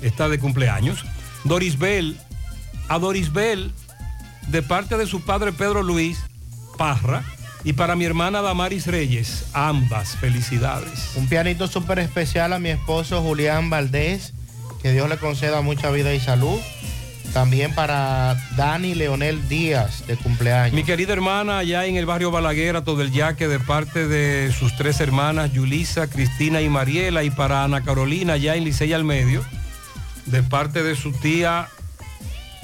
[0.00, 1.04] está de cumpleaños.
[1.44, 2.16] Doris Bell,
[2.88, 3.72] a Doris Bell,
[4.48, 6.18] de parte de su padre Pedro Luis
[6.76, 7.24] Parra,
[7.64, 11.12] y para mi hermana Damaris Reyes, ambas felicidades.
[11.16, 14.32] Un pianito súper especial a mi esposo Julián Valdés,
[14.80, 16.58] que Dios le conceda mucha vida y salud.
[17.32, 20.74] También para Dani Leonel Díaz, de cumpleaños.
[20.74, 24.74] Mi querida hermana allá en el barrio Balaguer, todo el yaque, de parte de sus
[24.76, 29.44] tres hermanas, Yulisa, Cristina y Mariela, y para Ana Carolina, allá en Licey al Medio,
[30.26, 31.68] de parte de su tía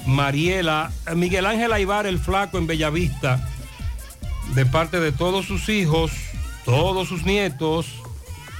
[0.05, 3.47] Mariela, Miguel Ángel Aibar, el flaco en Bellavista,
[4.53, 6.11] de parte de todos sus hijos,
[6.65, 7.87] todos sus nietos,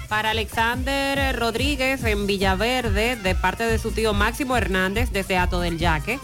[0.09, 5.77] Para Alexander Rodríguez en Villaverde, de parte de su tío Máximo Hernández, desde Ato del
[5.79, 6.19] Yaque.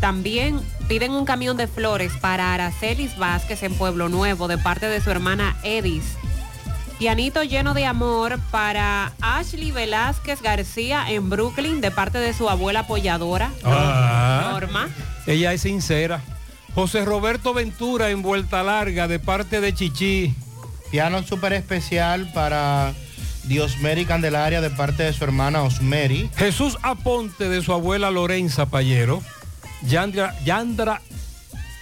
[0.00, 5.00] También piden un camión de flores para Aracelis Vázquez en Pueblo Nuevo, de parte de
[5.00, 6.04] su hermana Edis.
[6.98, 12.80] Pianito lleno de amor para Ashley Velázquez García en Brooklyn, de parte de su abuela
[12.80, 14.48] apoyadora, Ah.
[14.52, 14.88] Norma.
[15.26, 16.20] ella es sincera.
[16.74, 20.34] José Roberto Ventura en Vuelta Larga, de parte de Chichi.
[20.90, 22.92] Piano súper especial para
[23.46, 26.30] Diosmeri Candelaria, de parte de su hermana Osmeri.
[26.36, 29.22] Jesús Aponte de su abuela Lorenza Payero.
[29.82, 31.00] Yandra, Yandra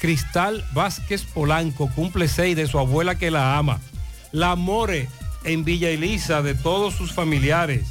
[0.00, 3.80] Cristal Vázquez Polanco cumple seis de su abuela que la ama.
[4.32, 5.08] La More
[5.44, 7.86] en Villa Elisa de todos sus familiares.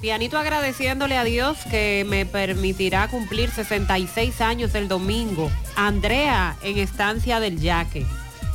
[0.00, 5.50] Pianito agradeciéndole a Dios que me permitirá cumplir 66 años el domingo.
[5.76, 8.04] Andrea en Estancia del Yaque.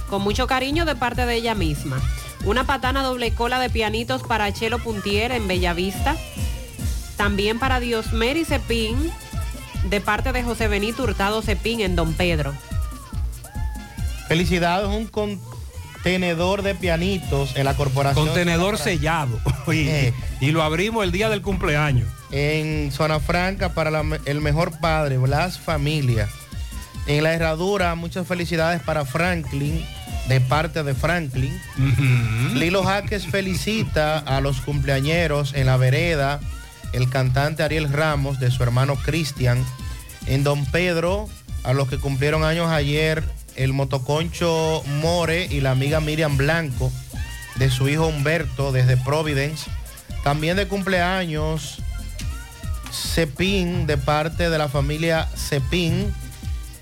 [0.09, 1.99] Con mucho cariño de parte de ella misma.
[2.45, 6.15] Una patana doble cola de pianitos para Chelo Puntier en Bellavista.
[7.17, 9.11] También para Diosmeri Cepín
[9.89, 12.53] de parte de José Benito Hurtado Cepín en Don Pedro.
[14.27, 18.25] Felicidades, un contenedor de pianitos en la corporación.
[18.27, 19.39] Contenedor Zona sellado.
[19.67, 20.13] Y, Eh.
[20.39, 22.07] y lo abrimos el día del cumpleaños.
[22.31, 26.27] En Zona Franca para la el mejor padre, Blas Familia.
[27.07, 29.83] En la herradura, muchas felicidades para Franklin,
[30.29, 31.59] de parte de Franklin.
[32.53, 36.39] Lilo Jaques felicita a los cumpleañeros en la vereda,
[36.93, 39.65] el cantante Ariel Ramos de su hermano Cristian.
[40.27, 41.27] En Don Pedro,
[41.63, 43.23] a los que cumplieron años ayer,
[43.55, 46.91] el motoconcho More y la amiga Miriam Blanco
[47.55, 49.69] de su hijo Humberto desde Providence.
[50.23, 51.81] También de cumpleaños
[52.91, 56.13] Cepín de parte de la familia Cepín.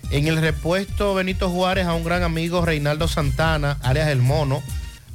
[0.09, 4.63] En el repuesto Benito Juárez a un gran amigo Reinaldo Santana, alias El Mono,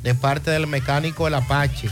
[0.03, 1.89] de parte del mecánico El Apache.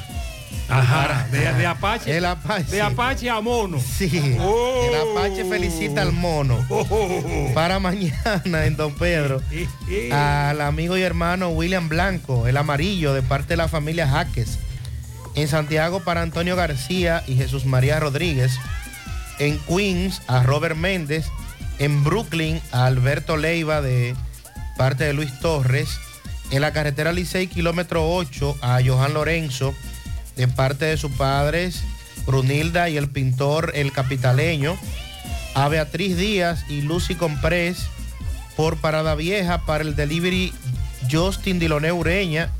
[0.68, 2.16] Ajá, de, de Apache.
[2.16, 2.70] El Apache.
[2.70, 3.80] De Apache a Mono.
[3.80, 6.64] Sí, el Apache felicita al mono.
[7.54, 9.42] Para mañana en Don Pedro,
[10.12, 14.58] al amigo y hermano William Blanco, el amarillo, de parte de la familia Jaques.
[15.34, 18.58] En Santiago para Antonio García y Jesús María Rodríguez.
[19.38, 21.26] En Queens a Robert Méndez.
[21.80, 24.14] En Brooklyn a Alberto Leiva de
[24.76, 25.98] parte de Luis Torres.
[26.50, 29.74] En la carretera Licey, kilómetro 8, a Johan Lorenzo,
[30.36, 31.82] de parte de sus padres,
[32.26, 34.76] Brunilda y el pintor El Capitaleño.
[35.54, 37.86] A Beatriz Díaz y Lucy Comprés,
[38.56, 40.52] por Parada Vieja, para el delivery
[41.10, 42.50] Justin Diloné Ureña,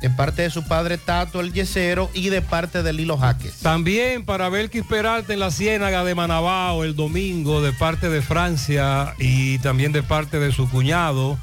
[0.00, 3.56] de parte de su padre Tato el Yesero y de parte de Lilo Jaques.
[3.60, 9.14] También para Belkis Peralta en la Ciénaga de Manabao el domingo de parte de Francia
[9.18, 11.38] y también de parte de su cuñado.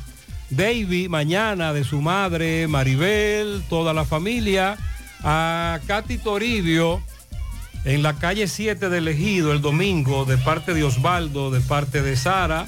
[0.50, 4.78] David mañana de su madre, Maribel, toda la familia.
[5.26, 7.02] A Katy Toribio
[7.86, 12.16] en la calle 7 del Ejido el domingo de parte de Osvaldo, de parte de
[12.16, 12.68] Sara.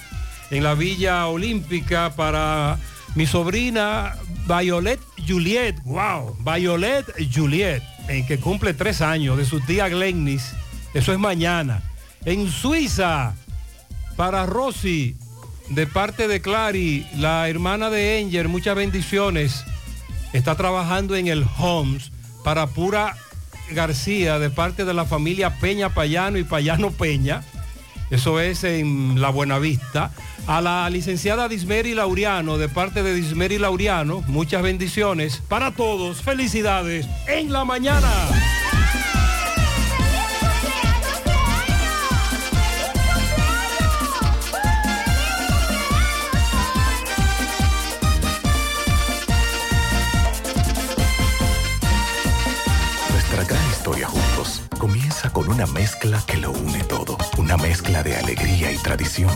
[0.52, 2.78] En la Villa Olímpica para
[3.16, 4.16] mi sobrina
[4.48, 10.54] Violet Juliet, wow, Violet Juliet, en que cumple tres años, de su tía Glennis
[10.94, 11.82] Eso es mañana.
[12.26, 13.36] En Suiza,
[14.16, 15.18] para Rosy,
[15.70, 19.64] de parte de Clary, la hermana de Enger, muchas bendiciones.
[20.34, 22.12] Está trabajando en el Homes
[22.44, 23.16] para Pura
[23.72, 27.44] García, de parte de la familia Peña Payano y Payano Peña.
[28.10, 30.12] Eso es en La Buenavista.
[30.48, 36.22] A la licenciada Dismeri Laureano, de parte de Dismeri Laureano, muchas bendiciones para todos.
[36.22, 38.12] Felicidades en la mañana.
[55.66, 57.18] Una mezcla que lo une todo.
[57.38, 59.32] Una mezcla de alegría y tradición.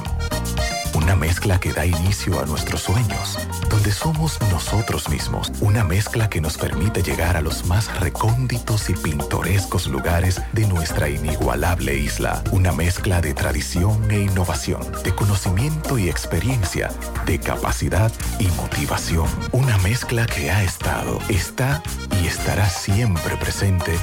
[1.09, 5.51] Una mezcla que da inicio a nuestros sueños, donde somos nosotros mismos.
[5.59, 11.09] Una mezcla que nos permite llegar a los más recónditos y pintorescos lugares de nuestra
[11.09, 12.43] inigualable isla.
[12.51, 16.91] Una mezcla de tradición e innovación, de conocimiento y experiencia,
[17.25, 19.27] de capacidad y motivación.
[19.51, 21.81] Una mezcla que ha estado, está
[22.21, 23.97] y estará siempre presente.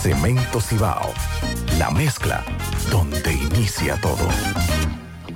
[0.00, 1.12] Cemento Cibao.
[1.76, 2.44] La mezcla
[2.88, 4.28] donde inicia todo.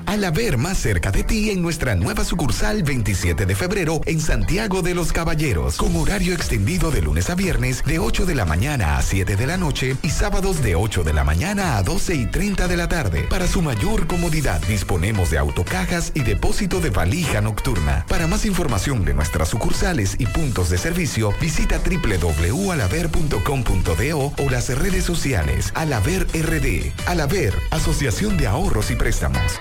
[0.08, 4.80] Al haber más cerca de ti en nuestra nueva sucursal 27 de febrero en Santiago
[4.80, 8.96] de los Caballeros, con horario extendido de lunes a viernes de 8 de la mañana
[8.96, 12.24] a 7 de la noche y sábados de 8 de la mañana a 12 y
[12.24, 13.26] 30 de la tarde.
[13.28, 18.06] Para su mayor comodidad, disponemos de autocajas y depósito de valija nocturna.
[18.08, 25.04] Para más información de nuestras sucursales y puntos de servicio, visita www.alaver.com.do o las redes
[25.04, 26.94] sociales Alaver RD.
[27.06, 29.60] Alaver, Asociación de Ahorros y Préstamos.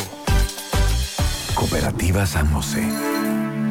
[1.56, 2.84] Cooperativa San José.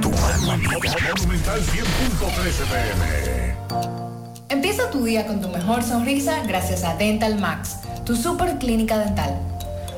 [0.02, 0.76] Tu mano amiga.
[1.16, 4.07] Monumental 100.13 pm.
[4.50, 7.76] Empieza tu día con tu mejor sonrisa gracias a Dental Max,
[8.06, 9.38] tu super clínica dental.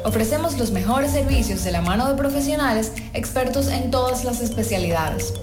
[0.05, 5.35] Ofrecemos los mejores servicios de la mano de profesionales expertos en todas las especialidades.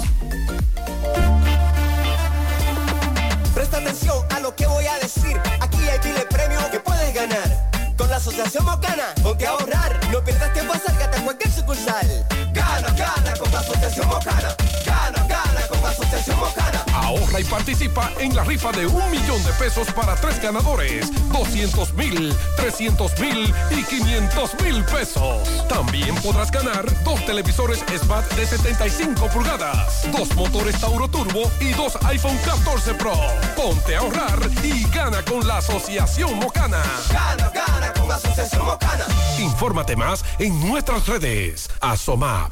[3.54, 5.40] Presta atención a lo que voy a decir.
[5.60, 7.70] Aquí hay miles premios que puedes ganar.
[7.96, 9.98] Con la Asociación Mocana, ponte a ahorrar.
[10.12, 12.26] No pierdas tiempo, acércate a cualquier sucursal.
[12.62, 14.54] Gana, gana con la Asociación Mocana.
[14.86, 16.84] Gana, gana con la Asociación Mocana.
[16.94, 21.94] Ahorra y participa en la rifa de un millón de pesos para tres ganadores, 200
[21.94, 25.48] mil, 300 mil y 500 mil pesos.
[25.68, 31.98] También podrás ganar dos televisores Smart de 75 pulgadas, dos motores Tauro Turbo y dos
[32.04, 33.14] iPhone 14 Pro.
[33.56, 36.82] Ponte a ahorrar y gana con la Asociación Mocana.
[37.10, 39.06] Gana, gana con la Asociación Mocana.
[39.38, 41.68] Infórmate más en nuestras redes.
[41.80, 42.51] Asomap,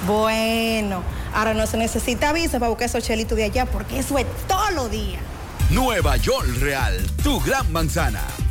[0.07, 1.03] Bueno,
[1.35, 4.73] ahora no se necesita visa para buscar esos chelitos de allá porque eso es todos
[4.73, 5.21] los días.
[5.71, 8.49] Nueva York Real, tu gran manzana.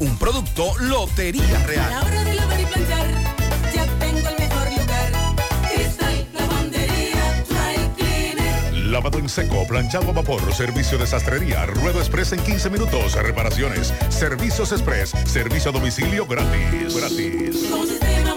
[0.00, 2.04] Un producto Lotería A la Real.
[2.04, 3.06] hora de lavar y planchar,
[3.74, 5.12] ya tengo el mejor lugar.
[5.74, 8.74] Cristal, lavandería, dry cleaner.
[8.86, 13.92] Lavado en seco, planchado a vapor, servicio de sastrería, ruedo express en 15 minutos, reparaciones,
[14.08, 16.94] servicios express, servicio a domicilio gratis.
[16.96, 17.66] Gratis.
[17.68, 18.34] Con un sistema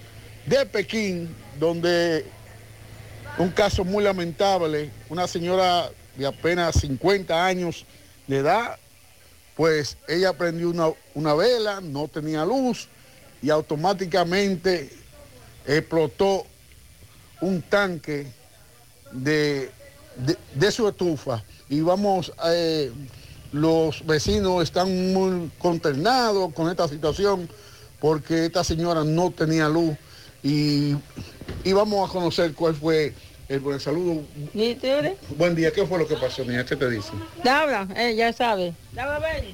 [0.46, 2.26] de Pekín, donde
[3.38, 7.86] un caso muy lamentable, una señora de apenas 50 años
[8.28, 8.78] de edad,
[9.56, 12.90] pues ella prendió una, una vela, no tenía luz
[13.42, 14.90] y automáticamente
[15.66, 16.46] explotó
[17.40, 18.28] un tanque
[19.14, 19.72] de,
[20.56, 21.42] de- su estufa.
[21.70, 22.92] Y vamos, eh,
[23.52, 27.50] los vecinos están muy consternados con esta situación
[28.00, 29.96] porque esta señora no tenía luz
[30.44, 30.96] y,
[31.64, 33.14] y vamos a conocer cuál fue
[33.50, 34.22] el buen saludo.
[35.36, 36.64] Buen día, ¿qué fue lo que pasó, niña?
[36.66, 37.10] ¿Qué te dice?
[37.50, 38.74] Habla, ella sabe.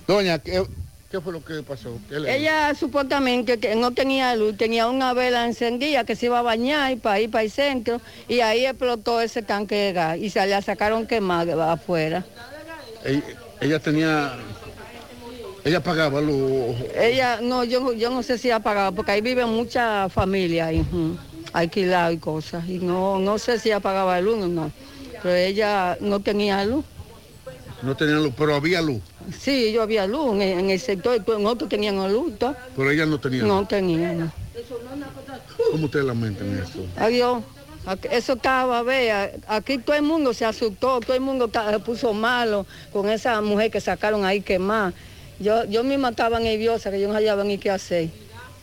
[0.05, 0.63] Doña, ¿qué,
[1.09, 1.97] qué fue lo que pasó?
[2.09, 6.39] ¿Qué le- Ella supuestamente que no tenía luz, tenía una vela encendida que se iba
[6.39, 10.29] a bañar para ir para el centro y ahí explotó ese tanque de gas y
[10.29, 12.25] se la sacaron quemada afuera.
[13.61, 14.33] Ella tenía,
[15.63, 16.75] ella pagaba luz.
[16.95, 20.81] Ella, no, yo, yo no sé si ha pagado porque ahí viven muchas familias ahí,
[20.81, 21.17] ujú,
[21.53, 24.71] alquilado y cosas y no, no sé si ha pagado luz o no,
[25.21, 26.85] pero ella no tenía luz.
[27.81, 29.01] No tenía luz, pero había luz.
[29.39, 32.33] Sí, yo había luz en el, en el sector, pues, nosotros teníamos luz.
[32.75, 33.47] Pero ella no tenía luz.
[33.47, 34.31] no teníamos.
[35.71, 36.85] ¿Cómo ustedes lamentan eso?
[36.97, 37.43] Adiós.
[38.09, 39.13] Eso cada vez,
[39.47, 43.69] aquí todo el mundo se asustó, todo el mundo se puso malo con esa mujer
[43.69, 44.91] que sacaron ahí quemada.
[45.39, 48.09] Yo, yo misma estaba nerviosa, que yo no hallaba ni qué hacer.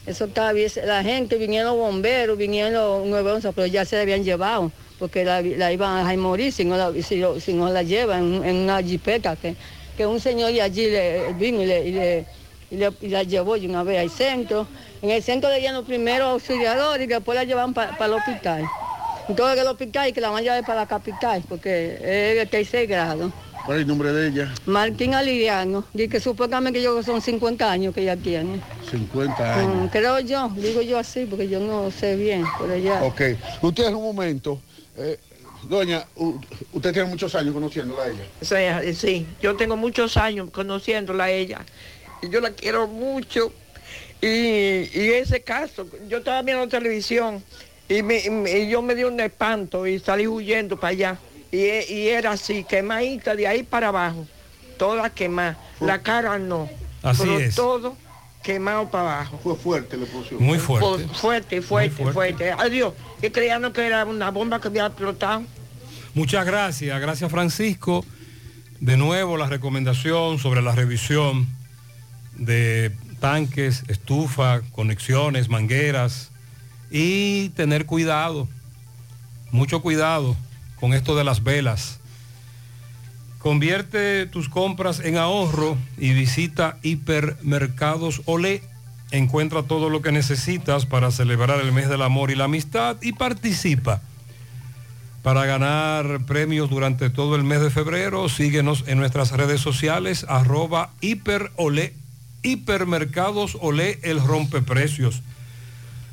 [0.07, 0.53] Eso estaba
[0.85, 5.41] la gente, vinieron bomberos, vinieron los 911, pero ya se la habían llevado, porque la,
[5.73, 9.55] iban a morir si no la, llevan en, una jipeta, que,
[9.97, 12.27] que un señor de allí le vino y le, y le-
[12.73, 14.67] y le- y la llevó de una vez al centro.
[15.03, 18.65] En el centro le dieron los primeros auxiliadores y después la llevan para el hospital.
[19.29, 22.49] Entonces el hospital y que la van a llevar para la capital, porque es el
[22.49, 23.33] tercer grado.
[23.65, 24.53] ¿Cuál es el nombre de ella?
[24.67, 28.61] Martín Aliriano, dice que supuestamente yo son 50 años que ella tiene.
[28.91, 29.75] 50 años.
[29.75, 33.03] Mm, creo yo, digo yo así, porque yo no sé bien, pero ella...
[33.05, 33.23] Ok.
[33.61, 34.61] Usted en un momento,
[34.97, 35.19] eh,
[35.69, 36.05] doña,
[36.73, 38.25] usted tiene muchos años conociéndola a ella.
[38.41, 41.65] Eso es, sí, yo tengo muchos años conociéndola a ella
[42.21, 43.53] y yo la quiero mucho.
[44.21, 47.43] Y, y ese caso, yo estaba viendo televisión
[47.89, 51.19] y, me- y yo me di un espanto y salí huyendo para allá.
[51.51, 51.59] Y,
[51.93, 54.27] y era así, quemadita de ahí para abajo,
[54.79, 55.59] toda quemada.
[55.81, 56.69] La cara no,
[57.03, 57.55] Así pero es.
[57.55, 57.97] todo
[58.43, 59.39] quemado para abajo.
[59.43, 60.43] Fue fuerte la explosión.
[60.43, 61.07] Muy fuerte.
[61.09, 62.53] Fu- fuerte, fuerte, fuerte.
[62.53, 62.95] Adiós.
[63.21, 65.43] Y creían que era una bomba que había explotado.
[66.15, 68.05] Muchas gracias, gracias Francisco.
[68.81, 71.47] De nuevo la recomendación sobre la revisión
[72.37, 72.91] de
[73.21, 76.32] tanques, estufa, conexiones, mangueras
[76.93, 78.47] y tener cuidado,
[79.51, 80.37] mucho cuidado
[80.79, 81.99] con esto de las velas.
[83.39, 88.63] Convierte tus compras en ahorro y visita Hipermercados Olé.
[89.11, 93.13] Encuentra todo lo que necesitas para celebrar el mes del amor y la amistad y
[93.13, 94.01] participa.
[95.23, 100.91] Para ganar premios durante todo el mes de febrero, síguenos en nuestras redes sociales, arroba
[101.01, 101.95] hiperolé,
[102.43, 105.23] hipermercados olé, el rompeprecios.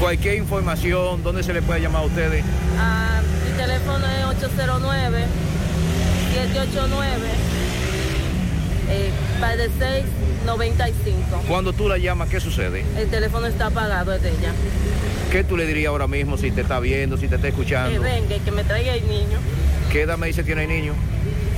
[0.00, 2.44] Cualquier información, ¿dónde se le puede llamar a ustedes?
[2.78, 5.24] Ah, mi teléfono es 809
[6.34, 7.28] 789
[8.90, 11.42] eh, 9695.
[11.48, 12.84] Cuando tú la llamas, ¿qué sucede?
[12.98, 14.52] El teléfono está apagado, es de ella.
[15.30, 18.00] ¿Qué tú le dirías ahora mismo si te está viendo, si te está Que escuchando?
[18.00, 19.38] venga y que me traiga el niño.
[19.90, 20.92] ¿Qué edad me dice tiene el niño?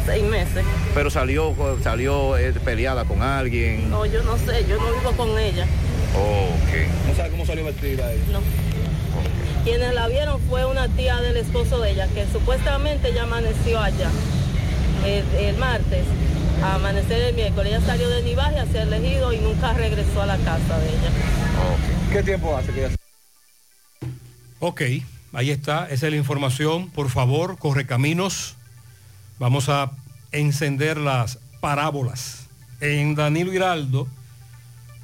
[0.06, 0.64] Seis meses.
[0.94, 3.90] Pero salió, salió eh, peleada con alguien.
[3.90, 5.64] No, yo no sé, yo no vivo con ella.
[6.14, 7.08] ok.
[7.08, 8.22] ¿No sabe cómo salió vestida ella?
[8.32, 8.40] No.
[9.64, 14.10] Quienes la vieron fue una tía del esposo de ella, que supuestamente ya amaneció allá
[15.04, 16.04] el, el martes,
[16.62, 17.72] amanecer el miércoles.
[17.72, 21.10] Ella salió de Nivaje hacia el ejido y nunca regresó a la casa de ella.
[22.12, 22.96] ¿Qué tiempo hace que ella
[24.58, 24.82] Ok,
[25.32, 26.88] ahí está, esa es la información.
[26.90, 28.54] Por favor, corre caminos.
[29.38, 29.90] Vamos a
[30.32, 32.46] encender las parábolas.
[32.80, 34.06] En Danilo Hiraldo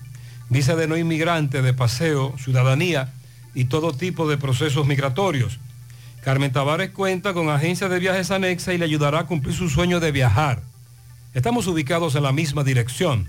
[0.50, 3.14] visa de no inmigrante, de paseo, ciudadanía
[3.54, 5.60] y todo tipo de procesos migratorios.
[6.24, 10.00] Carmen Tavares cuenta con agencia de viajes anexa y le ayudará a cumplir su sueño
[10.00, 10.62] de viajar.
[11.34, 13.28] Estamos ubicados en la misma dirección.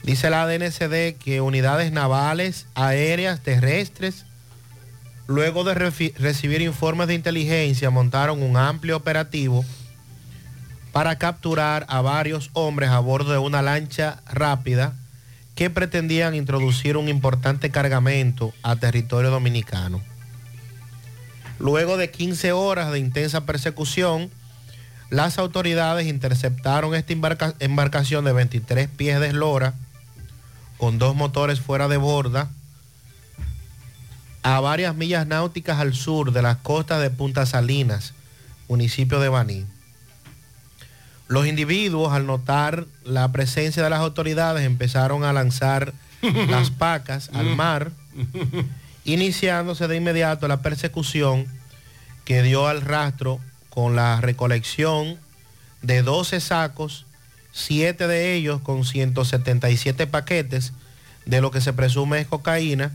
[0.01, 4.25] Dice la DNCD que unidades navales, aéreas, terrestres,
[5.27, 9.63] luego de recibir informes de inteligencia, montaron un amplio operativo
[10.91, 14.95] para capturar a varios hombres a bordo de una lancha rápida
[15.53, 20.01] que pretendían introducir un importante cargamento a territorio dominicano.
[21.59, 24.31] Luego de 15 horas de intensa persecución,
[25.11, 29.75] las autoridades interceptaron esta embarca- embarcación de 23 pies de eslora,
[30.77, 32.49] con dos motores fuera de borda
[34.41, 38.13] a varias millas náuticas al sur de las costas de Punta Salinas,
[38.67, 39.65] municipio de Baní.
[41.27, 45.93] Los individuos, al notar la presencia de las autoridades, empezaron a lanzar
[46.49, 47.91] las pacas al mar,
[49.05, 51.45] iniciándose de inmediato la persecución
[52.25, 53.39] que dio al rastro
[53.71, 55.17] con la recolección
[55.81, 57.05] de 12 sacos,
[57.53, 60.73] 7 de ellos con 177 paquetes
[61.25, 62.91] de lo que se presume es cocaína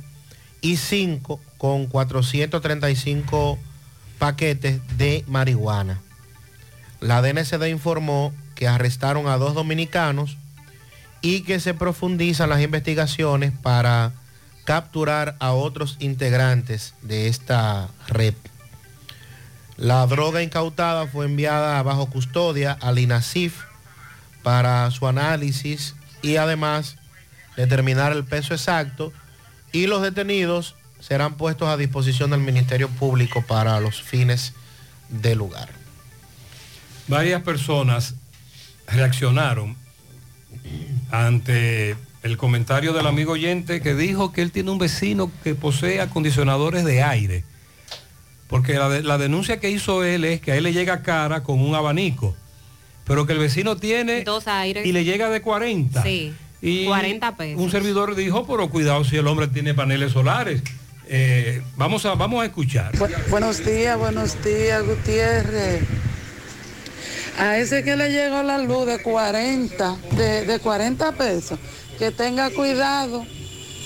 [0.61, 3.59] y 5 con 435
[4.19, 6.01] paquetes de marihuana.
[7.01, 10.37] La DNCD informó que arrestaron a dos dominicanos
[11.21, 14.13] y que se profundizan las investigaciones para
[14.65, 18.35] capturar a otros integrantes de esta red.
[19.77, 23.55] La droga incautada fue enviada bajo custodia al INASIF
[24.43, 26.97] para su análisis y además
[27.57, 29.13] determinar el peso exacto
[29.73, 34.55] y los detenidos serán puestos a disposición del Ministerio Público para los fines
[35.09, 35.69] del lugar.
[37.09, 38.15] Varias personas
[38.87, 39.77] reaccionaron
[41.11, 46.01] ante el comentario del amigo oyente que dijo que él tiene un vecino que posee
[46.01, 47.45] acondicionadores de aire.
[48.49, 51.43] Porque la, de- la denuncia que hizo él es que a él le llega cara
[51.43, 52.37] con un abanico,
[53.05, 54.87] pero que el vecino tiene Dos aires.
[54.87, 56.03] y le llega de 40.
[56.03, 56.33] Sí.
[56.63, 57.61] Y 40 pesos.
[57.63, 60.63] Un servidor dijo, pero cuidado si el hombre tiene paneles solares.
[61.09, 62.93] Eh, vamos, a, vamos a escuchar.
[63.31, 65.83] Buenos días, buenos días, Gutiérrez.
[67.39, 71.59] A ese que le llegó la luz de 40, de, de 40 pesos,
[71.99, 73.27] que tenga cuidado,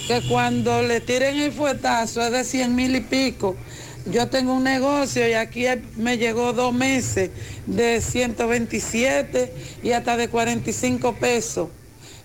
[0.06, 3.56] que cuando le tiren el fuetazo es de 100 mil y pico.
[4.06, 5.66] Yo tengo un negocio y aquí
[5.96, 7.30] me llegó dos meses
[7.66, 9.52] de 127
[9.82, 11.68] y hasta de 45 pesos.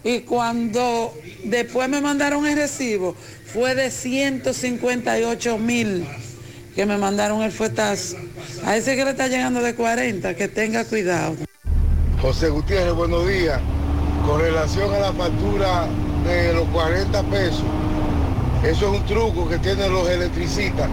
[0.03, 3.15] Y cuando después me mandaron el recibo,
[3.45, 6.05] fue de 158 mil
[6.75, 8.17] que me mandaron el fuetazo.
[8.63, 11.35] A ese que le está llegando de 40, que tenga cuidado.
[12.21, 13.59] José Gutiérrez, buenos días.
[14.25, 15.87] Con relación a la factura
[16.25, 17.63] de los 40 pesos,
[18.63, 20.89] eso es un truco que tienen los electricistas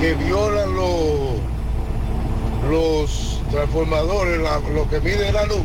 [0.00, 1.40] que violan los,
[2.70, 5.62] los transformadores, la- lo que mide la luz.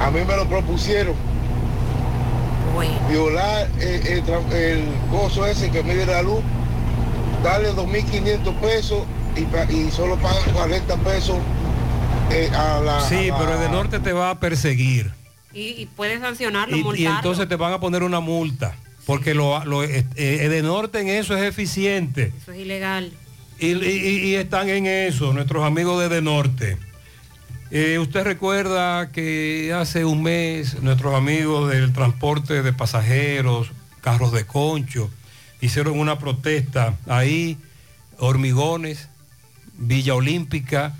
[0.00, 1.14] A mí me lo propusieron.
[3.10, 6.40] Violar el, el tra- el coso ese que mide la luz,
[7.42, 9.00] darle 2.500 pesos
[9.36, 9.40] y,
[9.74, 11.36] y solo pagan 40 pesos
[12.30, 13.00] eh, a la...
[13.02, 15.12] Sí, a la- pero el de norte te va a perseguir.
[15.52, 18.74] Y, y puede sancionarlo, Y, y entonces te van a poner una multa.
[19.06, 22.32] Porque lo, lo- eh, eh, de norte en eso es eficiente.
[22.40, 23.12] Eso es ilegal.
[23.58, 26.78] Y, y- y están en eso, nuestros amigos de De Norte.
[27.72, 33.70] Eh, usted recuerda que hace un mes nuestros amigos del transporte de pasajeros,
[34.00, 35.10] carros de concho,
[35.60, 37.58] hicieron una protesta ahí,
[38.18, 39.08] Hormigones,
[39.78, 40.96] Villa Olímpica,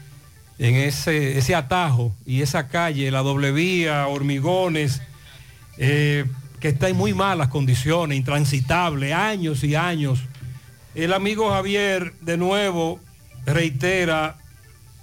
[0.59, 5.01] en ese, ese atajo y esa calle, la doble vía, Hormigones,
[5.79, 6.25] eh,
[6.61, 10.21] que está en muy malas condiciones, intransitable, años y años.
[10.95, 13.01] El amigo Javier de nuevo
[13.47, 14.37] reitera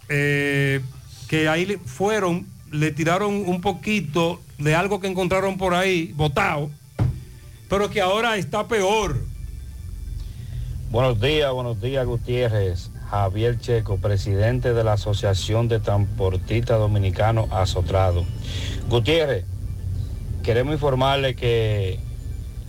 [0.10, 0.82] eh,
[1.28, 6.70] que ahí fueron, le tiraron un poquito de algo que encontraron por ahí, botado,
[7.70, 9.18] pero que ahora está peor.
[10.90, 12.92] Buenos días, buenos días Gutiérrez.
[13.10, 18.26] Javier Checo, presidente de la Asociación de Transportistas Dominicanos Azotrado.
[18.90, 19.46] Gutiérrez,
[20.48, 22.00] queremos informarle que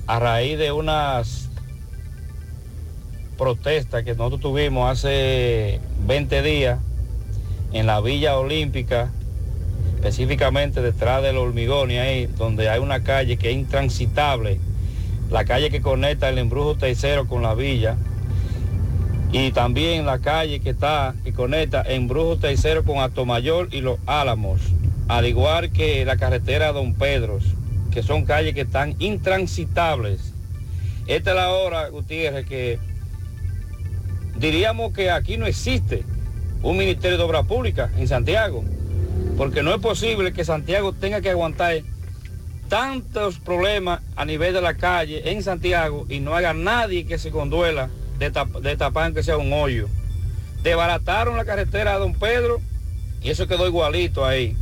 [0.09, 1.49] a raíz de unas
[3.39, 6.81] protestas que nosotros tuvimos hace 20 días
[7.73, 9.13] en la Villa Olímpica,
[9.95, 14.59] específicamente detrás del hormigón y ahí, donde hay una calle que es intransitable,
[15.31, 17.97] la calle que conecta el embrujo tercero con la villa,
[19.31, 24.63] y también la calle que está, que conecta embrujo tercero con Atomayor y Los Álamos,
[25.07, 27.45] al igual que la carretera Don Pedros,
[27.99, 30.33] que son calles que están intransitables.
[31.09, 32.79] Esta es la hora, Gutiérrez, que
[34.37, 36.05] diríamos que aquí no existe
[36.63, 38.63] un Ministerio de Obras Públicas en Santiago,
[39.37, 41.81] porque no es posible que Santiago tenga que aguantar
[42.69, 47.33] tantos problemas a nivel de la calle en Santiago y no haya nadie que se
[47.33, 49.89] conduela de, tap- de tapar que sea un hoyo.
[50.63, 52.61] Desbarataron la carretera de Don Pedro
[53.23, 54.57] y eso quedó igualito ahí,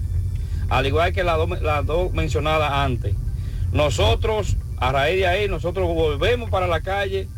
[0.70, 3.14] al igual que las dos dos mencionadas antes.
[3.76, 7.28] Nosotros, a raíz de ahí, nosotros volvemos para la calle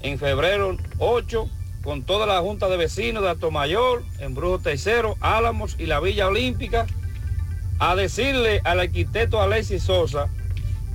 [0.00, 1.46] en febrero 8
[1.82, 6.86] con toda la Junta de Vecinos de Atomayor, Embrujo Tercero, Álamos y la Villa Olímpica,
[7.78, 10.30] a decirle al arquitecto Alexis Sosa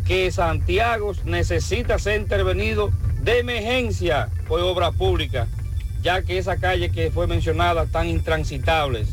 [0.07, 2.89] que Santiago necesita ser intervenido
[3.21, 5.47] de emergencia por obra pública,
[6.01, 9.09] ya que esa calle que fue mencionada están intransitables.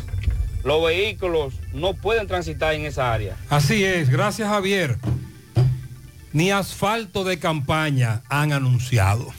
[0.65, 3.37] Los vehículos no pueden transitar en esa área.
[3.51, 4.97] Así es, gracias Javier.
[6.33, 9.33] Ni asfalto de campaña han anunciado.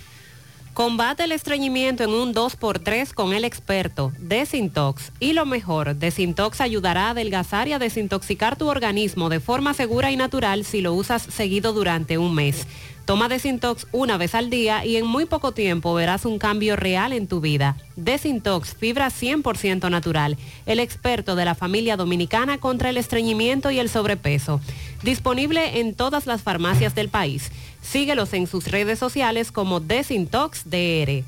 [0.77, 5.11] Combate el estreñimiento en un 2x3 con el experto Desintox.
[5.19, 10.11] Y lo mejor, Desintox ayudará a adelgazar y a desintoxicar tu organismo de forma segura
[10.11, 12.67] y natural si lo usas seguido durante un mes.
[13.07, 17.13] Toma Desintox una vez al día y en muy poco tiempo verás un cambio real
[17.13, 17.77] en tu vida.
[17.95, 23.87] Desintox, fibra 100% natural, el experto de la familia dominicana contra el estreñimiento y el
[23.87, 24.59] sobrepeso.
[25.03, 27.49] Disponible en todas las farmacias del país.
[27.81, 31.23] Síguelos en sus redes sociales como Desintox DR.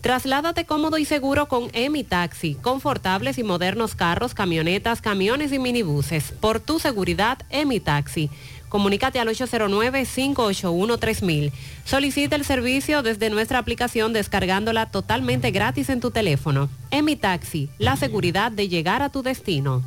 [0.00, 6.32] Trasládate cómodo y seguro con Emi Taxi, confortables y modernos carros, camionetas, camiones y minibuses.
[6.40, 8.30] Por tu seguridad, Emi Taxi.
[8.70, 11.52] Comunícate al 809-581-3000.
[11.84, 16.68] Solicita el servicio desde nuestra aplicación descargándola totalmente gratis en tu teléfono.
[16.92, 19.82] Emi Taxi, la seguridad de llegar a tu destino.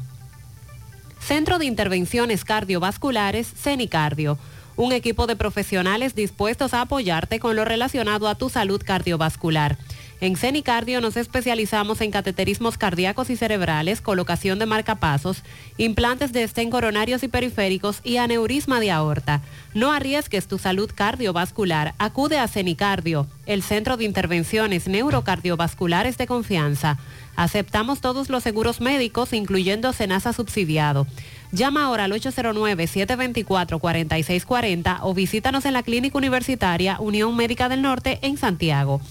[1.19, 4.37] Centro de Intervenciones Cardiovasculares, CENICardio.
[4.75, 9.77] Un equipo de profesionales dispuestos a apoyarte con lo relacionado a tu salud cardiovascular.
[10.23, 15.43] En CENICardio nos especializamos en cateterismos cardíacos y cerebrales, colocación de marcapasos,
[15.77, 19.41] implantes de estén coronarios y periféricos y aneurisma de aorta.
[19.73, 21.93] No arriesgues tu salud cardiovascular.
[21.97, 26.97] Acude a CENICardio, el centro de intervenciones neurocardiovasculares de confianza.
[27.35, 31.05] Aceptamos todos los seguros médicos, incluyendo Senasa subsidiado.
[31.51, 38.37] Llama ahora al 809-724-4640 o visítanos en la Clínica Universitaria Unión Médica del Norte en
[38.37, 39.01] Santiago.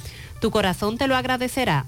[0.42, 1.86] Tu corazón te lo agradecerá.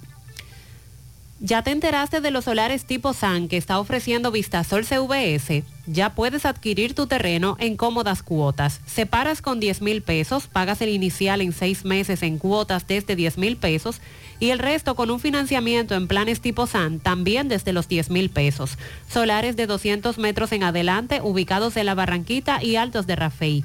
[1.41, 5.65] ¿Ya te enteraste de los solares tipo SAN que está ofreciendo Vistasol CVS?
[5.89, 8.81] Ya puedes adquirir tu terreno en cómodas cuotas.
[8.87, 13.39] Separas con 10 mil pesos, pagas el inicial en seis meses en cuotas desde 10
[13.39, 14.01] mil pesos
[14.39, 18.31] y el resto con un financiamiento en planes tipo SAN también desde los 10 mil
[18.31, 18.79] pesos.
[19.11, 23.65] Solares de 200 metros en adelante ubicados en la Barranquita y Altos de Rafey.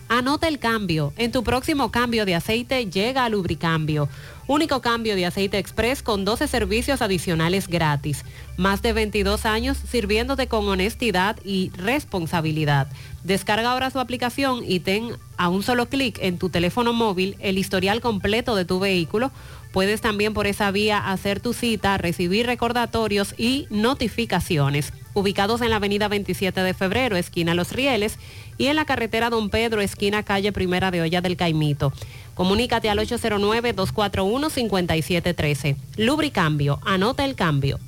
[0.09, 1.15] Anota el cambio.
[1.17, 4.11] En tu próximo cambio de aceite llega a Lubricambio.
[4.47, 8.27] Único cambio de aceite express con 12 servicios adicionales gratis.
[8.59, 12.89] Más de 22 años sirviéndote con honestidad y responsabilidad.
[13.25, 17.57] Descarga ahora su aplicación y ten a un solo clic en tu teléfono móvil el
[17.57, 19.31] historial completo de tu vehículo.
[19.73, 24.93] Puedes también por esa vía hacer tu cita, recibir recordatorios y notificaciones.
[25.15, 28.19] Ubicados en la avenida 27 de febrero, esquina Los Rieles,
[28.59, 31.91] y en la carretera Don Pedro, esquina calle Primera de Olla del Caimito.
[32.35, 35.77] Comunícate al 809-241-5713.
[35.97, 37.81] Lubricambio, anota el cambio.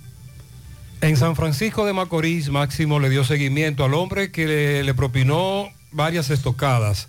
[1.03, 5.69] En San Francisco de Macorís, Máximo le dio seguimiento al hombre que le, le propinó
[5.93, 7.09] varias estocadas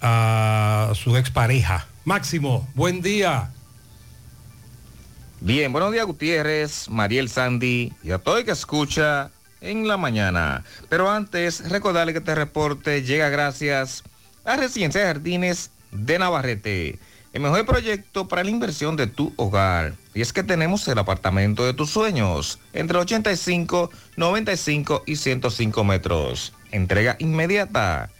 [0.00, 1.88] a su expareja.
[2.04, 3.50] Máximo, buen día.
[5.40, 9.30] Bien, buenos días Gutiérrez, Mariel Sandy y a todo el que escucha
[9.62, 10.64] en la mañana.
[10.90, 14.04] Pero antes, recordarle que este reporte llega gracias
[14.44, 16.98] a Residencia de Jardines de Navarrete,
[17.32, 19.94] el mejor proyecto para la inversión de tu hogar.
[20.12, 26.52] Y es que tenemos el apartamento de tus sueños, entre 85, 95 y 105 metros.
[26.70, 28.10] Entrega inmediata.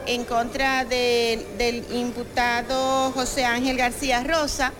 [0.07, 4.73] en contra de- del imputado José Ángel García Rosa,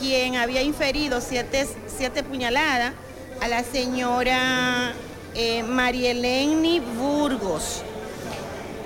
[0.00, 2.92] quien había inferido siete, siete puñaladas
[3.40, 4.92] a la señora
[5.36, 7.82] eh, Marieleni Burgos.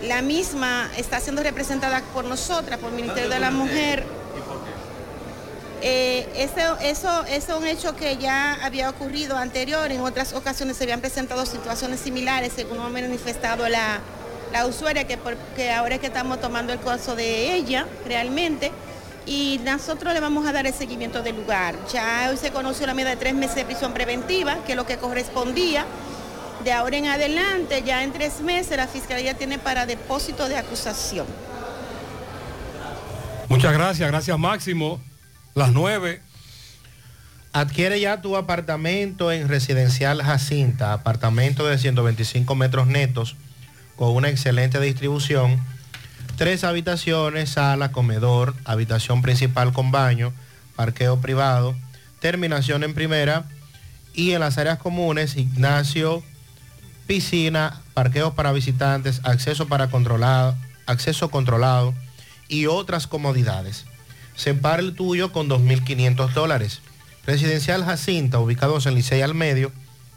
[0.02, 4.04] La misma está siendo representada por nosotras, por el Ministerio de la Mujer,
[5.80, 10.84] Eh, eso, eso, es un hecho que ya había ocurrido anterior, en otras ocasiones se
[10.84, 14.00] habían presentado situaciones similares, según ha manifestado la,
[14.52, 18.72] la usuaria, que, por- que ahora es que estamos tomando el caso de ella realmente,
[19.24, 21.74] y nosotros le vamos a dar el seguimiento del lugar.
[21.92, 24.84] Ya hoy se conoció la medida de tres meses de prisión preventiva, que es lo
[24.86, 25.84] que correspondía.
[26.64, 31.26] De ahora en adelante, ya en tres meses, la Fiscalía tiene para depósito de acusación.
[33.48, 34.98] Muchas gracias, gracias Máximo.
[35.58, 36.20] Las nueve.
[37.52, 43.34] Adquiere ya tu apartamento en Residencial Jacinta, apartamento de 125 metros netos
[43.96, 45.58] con una excelente distribución,
[46.36, 50.32] tres habitaciones, sala, comedor, habitación principal con baño,
[50.76, 51.74] parqueo privado,
[52.20, 53.42] terminación en primera
[54.14, 56.22] y en las áreas comunes, gimnasio,
[57.08, 60.54] piscina, parqueos para visitantes, acceso para controlado,
[60.86, 61.94] acceso controlado
[62.46, 63.87] y otras comodidades.
[64.38, 66.80] Separa el tuyo con 2.500 dólares.
[67.26, 69.72] Residencial Jacinta, ubicados en Licey al Medio,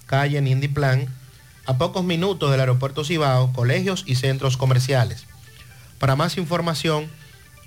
[0.05, 1.07] calle Nindy Plan,
[1.65, 5.25] a pocos minutos del aeropuerto Cibao, colegios y centros comerciales.
[5.97, 7.09] Para más información,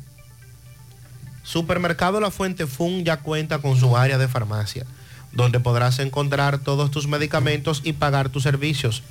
[1.44, 4.86] Supermercado La Fuente Fun ya cuenta con su área de farmacia,
[5.34, 9.04] donde podrás encontrar todos tus medicamentos y pagar tus servicios.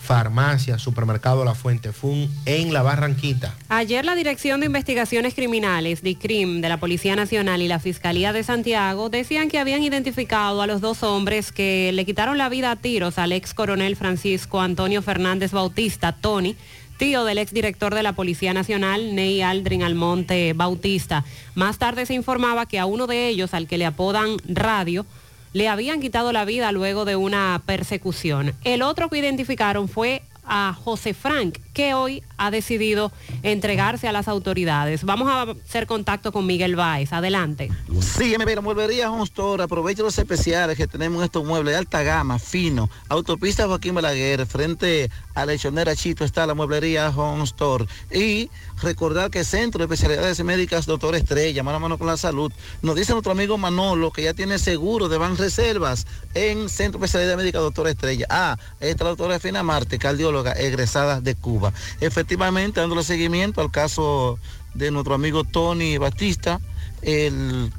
[0.03, 3.55] farmacia, supermercado La Fuente Fun en La Barranquita.
[3.69, 8.43] Ayer la Dirección de Investigaciones Criminales, DICRIM, de la Policía Nacional y la Fiscalía de
[8.43, 12.75] Santiago decían que habían identificado a los dos hombres que le quitaron la vida a
[12.75, 16.57] tiros al ex coronel Francisco Antonio Fernández Bautista, Tony,
[16.97, 21.23] tío del exdirector de la Policía Nacional, Ney Aldrin Almonte Bautista.
[21.55, 25.05] Más tarde se informaba que a uno de ellos, al que le apodan Radio,
[25.53, 28.53] le habían quitado la vida luego de una persecución.
[28.63, 34.27] El otro que identificaron fue a José Frank, que hoy ha decidido entregarse a las
[34.27, 35.03] autoridades.
[35.03, 37.13] Vamos a hacer contacto con Miguel Báez.
[37.13, 37.71] Adelante.
[37.99, 42.39] Sí, mira, mueblería Store, aprovecha los especiales que tenemos en estos muebles de alta gama,
[42.39, 47.85] fino, autopista Joaquín Balaguer, frente a la lechonera Chito está la mueblería Home Store.
[48.11, 48.49] Y
[48.81, 52.51] recordar que Centro de Especialidades Médicas Doctor Estrella, mano a mano con la salud,
[52.81, 57.05] nos dice nuestro amigo Manolo que ya tiene seguro de Ban Reservas en Centro de
[57.05, 58.25] Especialidades Médicas Doctor Estrella.
[58.29, 61.62] Ah, esta la doctora Fina Marte, cardióloga egresada de Cuba.
[62.01, 64.39] Efectivamente, dándole seguimiento al caso
[64.73, 66.59] de nuestro amigo Tony Batista,
[67.01, 67.71] el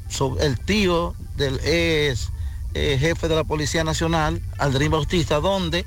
[0.65, 2.29] tío del ex
[2.77, 5.85] eh, jefe de la Policía Nacional, Aldrin Bautista, donde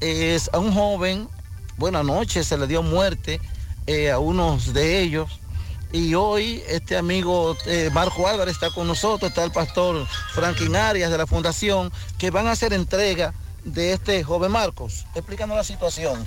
[0.00, 1.26] es a un joven,
[1.78, 3.40] buena noche, se le dio muerte
[3.86, 5.40] eh, a unos de ellos.
[5.90, 11.10] Y hoy este amigo eh, Marco Álvarez está con nosotros, está el pastor Franklin Arias
[11.10, 13.32] de la Fundación, que van a hacer entrega
[13.64, 15.06] de este joven Marcos.
[15.14, 16.26] Explícanos la situación.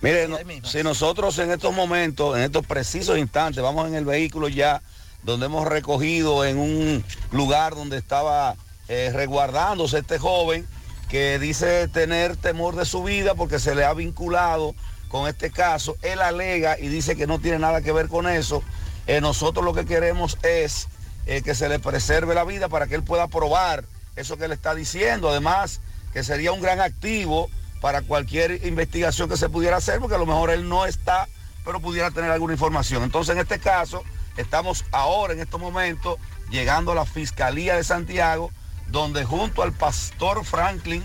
[0.00, 0.38] Mire, no-
[0.68, 4.82] si nosotros en estos momentos, en estos precisos instantes, vamos en el vehículo ya
[5.22, 8.54] donde hemos recogido en un lugar donde estaba
[8.88, 10.66] eh, resguardándose este joven
[11.08, 14.74] que dice tener temor de su vida porque se le ha vinculado
[15.08, 15.96] con este caso.
[16.02, 18.62] Él alega y dice que no tiene nada que ver con eso.
[19.06, 20.88] Eh, nosotros lo que queremos es
[21.26, 23.84] eh, que se le preserve la vida para que él pueda probar
[24.16, 25.28] eso que le está diciendo.
[25.30, 25.80] Además,
[26.12, 27.48] que sería un gran activo
[27.80, 31.28] para cualquier investigación que se pudiera hacer, porque a lo mejor él no está,
[31.64, 33.02] pero pudiera tener alguna información.
[33.02, 34.02] Entonces, en este caso,
[34.36, 36.18] estamos ahora, en estos momentos,
[36.50, 38.50] llegando a la Fiscalía de Santiago,
[38.88, 41.02] donde junto al pastor Franklin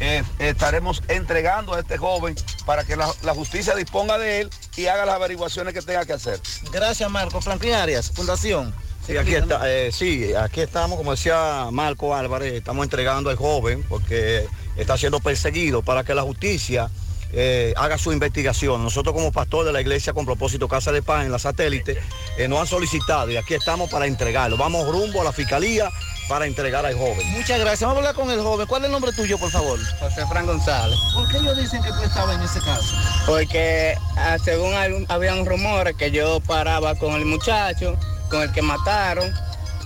[0.00, 2.34] eh, estaremos entregando a este joven
[2.64, 6.14] para que la, la justicia disponga de él y haga las averiguaciones que tenga que
[6.14, 6.40] hacer.
[6.72, 7.40] Gracias, Marco.
[7.40, 8.74] Franklin Arias, Fundación.
[9.06, 13.84] Sí, aquí, está, eh, sí, aquí estamos, como decía Marco Álvarez, estamos entregando al joven
[13.86, 16.88] porque está siendo perseguido para que la justicia
[17.32, 18.82] eh, haga su investigación.
[18.82, 21.98] Nosotros como pastor de la iglesia con propósito Casa de Paz en la satélite
[22.38, 24.56] eh, nos han solicitado y aquí estamos para entregarlo.
[24.56, 25.90] Vamos rumbo a la fiscalía
[26.26, 27.26] para entregar al joven.
[27.32, 27.80] Muchas gracias.
[27.82, 28.66] Vamos a hablar con el joven.
[28.66, 29.78] ¿Cuál es el nombre tuyo, por favor?
[30.00, 30.98] José Fran González.
[31.12, 32.96] ¿Por qué ellos dicen que tú estabas en ese caso?
[33.26, 37.98] Porque ah, según algún- habían rumores que yo paraba con el muchacho,
[38.34, 39.32] con el que mataron,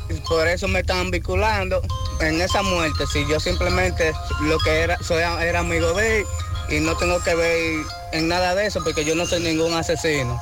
[0.08, 1.82] y por eso me estaban vinculando
[2.20, 3.04] en esa muerte.
[3.12, 6.26] Si yo simplemente lo que era, soy, era amigo de él
[6.70, 10.40] y no tengo que ver en nada de eso porque yo no soy ningún asesino.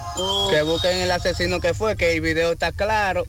[0.51, 3.27] Que busquen el asesino que fue, que el video está claro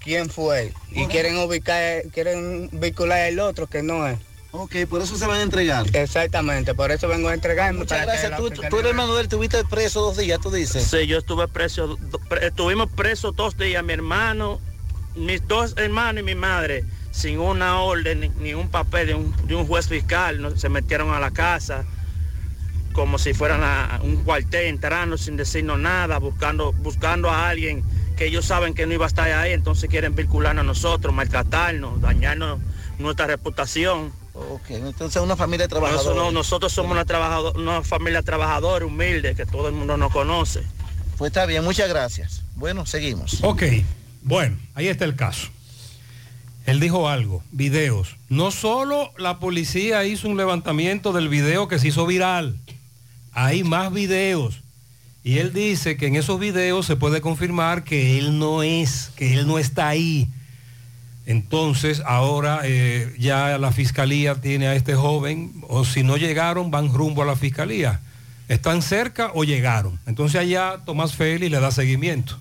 [0.00, 0.72] quién fue.
[0.90, 4.18] Y quieren ubicar, quieren vincular al otro que no es.
[4.60, 5.86] Ok, por eso se van a entregar.
[5.94, 7.78] Exactamente, por eso vengo a entregarme.
[7.78, 8.36] Muchas gracias.
[8.36, 10.82] Tú, fiscalía- tú eres hermano de él, estuviste preso dos días, tú dices.
[10.84, 11.96] Sí, yo estuve preso,
[12.28, 14.60] pre- estuvimos presos dos días, mi hermano,
[15.14, 19.32] mis dos hermanos y mi madre, sin una orden ni, ni un papel de un,
[19.46, 21.84] de un juez fiscal, no- se metieron a la casa
[22.92, 27.84] como si fueran a un cuartel, entrando sin decirnos nada, buscando, buscando a alguien
[28.16, 32.00] que ellos saben que no iba a estar ahí, entonces quieren vincularnos a nosotros, maltratarnos,
[32.00, 32.58] dañarnos
[32.98, 34.12] nuestra reputación.
[34.50, 39.44] Ok, entonces una familia de Nosotros, nosotros somos una, trabajador- una familia trabajadora, humilde, que
[39.46, 40.62] todo el mundo nos conoce.
[41.16, 42.42] Pues está bien, muchas gracias.
[42.54, 43.38] Bueno, seguimos.
[43.42, 43.62] Ok,
[44.22, 45.48] bueno, ahí está el caso.
[46.66, 48.16] Él dijo algo, videos.
[48.28, 52.56] No solo la policía hizo un levantamiento del video que se hizo viral,
[53.32, 54.60] hay más videos.
[55.24, 59.34] Y él dice que en esos videos se puede confirmar que él no es, que
[59.34, 60.28] él no está ahí.
[61.28, 66.90] Entonces ahora eh, ya la fiscalía tiene a este joven, o si no llegaron, van
[66.94, 68.00] rumbo a la fiscalía.
[68.48, 70.00] ¿Están cerca o llegaron?
[70.06, 72.38] Entonces allá Tomás Feli le da seguimiento.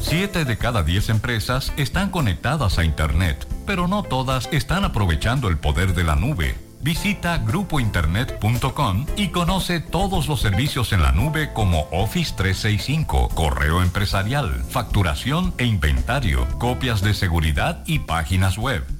[0.00, 5.58] Siete de cada diez empresas están conectadas a Internet, pero no todas están aprovechando el
[5.58, 6.56] poder de la nube.
[6.82, 14.64] Visita grupointernet.com y conoce todos los servicios en la nube como Office 365, correo empresarial,
[14.70, 18.99] facturación e inventario, copias de seguridad y páginas web.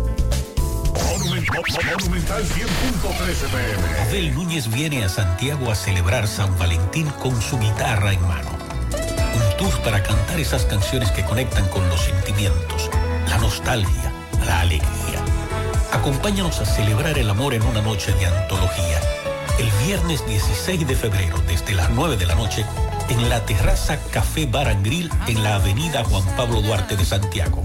[0.93, 4.01] Monumental 100.13 pm.
[4.09, 8.49] Abel Núñez viene a Santiago a celebrar San Valentín con su guitarra en mano.
[9.35, 12.89] Un tour para cantar esas canciones que conectan con los sentimientos,
[13.29, 14.11] la nostalgia,
[14.45, 15.23] la alegría.
[15.93, 18.99] Acompáñanos a celebrar el amor en una noche de antología.
[19.59, 22.65] El viernes 16 de febrero, desde las 9 de la noche,
[23.09, 27.63] en la terraza Café Bar and Grill en la avenida Juan Pablo Duarte de Santiago.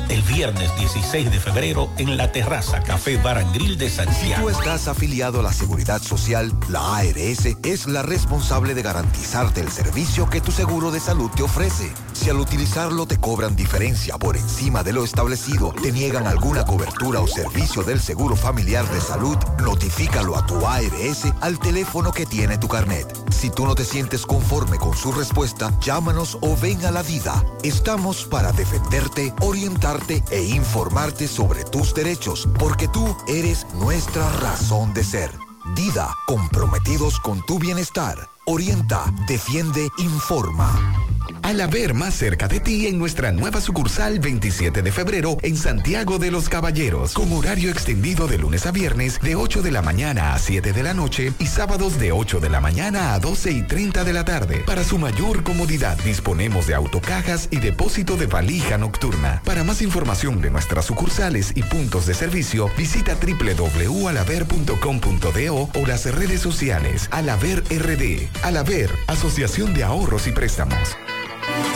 [0.09, 4.43] El viernes 16 de febrero en la terraza Café Bar and Grill de Si Santiago.
[4.43, 9.71] tú estás afiliado a la Seguridad Social, la ARS es la responsable de garantizarte el
[9.71, 11.89] servicio que tu seguro de salud te ofrece.
[12.17, 17.19] Si al utilizarlo te cobran diferencia por encima de lo establecido, te niegan alguna cobertura
[17.19, 22.57] o servicio del Seguro Familiar de Salud, notifícalo a tu ARS al teléfono que tiene
[22.57, 23.07] tu carnet.
[23.31, 27.45] Si tú no te sientes conforme con su respuesta, llámanos o ven a la vida.
[27.61, 35.03] Estamos para defenderte, orientarte e informarte sobre tus derechos, porque tú eres nuestra razón de
[35.03, 35.31] ser.
[35.75, 38.17] Dida, comprometidos con tu bienestar.
[38.47, 41.16] Orienta, defiende, informa.
[41.41, 46.19] Al haber más cerca de ti en nuestra nueva sucursal 27 de febrero en Santiago
[46.19, 50.33] de los Caballeros, con horario extendido de lunes a viernes de 8 de la mañana
[50.33, 53.61] a 7 de la noche y sábados de 8 de la mañana a 12 y
[53.63, 54.63] 30 de la tarde.
[54.65, 59.41] Para su mayor comodidad disponemos de autocajas y depósito de valija nocturna.
[59.45, 66.41] Para más información de nuestras sucursales y puntos de servicio, visita www.alaver.com.do o las redes
[66.41, 68.27] sociales Alaver RD.
[68.43, 70.97] Alaver, Asociación de Ahorros y Préstamos.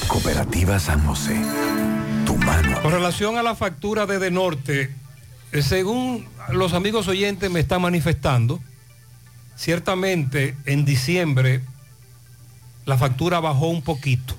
[0.07, 1.39] Cooperativa San José.
[2.25, 2.81] Tu mano.
[2.81, 5.00] Con relación a la factura de De Norte,
[5.59, 8.61] según los amigos oyentes me están manifestando,
[9.55, 11.61] ciertamente en diciembre
[12.85, 14.35] la factura bajó un poquito.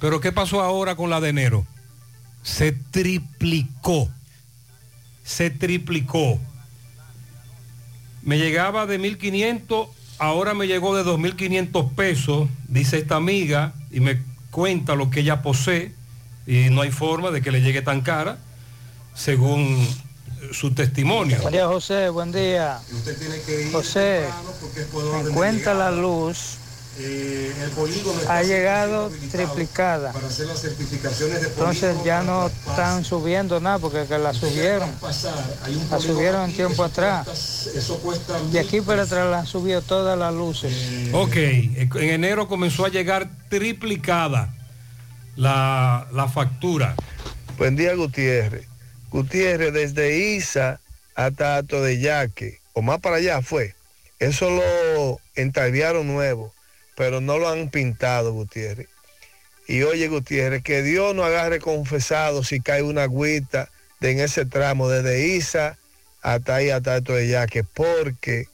[0.00, 1.66] Pero ¿qué pasó ahora con la de enero?
[2.42, 4.08] Se triplicó.
[5.24, 6.38] Se triplicó.
[8.22, 14.20] Me llegaba de 1.500, ahora me llegó de 2.500 pesos, dice esta amiga, y me
[14.50, 15.92] cuenta lo que ella posee,
[16.46, 18.38] y no hay forma de que le llegue tan cara,
[19.14, 19.86] según
[20.52, 21.38] su testimonio.
[21.42, 22.78] María José, buen día.
[23.72, 26.58] José, en cuenta la luz
[28.28, 30.12] ha llegado triplicada.
[30.14, 34.90] Entonces ya no están subiendo nada porque que la subieron.
[35.90, 37.68] La subieron en tiempo atrás.
[38.50, 41.10] De aquí para atrás la han subido todas las luces.
[41.12, 44.54] Ok, en enero comenzó a llegar triplicada
[45.36, 46.94] la, la factura.
[47.58, 48.66] Buen día, Gutiérrez.
[49.10, 50.80] Gutiérrez, desde Isa
[51.14, 53.74] hasta Ato de Yaque, o más para allá fue.
[54.18, 56.52] Eso lo entalviaron nuevo,
[56.96, 58.88] pero no lo han pintado, Gutiérrez.
[59.68, 63.68] Y oye, Gutiérrez, que Dios no agarre confesado si cae una agüita
[64.00, 65.78] en ese tramo, desde Isa
[66.22, 68.46] hasta ahí, hasta Ato de Yaque, porque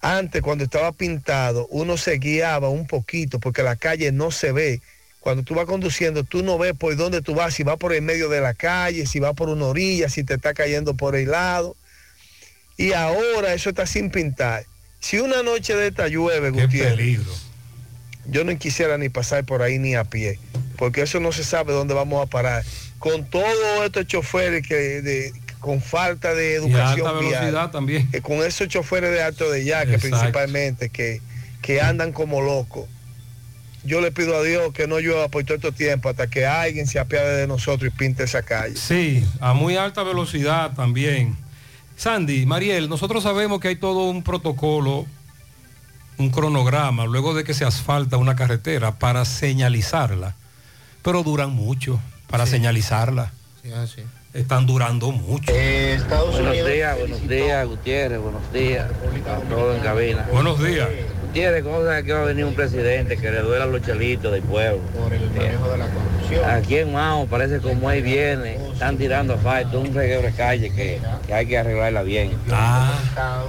[0.00, 4.80] antes cuando estaba pintado, uno se guiaba un poquito, porque la calle no se ve
[5.26, 8.00] cuando tú vas conduciendo, tú no ves por dónde tú vas, si vas por el
[8.00, 11.32] medio de la calle, si vas por una orilla, si te está cayendo por el
[11.32, 11.74] lado.
[12.76, 14.66] Y ahora eso está sin pintar.
[15.00, 17.18] Si una noche de esta llueve, Gutiérrez,
[18.26, 20.38] yo no quisiera ni pasar por ahí ni a pie,
[20.76, 22.62] porque eso no se sabe dónde vamos a parar.
[23.00, 28.08] Con todos estos choferes que de- con falta de educación alta vial, velocidad también.
[28.12, 30.08] eh, con esos choferes de alto de yaque Exacto.
[30.18, 31.20] principalmente, que,
[31.62, 32.86] que andan como locos
[33.86, 36.86] yo le pido a Dios que no llueva por todo este tiempo hasta que alguien
[36.86, 38.76] se apiade de nosotros y pinte esa calle.
[38.76, 41.36] Sí, a muy alta velocidad también.
[41.96, 45.06] Sandy, Mariel, nosotros sabemos que hay todo un protocolo,
[46.18, 50.34] un cronograma, luego de que se asfalta una carretera para señalizarla,
[51.02, 53.32] pero duran mucho para señalizarla.
[54.34, 55.50] Están durando mucho.
[55.50, 58.90] buenos días, buenos días, Gutiérrez, buenos días.
[59.48, 60.28] Todo en cabina.
[60.30, 60.88] Buenos días.
[61.62, 64.42] ¿Cómo sabe que va a venir un presidente que le duela a los chelitos del
[64.42, 64.78] pueblo?
[64.98, 66.50] Por el manejo de la corrupción.
[66.50, 70.98] Aquí en Mao parece como ahí viene, están tirando asfalto, un reguero de calle que,
[71.26, 72.32] que hay que arreglarla bien.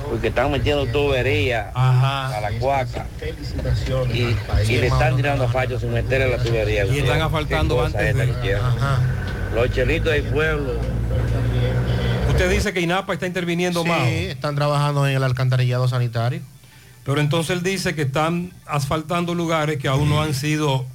[0.09, 3.05] Porque están metiendo tubería a la cuaca.
[4.13, 4.35] Y,
[4.71, 6.85] y le están tirando asfalto sin meterle la tubería.
[6.85, 8.57] Y están asfaltando antes de-.
[9.55, 10.73] Los chelitos del pueblo.
[12.29, 14.07] Usted dice que INAPA está interviniendo Sí, más.
[14.07, 16.41] están trabajando en el alcantarillado sanitario.
[17.07, 20.85] Pero entonces él dice que están asfaltando lugares que aún no han sido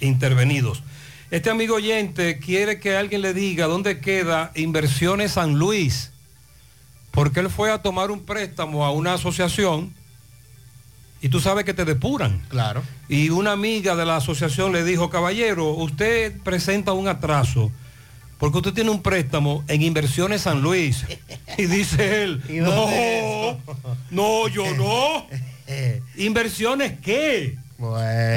[0.00, 0.82] intervenidos.
[1.30, 6.10] Este amigo oyente quiere que alguien le diga dónde queda Inversiones San Luis,
[7.10, 9.94] porque él fue a tomar un préstamo a una asociación
[11.22, 12.42] y tú sabes que te depuran.
[12.50, 12.82] Claro.
[13.08, 17.72] Y una amiga de la asociación le dijo, caballero, usted presenta un atraso
[18.36, 21.06] porque usted tiene un préstamo en Inversiones San Luis.
[21.56, 23.58] Y dice él, ¿Y no,
[24.10, 25.26] no, yo no.
[26.16, 27.58] ¿Inversiones qué?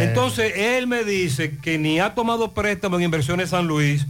[0.02, 4.08] Entonces él me dice que ni ha tomado préstamo en Inversiones San Luis,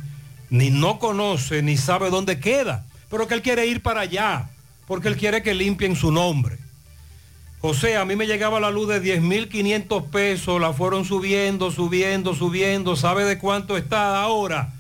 [0.50, 4.50] ni no conoce, ni sabe dónde queda, pero que él quiere ir para allá,
[4.88, 6.58] porque él quiere que limpien su nombre.
[7.60, 12.96] José, a mí me llegaba la luz de 10.500 pesos, la fueron subiendo, subiendo, subiendo.
[12.96, 14.72] ¿Sabe de cuánto está ahora?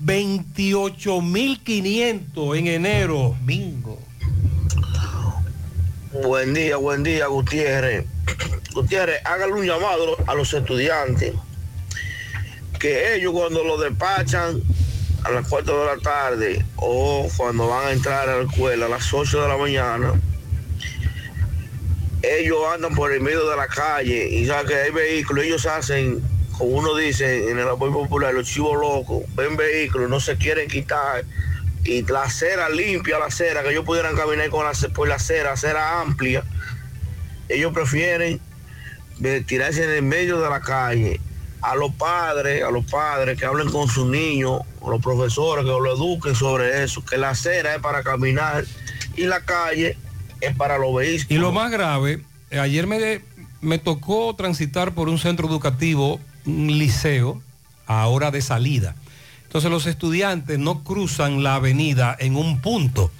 [0.00, 3.36] 28.500 en enero.
[3.42, 3.98] Bingo.
[6.22, 8.06] Buen día, buen día, Gutiérrez.
[8.72, 11.34] Gutiérrez, hágale un llamado a los estudiantes
[12.78, 14.62] que ellos cuando lo despachan
[15.24, 18.90] a las 4 de la tarde o cuando van a entrar a la escuela a
[18.90, 20.12] las 8 de la mañana,
[22.22, 26.22] ellos andan por el medio de la calle y saben que hay vehículos, ellos hacen,
[26.56, 30.68] como uno dice en el apoyo popular, los chivos locos, ven vehículos, no se quieren
[30.68, 31.24] quitar
[31.84, 35.52] y la acera limpia, la acera, que ellos pudieran caminar con la, por la acera,
[35.52, 36.42] acera amplia,
[37.48, 38.40] ellos prefieren
[39.18, 41.20] de tirarse en el medio de la calle.
[41.60, 45.70] A los padres, a los padres que hablen con sus niños, a los profesores que
[45.70, 48.64] lo eduquen sobre eso, que la acera es para caminar
[49.16, 49.96] y la calle
[50.42, 51.30] es para los vehículos.
[51.30, 53.22] Y lo más grave, eh, ayer me,
[53.62, 57.42] me tocó transitar por un centro educativo, un liceo,
[57.86, 58.94] a hora de salida.
[59.54, 63.12] Entonces los estudiantes no cruzan la avenida en un punto,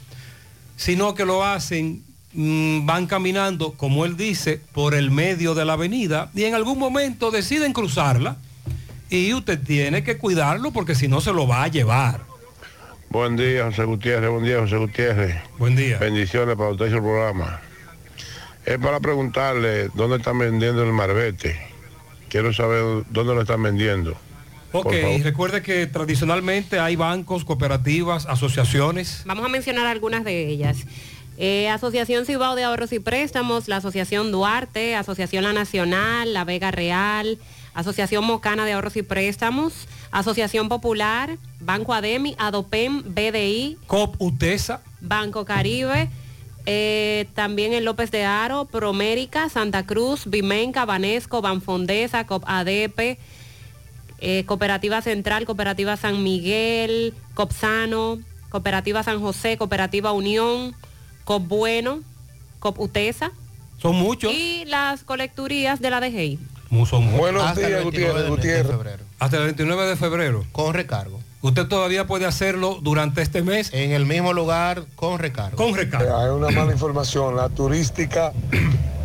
[0.74, 5.74] sino que lo hacen, mm, van caminando, como él dice, por el medio de la
[5.74, 8.36] avenida y en algún momento deciden cruzarla
[9.10, 12.22] y usted tiene que cuidarlo porque si no se lo va a llevar.
[13.10, 14.28] Buen día, José Gutiérrez.
[14.28, 15.36] Buen día, José Gutiérrez.
[15.56, 15.98] Buen día.
[15.98, 17.60] Bendiciones para usted y su programa.
[18.64, 21.56] Es para preguntarle dónde están vendiendo el marbete.
[22.28, 24.16] Quiero saber dónde lo están vendiendo.
[24.76, 29.22] Ok, recuerde que tradicionalmente hay bancos, cooperativas, asociaciones.
[29.24, 30.78] Vamos a mencionar algunas de ellas.
[31.36, 36.72] Eh, Asociación Cibao de Ahorros y Préstamos, la Asociación Duarte, Asociación La Nacional, La Vega
[36.72, 37.38] Real,
[37.72, 45.44] Asociación Mocana de Ahorros y Préstamos, Asociación Popular, Banco Ademi, Adopem, BDI, COP UTESA, Banco
[45.44, 46.08] Caribe,
[46.66, 53.18] eh, también en López de Aro, Promérica, Santa Cruz, Vimenca, Banesco, Banfondesa, COP ADP,
[54.24, 60.74] eh, Cooperativa Central, Cooperativa San Miguel, Copsano, Cooperativa San José, Cooperativa Unión,
[61.24, 62.00] COP Bueno,
[62.58, 63.32] COP UTESA
[63.80, 64.32] Son muchos.
[64.32, 66.38] y las colecturías de la DGI.
[66.88, 67.18] Son muchos.
[67.18, 69.06] Buenos Hasta el días, 29 de- Gutiérrez, de Gutiérrez.
[69.18, 70.44] Hasta el 29 de febrero.
[70.52, 71.20] Con recargo.
[71.42, 73.70] Usted todavía puede hacerlo durante este mes.
[73.74, 75.56] En el mismo lugar con recargo.
[75.56, 76.16] Con recargo.
[76.16, 77.36] Hay una mala información.
[77.36, 78.32] La turística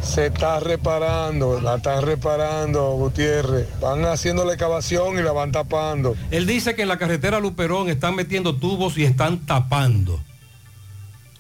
[0.02, 3.68] se está reparando, la están reparando, Gutiérrez.
[3.80, 6.16] Van haciendo la excavación y la van tapando.
[6.32, 10.20] Él dice que en la carretera Luperón están metiendo tubos y están tapando.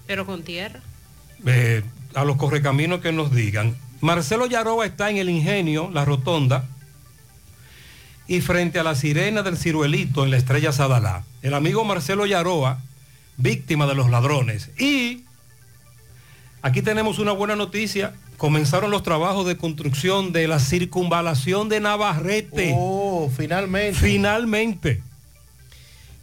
[0.07, 0.79] Pero con tierra.
[1.45, 1.83] Eh,
[2.15, 3.77] a los correcaminos que nos digan.
[4.01, 6.65] Marcelo Yaroba está en el ingenio, la rotonda,
[8.27, 11.23] y frente a la sirena del ciruelito en la estrella Sadalá.
[11.41, 12.79] El amigo Marcelo Yaroa,
[13.37, 14.69] víctima de los ladrones.
[14.79, 15.25] Y
[16.61, 18.13] aquí tenemos una buena noticia.
[18.39, 22.73] Comenzaron los trabajos de construcción de la circunvalación de Navarrete.
[22.73, 23.99] Oh, finalmente.
[23.99, 25.03] Finalmente.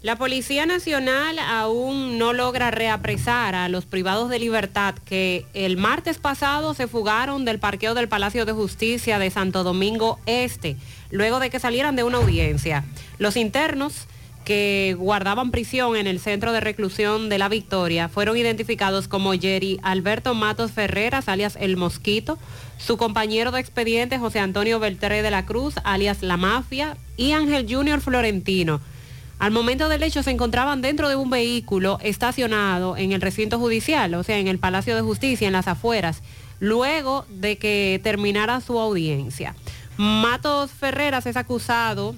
[0.00, 6.16] La Policía Nacional aún no logra reapresar a los privados de libertad que el martes
[6.16, 10.76] pasado se fugaron del parqueo del Palacio de Justicia de Santo Domingo Este,
[11.10, 12.84] luego de que salieran de una audiencia.
[13.18, 14.06] Los internos
[14.46, 19.80] que guardaban prisión en el centro de reclusión de La Victoria fueron identificados como Jerry
[19.82, 22.38] Alberto Matos Ferreras, alias El Mosquito,
[22.78, 27.66] su compañero de expediente José Antonio Beltré de la Cruz, alias La Mafia, y Ángel
[27.68, 28.80] Junior Florentino.
[29.40, 34.14] Al momento del hecho se encontraban dentro de un vehículo estacionado en el recinto judicial,
[34.14, 36.22] o sea, en el Palacio de Justicia, en las afueras,
[36.60, 39.56] luego de que terminara su audiencia.
[39.96, 42.14] Matos Ferreras es acusado,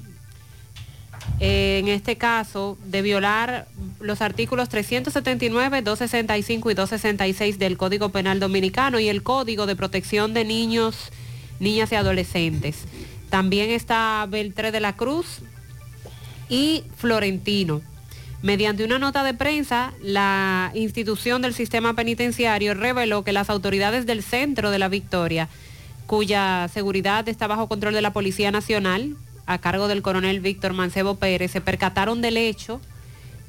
[1.41, 3.69] en este caso, de violar
[4.01, 10.35] los artículos 379, 265 y 266 del Código Penal Dominicano y el Código de Protección
[10.35, 11.11] de Niños,
[11.61, 12.85] Niñas y Adolescentes.
[13.31, 15.43] También está Beltré de la Cruz,
[16.49, 17.83] y Florentino.
[18.43, 24.23] Mediante una nota de prensa, la institución del sistema penitenciario reveló que las autoridades del
[24.23, 25.49] centro de la Victoria,
[26.07, 29.17] cuya seguridad está bajo control de la Policía Nacional,
[29.49, 32.81] a cargo del coronel Víctor Mancebo Pérez, se percataron del hecho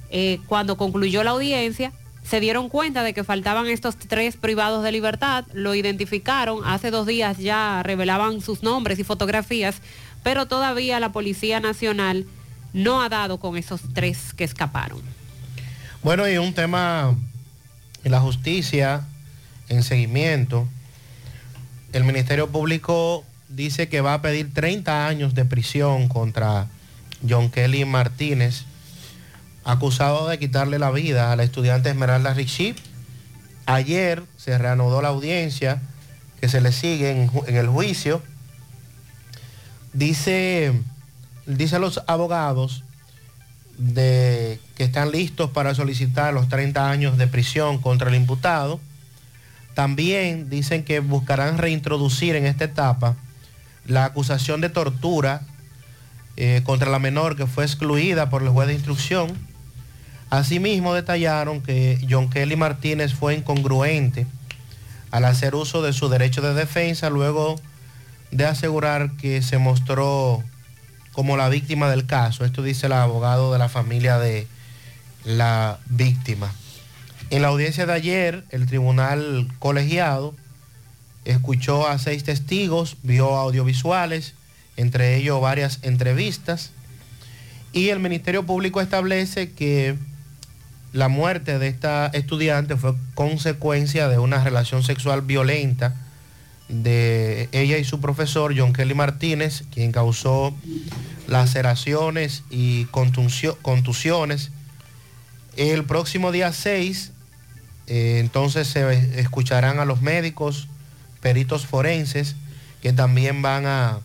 [0.10, 1.92] eh, cuando concluyó la audiencia.
[2.24, 7.06] Se dieron cuenta de que faltaban estos tres privados de libertad, lo identificaron, hace dos
[7.06, 9.82] días ya revelaban sus nombres y fotografías,
[10.24, 12.26] pero todavía la Policía Nacional
[12.72, 15.02] no ha dado con esos tres que escaparon.
[16.02, 17.16] Bueno, y un tema
[18.04, 19.06] la justicia,
[19.68, 20.66] en seguimiento,
[21.92, 23.26] el Ministerio Público
[23.60, 26.68] dice que va a pedir 30 años de prisión contra
[27.28, 28.64] John Kelly Martínez,
[29.66, 32.74] acusado de quitarle la vida a la estudiante Esmeralda Richie.
[33.66, 35.82] Ayer se reanudó la audiencia
[36.40, 38.22] que se le sigue en, el juicio.
[39.92, 40.72] Dice,
[41.46, 42.86] dice los abogados
[43.78, 48.80] de que están listos para solicitar los 30 años de prisión contra el imputado.
[49.74, 53.18] También dicen que buscarán reintroducir en esta etapa
[53.90, 55.42] la acusación de tortura
[56.38, 59.34] eh, contra la menor que fue excluida por el juez de instrucción.
[60.30, 64.28] Asimismo detallaron que John Kelly Martínez fue incongruente
[65.12, 67.56] al hacer uso de su derecho de defensa luego
[68.32, 70.44] de asegurar que se mostró
[71.12, 72.46] como la víctima del caso.
[72.46, 74.48] Esto dice el abogado de la familia de
[75.26, 76.54] la víctima.
[77.32, 80.36] En la audiencia de ayer, el tribunal colegiado
[81.26, 84.34] escuchó a seis testigos, vio audiovisuales,
[84.78, 86.72] entre ellos varias entrevistas,
[87.72, 89.96] y el Ministerio Público establece que
[90.92, 95.96] la muerte de esta estudiante fue consecuencia de una relación sexual violenta
[96.68, 100.56] de ella y su profesor John Kelly Martínez, quien causó
[101.28, 104.52] laceraciones y contusiones.
[105.58, 107.12] El próximo día 6,
[107.88, 110.68] eh, entonces se escucharán a los médicos,
[111.22, 112.36] peritos forenses,
[112.82, 114.00] que también van a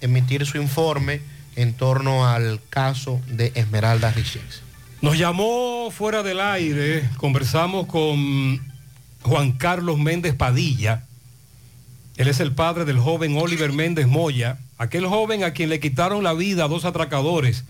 [0.00, 1.20] emitir su informe
[1.56, 4.62] en torno al caso de Esmeralda Richens.
[5.00, 8.60] Nos llamó fuera del aire, conversamos con
[9.22, 11.04] Juan Carlos Méndez Padilla,
[12.18, 16.24] él es el padre del joven Oliver Méndez Moya, aquel joven a quien le quitaron
[16.24, 17.62] la vida a dos atracadores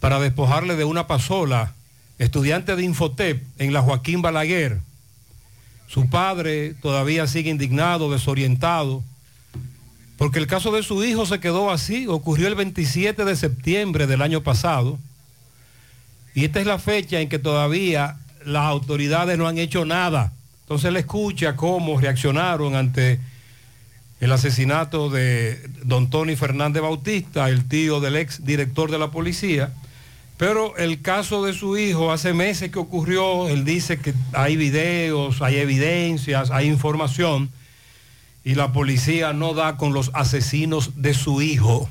[0.00, 1.72] para despojarle de una pasola,
[2.18, 4.80] estudiante de Infotep en la Joaquín Balaguer.
[5.92, 9.02] Su padre todavía sigue indignado, desorientado,
[10.16, 14.22] porque el caso de su hijo se quedó así, ocurrió el 27 de septiembre del
[14.22, 14.98] año pasado,
[16.34, 20.32] y esta es la fecha en que todavía las autoridades no han hecho nada.
[20.62, 23.20] Entonces él escucha cómo reaccionaron ante
[24.20, 29.74] el asesinato de don Tony Fernández Bautista, el tío del ex director de la policía.
[30.42, 35.40] Pero el caso de su hijo hace meses que ocurrió, él dice que hay videos,
[35.40, 37.48] hay evidencias, hay información
[38.42, 41.88] y la policía no da con los asesinos de su hijo.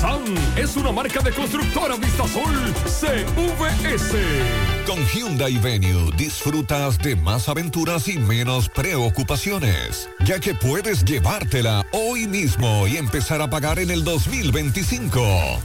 [0.00, 0.18] Solar
[0.56, 4.16] es una marca de constructora Vistasol CVS.
[4.86, 12.26] Con Hyundai Venue disfrutas de más aventuras y menos preocupaciones, ya que puedes llevártela hoy
[12.26, 15.20] mismo y empezar a pagar en el 2025.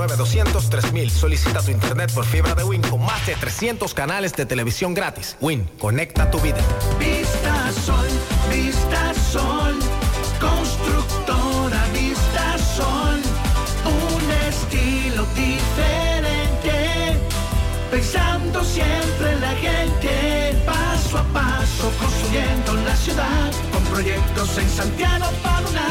[0.08, 1.10] 809-200-3000.
[1.10, 5.38] Solicita tu internet por fibra de Win con más de 300 canales de televisión gratis.
[5.42, 6.60] Win, conecta tu vida.
[7.00, 8.08] Vista Sol,
[8.50, 9.80] Vista Sol,
[10.40, 13.22] constructora Vista Sol,
[13.86, 17.20] un estilo diferente,
[17.90, 25.26] pensando siempre en la gente, paso a paso construyendo la ciudad, con proyectos en Santiago
[25.44, 25.91] para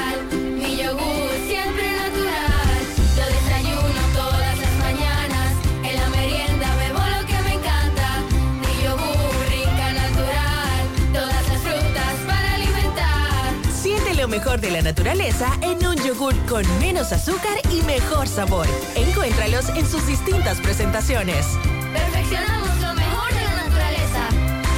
[14.31, 18.65] Mejor de la naturaleza en un yogur con menos azúcar y mejor sabor.
[18.95, 21.45] Encuéntralos en sus distintas presentaciones.
[21.91, 24.29] Perfeccionamos lo mejor de la naturaleza.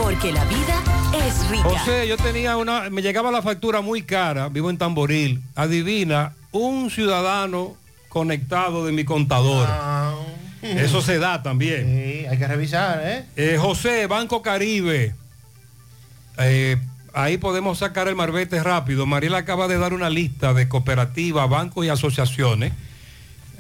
[0.01, 0.81] Porque la vida
[1.27, 1.69] es rica.
[1.69, 5.39] José, yo tenía una, me llegaba la factura muy cara, vivo en Tamboril.
[5.53, 7.77] Adivina, un ciudadano
[8.09, 9.69] conectado de mi contador.
[10.63, 11.85] Eso se da también.
[11.85, 13.25] Sí, hay que revisar, ¿eh?
[13.35, 15.13] Eh, José, Banco Caribe.
[16.39, 16.77] Eh,
[17.13, 19.05] ahí podemos sacar el marbete rápido.
[19.05, 22.73] Mariela acaba de dar una lista de cooperativas, bancos y asociaciones.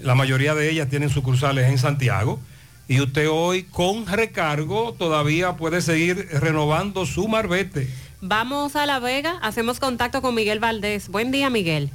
[0.01, 2.39] La mayoría de ellas tienen sucursales en Santiago.
[2.87, 7.87] Y usted hoy con recargo todavía puede seguir renovando su marbete.
[8.19, 11.07] Vamos a La Vega, hacemos contacto con Miguel Valdés.
[11.07, 11.91] Buen día, Miguel.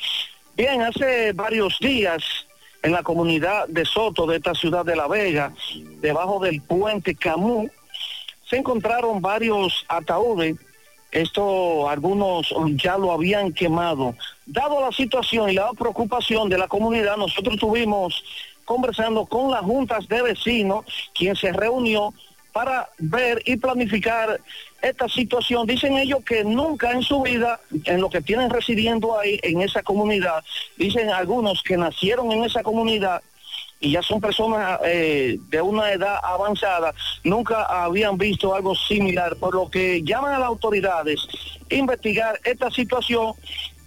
[0.56, 2.24] Bien, hace varios días
[2.84, 5.54] en la comunidad de Soto de esta ciudad de La Vega,
[6.02, 7.70] debajo del puente Camú,
[8.48, 10.58] se encontraron varios ataúdes.
[11.12, 14.16] Esto algunos ya lo habían quemado.
[14.46, 18.22] Dado la situación y la preocupación de la comunidad, nosotros estuvimos
[18.66, 22.14] conversando con las juntas de vecinos, quien se reunió
[22.54, 24.40] para ver y planificar
[24.82, 25.66] esta situación.
[25.66, 29.82] Dicen ellos que nunca en su vida, en lo que tienen residiendo ahí, en esa
[29.82, 30.44] comunidad,
[30.78, 33.22] dicen algunos que nacieron en esa comunidad
[33.80, 36.94] y ya son personas eh, de una edad avanzada,
[37.26, 41.20] nunca habían visto algo similar, por lo que llaman a las autoridades
[41.70, 43.34] a investigar esta situación,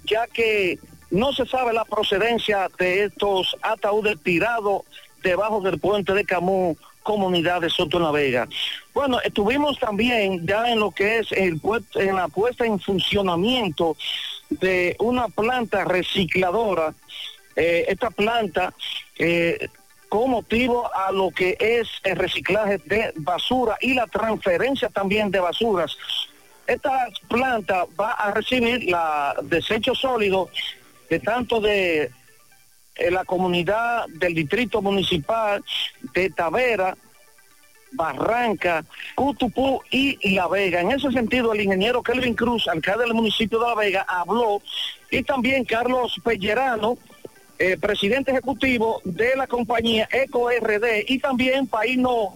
[0.04, 0.78] ya que
[1.10, 4.82] no se sabe la procedencia de estos ataúdes tirados
[5.22, 8.48] debajo del puente de Camus comunidad de Soto La Vega.
[8.92, 13.96] Bueno, estuvimos también ya en lo que es en la puesta en funcionamiento
[14.50, 16.92] de una planta recicladora.
[17.54, 18.74] Eh, esta planta
[19.18, 19.68] eh,
[20.08, 25.38] con motivo a lo que es el reciclaje de basura y la transferencia también de
[25.38, 25.96] basuras.
[26.66, 30.50] Esta planta va a recibir la desecho sólido
[31.08, 32.10] de tanto de
[32.96, 35.62] eh, la comunidad del distrito municipal
[36.14, 36.96] de Tavera,
[37.92, 38.84] Barranca,
[39.14, 40.80] Cutupú y La Vega.
[40.80, 44.60] En ese sentido, el ingeniero Kelvin Cruz, alcalde del municipio de La Vega, habló
[45.10, 46.98] y también Carlos Pellerano,
[47.58, 52.34] eh, presidente ejecutivo de la compañía EcoRD y también Paino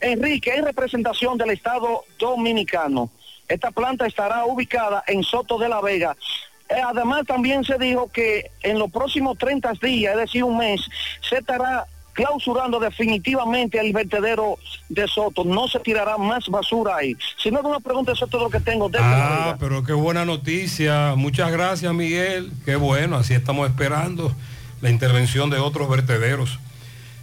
[0.00, 3.10] Enrique, en representación del Estado Dominicano.
[3.48, 6.16] Esta planta estará ubicada en Soto de la Vega.
[6.68, 10.80] Eh, además, también se dijo que en los próximos 30 días, es decir, un mes,
[11.28, 11.86] se estará
[12.18, 15.44] clausurando definitivamente el vertedero de Soto.
[15.44, 17.16] No se tirará más basura ahí.
[17.40, 18.90] Si no, una pregunta, eso es todo lo que tengo.
[18.98, 21.14] Ah, pero qué buena noticia.
[21.16, 22.50] Muchas gracias, Miguel.
[22.64, 24.32] Qué bueno, así estamos esperando
[24.80, 26.58] la intervención de otros vertederos.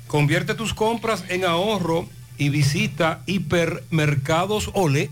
[0.08, 2.08] Convierte tus compras en ahorro
[2.38, 5.10] y visita Hipermercados Ole.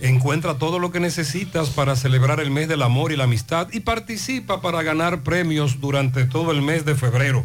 [0.00, 3.80] Encuentra todo lo que necesitas para celebrar el mes del amor y la amistad y
[3.80, 7.44] participa para ganar premios durante todo el mes de febrero.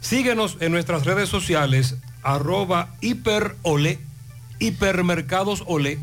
[0.00, 3.98] Síguenos en nuestras redes sociales, arroba hiperole,
[4.58, 5.98] hipermercados ole,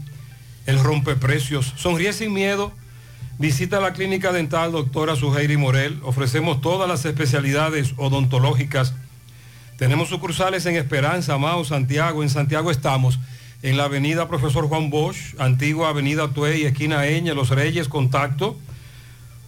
[0.65, 1.73] el rompeprecios.
[1.75, 2.71] Sonríe sin miedo.
[3.39, 5.99] Visita la clínica dental doctora Suheiri Morel.
[6.03, 8.93] Ofrecemos todas las especialidades odontológicas.
[9.77, 12.21] Tenemos sucursales en Esperanza, Mao, Santiago.
[12.21, 13.19] En Santiago estamos
[13.63, 18.57] en la avenida Profesor Juan Bosch, antigua avenida Tuey, esquina Eña, Los Reyes, contacto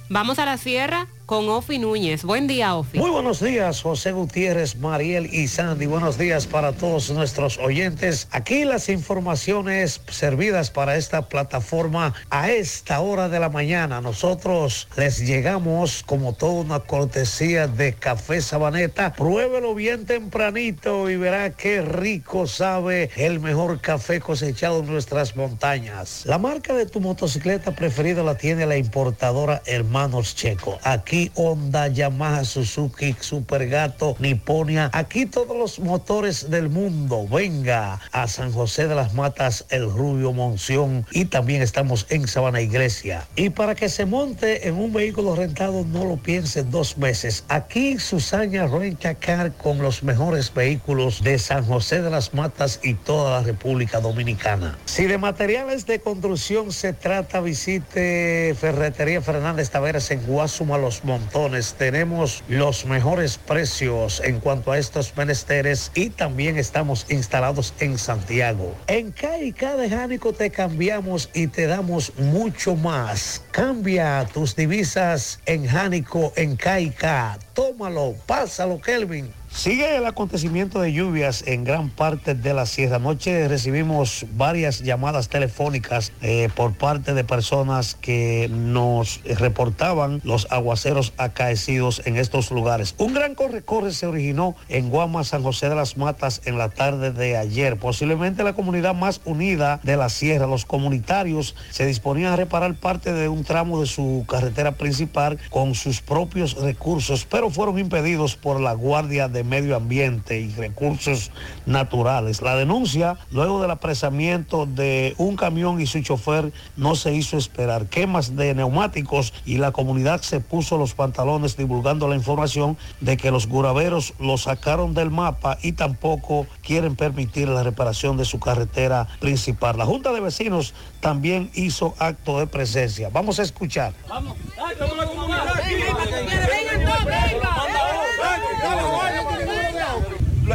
[0.10, 2.24] Vamos a la sierra con Ofi Núñez.
[2.24, 2.98] Buen día, Ofi.
[2.98, 5.86] Muy buenos días, José Gutiérrez, Mariel y Sandy.
[5.86, 8.30] Buenos días para todos nuestros oyentes.
[8.32, 14.00] Aquí las informaciones servidas para esta plataforma a esta hora de la mañana.
[14.00, 19.12] Nosotros les llegamos como toda una cortesía de Café Sabaneta.
[19.12, 26.24] Pruébelo bien tempranito y verá qué rico sabe el mejor café cosechado en nuestras montañas.
[26.26, 30.80] La marca de tu motocicleta preferida la tiene la importadora Hermanos Checo.
[30.84, 34.90] Aquí Honda, Yamaha, Suzuki, Supergato, Niponia.
[34.94, 37.28] Aquí todos los motores del mundo.
[37.30, 42.62] Venga a San José de las Matas, El Rubio, Monción y también estamos en Sabana
[42.62, 43.28] Iglesia.
[43.36, 47.44] Y para que se monte en un vehículo rentado, no lo piense dos veces.
[47.50, 53.40] Aquí Susana Renchacar con los mejores vehículos de San José de las Matas y toda
[53.40, 54.78] la República Dominicana.
[54.86, 61.74] Si de materiales de construcción se trata, visite Ferretería Fernández Taveras en Guasuma Los Montones.
[61.74, 68.76] Tenemos los mejores precios en cuanto a estos menesteres y también estamos instalados en Santiago.
[68.86, 73.42] En KIK de Jánico te cambiamos y te damos mucho más.
[73.52, 77.06] Cambia tus divisas en Jánico, en KIK.
[77.54, 79.37] Tómalo, pásalo, Kelvin.
[79.50, 82.98] Sigue el acontecimiento de lluvias en gran parte de la Sierra.
[82.98, 91.14] Anoche recibimos varias llamadas telefónicas eh, por parte de personas que nos reportaban los aguaceros
[91.18, 92.94] acaecidos en estos lugares.
[92.98, 97.12] Un gran corre-corre se originó en Guama, San José de las Matas en la tarde
[97.12, 97.78] de ayer.
[97.78, 100.46] Posiblemente la comunidad más unida de la Sierra.
[100.46, 105.74] Los comunitarios se disponían a reparar parte de un tramo de su carretera principal con
[105.74, 111.32] sus propios recursos, pero fueron impedidos por la Guardia de Medio Ambiente y Recursos
[111.66, 112.42] Naturales.
[112.42, 117.88] La denuncia, luego del apresamiento de un camión y su chofer, no se hizo esperar.
[117.88, 123.32] Quemas de neumáticos y la comunidad se puso los pantalones divulgando la información de que
[123.32, 129.08] los guraveros lo sacaron del mapa y tampoco quieren permitir la reparación de su carretera
[129.20, 129.78] principal.
[129.78, 133.10] La Junta de Vecinos también hizo acto de presencia.
[133.10, 133.94] Vamos a escuchar.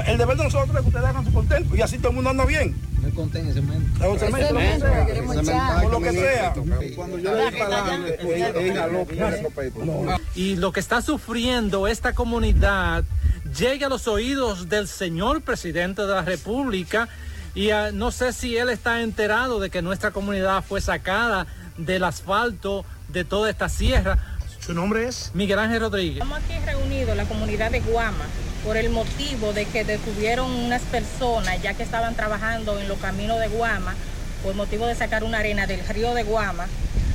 [0.00, 2.30] El deber de nosotros es que ustedes hagan su contento y así todo el mundo
[2.30, 2.74] anda bien.
[3.02, 4.04] No conten ese cemento.
[4.04, 4.60] Hago cemento, lo
[5.30, 6.54] que sea, por lo que sea.
[6.96, 9.06] Cuando yo le para adelante, ella lo
[10.34, 13.04] Y lo que está sufriendo esta comunidad
[13.58, 17.08] llega a los oídos del señor presidente de la República
[17.54, 21.46] y ah, no sé si él está enterado de que nuestra comunidad fue sacada
[21.76, 24.18] del asfalto de toda esta sierra.
[24.64, 25.32] ¿Su nombre es?
[25.34, 26.22] Miguel Ángel Rodríguez.
[26.22, 28.24] Estamos aquí reunidos, la comunidad de Guama,
[28.64, 33.40] por el motivo de que detuvieron unas personas ya que estaban trabajando en los caminos
[33.40, 33.94] de Guama,
[34.42, 36.66] por motivo de sacar una arena del río de Guama,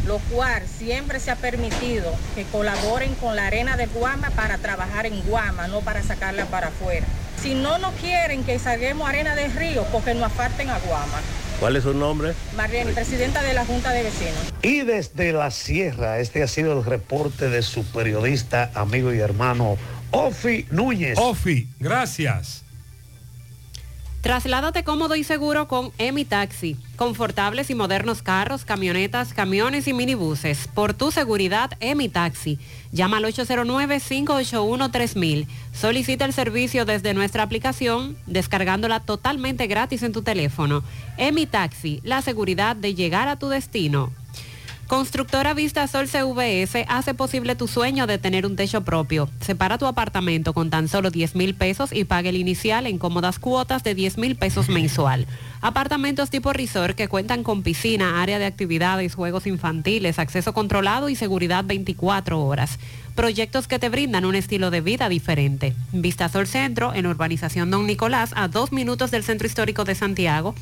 [0.06, 5.06] lo cual siempre se ha permitido que colaboren con la arena de Guama para trabajar
[5.06, 7.06] en Guama, no para sacarla para afuera.
[7.42, 11.22] Si no nos quieren que saquemos arena del río, porque nos aparten a Guama.
[11.60, 12.34] ¿Cuál es su nombre?
[12.56, 14.54] Marlene, presidenta de la Junta de Vecinos.
[14.62, 19.78] Y desde la sierra, este ha sido el reporte de su periodista, amigo y hermano
[20.18, 21.20] Ofi Núñez.
[21.20, 22.64] Ofi, gracias.
[24.22, 26.76] Trasládate cómodo y seguro con Emi Taxi.
[26.96, 30.68] Confortables y modernos carros, camionetas, camiones y minibuses.
[30.74, 32.58] Por tu seguridad, Emi Taxi.
[32.92, 35.46] Llama al 809-581-3000.
[35.72, 40.84] Solicita el servicio desde nuestra aplicación, descargándola totalmente gratis en tu teléfono.
[41.18, 44.12] Emi Taxi, la seguridad de llegar a tu destino.
[44.88, 49.30] Constructora Vista Sol CVS hace posible tu sueño de tener un techo propio.
[49.42, 53.38] Separa tu apartamento con tan solo 10 mil pesos y pague el inicial en cómodas
[53.38, 55.28] cuotas de 10 mil pesos mensual.
[55.62, 61.16] Apartamentos tipo resort que cuentan con piscina, área de actividades, juegos infantiles, acceso controlado y
[61.16, 62.80] seguridad 24 horas.
[63.14, 65.76] Proyectos que te brindan un estilo de vida diferente.
[65.92, 70.56] Vistasol Centro, en Urbanización Don Nicolás, a dos minutos del Centro Histórico de Santiago.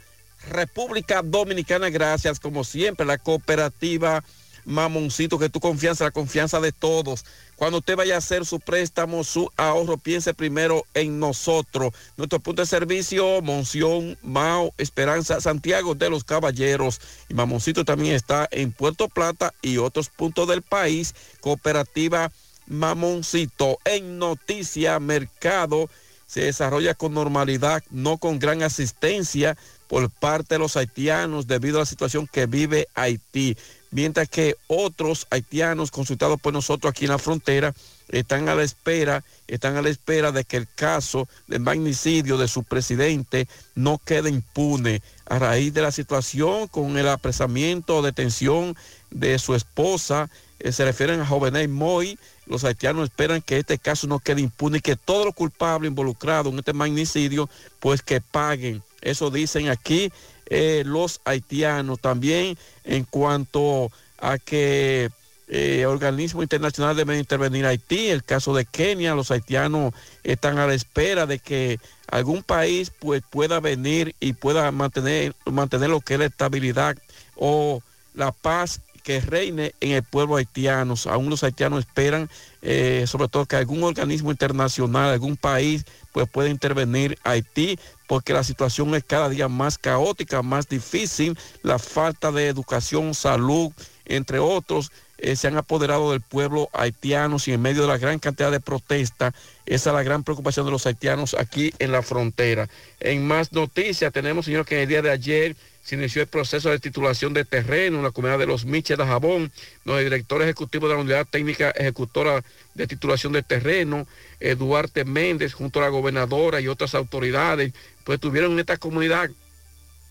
[0.51, 1.89] República Dominicana.
[1.89, 4.23] Gracias, como siempre, la cooperativa
[4.67, 7.25] Mamoncito, que tu confianza, la confianza de todos.
[7.59, 11.93] Cuando usted vaya a hacer su préstamo, su ahorro, piense primero en nosotros.
[12.17, 17.01] Nuestro punto de servicio, Monción, Mao, Esperanza, Santiago de los Caballeros.
[17.29, 21.17] Y Mamoncito también está en Puerto Plata y otros puntos del país.
[21.41, 22.31] Cooperativa
[22.69, 23.79] Mamoncito.
[23.85, 25.91] En Noticia Mercado
[26.27, 29.57] se desarrolla con normalidad, no con gran asistencia
[29.89, 33.57] por parte de los haitianos debido a la situación que vive Haití
[33.91, 37.75] mientras que otros haitianos consultados por nosotros aquí en la frontera
[38.09, 42.49] están a la espera, están a la espera de que el caso del magnicidio de
[42.49, 48.77] su presidente no quede impune a raíz de la situación con el apresamiento o detención
[49.11, 50.31] de su esposa.
[50.61, 52.19] eh, se refieren a Jovenel Moy.
[52.47, 56.53] Los haitianos esperan que este caso no quede impune y que todos los culpables involucrados
[56.53, 58.83] en este magnicidio, pues que paguen.
[59.01, 60.11] Eso dicen aquí
[60.49, 62.01] eh, los haitianos.
[62.01, 65.11] También en cuanto a que
[65.49, 70.75] eh, organismos internacionales deben intervenir Haití, el caso de Kenia, los haitianos están a la
[70.75, 76.21] espera de que algún país pues, pueda venir y pueda mantener, mantener lo que es
[76.21, 76.97] la estabilidad
[77.35, 77.81] o
[78.15, 80.95] la paz que reine en el pueblo haitiano.
[81.07, 82.29] Aún los haitianos esperan,
[82.61, 87.79] eh, sobre todo que algún organismo internacional, algún país, pues pueda intervenir Haití,
[88.09, 93.71] porque la situación es cada día más caótica, más difícil, la falta de educación, salud,
[94.07, 98.19] entre otros, eh, se han apoderado del pueblo haitiano y en medio de la gran
[98.19, 99.35] cantidad de protestas,
[99.67, 102.69] esa es la gran preocupación de los haitianos aquí en la frontera.
[102.99, 105.57] En más noticias, tenemos, señor, que en el día de ayer
[105.89, 109.07] se inició el proceso de titulación de terreno en la comunidad de Los Miches de
[109.07, 109.51] Jabón,
[109.87, 112.45] donde el director ejecutivo de la Unidad Técnica Ejecutora
[112.75, 114.07] de Titulación de Terreno,
[114.39, 117.73] eh, Duarte Méndez, junto a la gobernadora y otras autoridades,
[118.05, 119.31] pues estuvieron en esta comunidad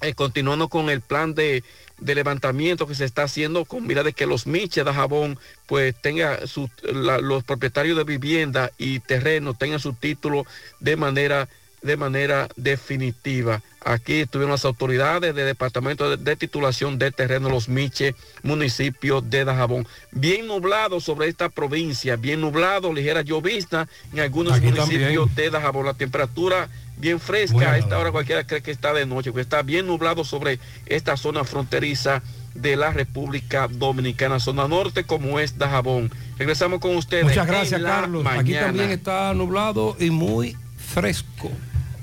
[0.02, 1.64] eh, continuando con el plan de,
[2.00, 5.94] de levantamiento que se está haciendo con mira de que los Miches de Jabón pues
[6.02, 10.44] tenga su, los propietarios de vivienda y terreno tengan su título
[10.80, 11.48] de manera
[11.82, 13.62] de manera definitiva.
[13.84, 19.46] Aquí estuvieron las autoridades del Departamento de, de Titulación de Terreno Los Miches, municipio de
[19.46, 19.88] Dajabón.
[20.12, 25.36] Bien nublado sobre esta provincia, bien nublado, ligera llovizna en algunos Aquí municipios también.
[25.36, 25.86] de Dajabón.
[25.86, 29.62] La temperatura bien fresca, a esta hora cualquiera cree que está de noche, porque está
[29.62, 32.24] bien nublado sobre esta zona fronteriza
[32.56, 36.12] de la República Dominicana, zona norte como es Dajabón.
[36.40, 37.26] Regresamos con ustedes.
[37.26, 38.26] Muchas gracias, en la Carlos.
[38.28, 40.58] Aquí también está nublado y muy
[40.88, 41.52] fresco.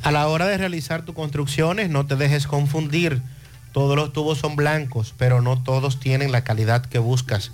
[0.02, 3.22] A la hora de realizar tus construcciones, no te dejes confundir.
[3.72, 7.52] Todos los tubos son blancos, pero no todos tienen la calidad que buscas.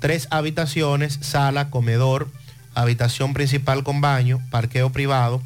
[0.00, 2.28] Tres habitaciones, sala, comedor,
[2.74, 5.40] habitación principal con baño, parqueo privado,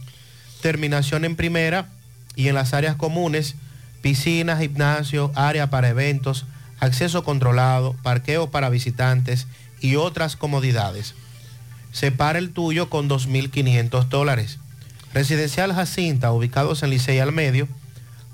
[0.63, 1.89] terminación en primera
[2.35, 3.57] y en las áreas comunes,
[4.01, 6.47] piscina, gimnasio, área para eventos,
[6.81, 9.47] acceso controlado, parqueo para visitantes
[9.79, 11.15] y otras comodidades.
[11.93, 14.59] Separa el tuyo con 2.500 dólares.
[15.13, 17.69] Residencial Jacinta, ubicados en Licey al Medio,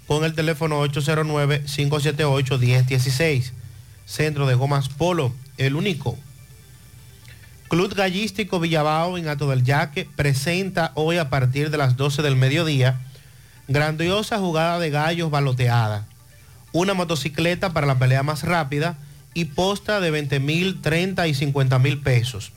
[0.07, 3.53] con el teléfono 809-578-1016.
[4.07, 6.19] Centro de Gomas Polo, el único.
[7.71, 12.35] Club Gallístico Villabao en Ato del Yaque presenta hoy a partir de las 12 del
[12.35, 12.99] mediodía
[13.69, 16.05] grandiosa jugada de gallos baloteada,
[16.73, 18.99] una motocicleta para la pelea más rápida
[19.35, 22.51] y posta de 20 mil, 30 y 50 mil pesos.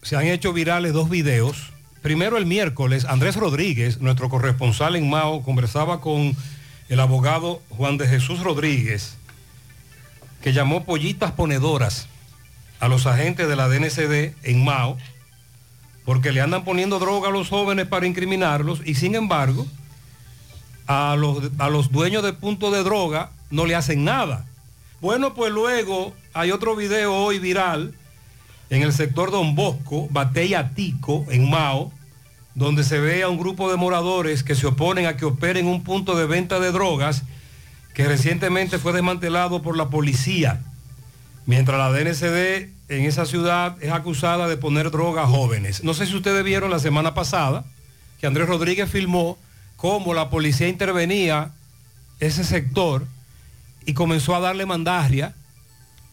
[0.02, 1.72] se han hecho virales dos videos.
[2.06, 6.38] Primero el miércoles, Andrés Rodríguez, nuestro corresponsal en Mao, conversaba con
[6.88, 9.18] el abogado Juan de Jesús Rodríguez,
[10.44, 12.08] que llamó pollitas ponedoras
[12.80, 14.98] a los agentes de la DNCD en Mao,
[16.06, 19.66] porque le andan poniendo droga a los jóvenes para incriminarlos y sin embargo
[20.86, 24.46] a los, a los dueños de puntos de droga no le hacen nada.
[25.02, 27.96] Bueno, pues luego hay otro video hoy viral
[28.70, 31.92] en el sector Don Bosco, Batella Tico, en Mao,
[32.56, 35.84] donde se ve a un grupo de moradores que se oponen a que operen un
[35.84, 37.24] punto de venta de drogas
[37.94, 40.62] que recientemente fue desmantelado por la policía,
[41.46, 45.84] mientras la DNCD en esa ciudad es acusada de poner droga a jóvenes.
[45.84, 47.66] No sé si ustedes vieron la semana pasada
[48.20, 49.38] que Andrés Rodríguez filmó
[49.76, 51.52] cómo la policía intervenía
[52.20, 53.06] ese sector
[53.86, 55.36] y comenzó a darle mandaria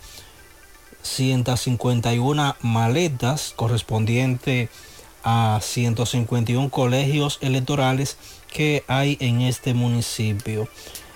[1.01, 4.69] 151 maletas correspondientes
[5.23, 8.17] a 151 colegios electorales
[8.51, 10.67] que hay en este municipio.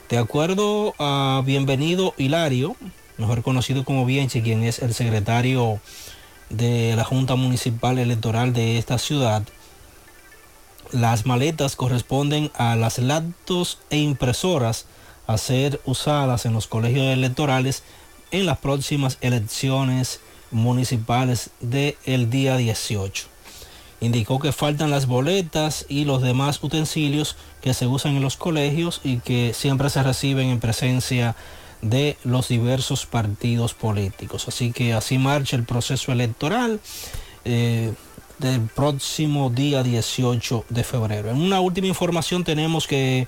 [0.09, 2.75] De acuerdo a Bienvenido Hilario,
[3.17, 5.79] mejor conocido como Bienchi, quien es el secretario
[6.49, 9.43] de la Junta Municipal Electoral de esta ciudad,
[10.91, 14.85] las maletas corresponden a las laptops e impresoras
[15.25, 17.83] a ser usadas en los colegios electorales
[18.31, 20.19] en las próximas elecciones
[20.51, 23.32] municipales del día 18.
[24.03, 28.99] Indicó que faltan las boletas y los demás utensilios que se usan en los colegios
[29.03, 31.35] y que siempre se reciben en presencia
[31.81, 34.47] de los diversos partidos políticos.
[34.47, 36.81] Así que así marcha el proceso electoral.
[37.45, 37.93] Eh,
[38.39, 41.29] del próximo día 18 de febrero.
[41.29, 43.27] En una última información tenemos que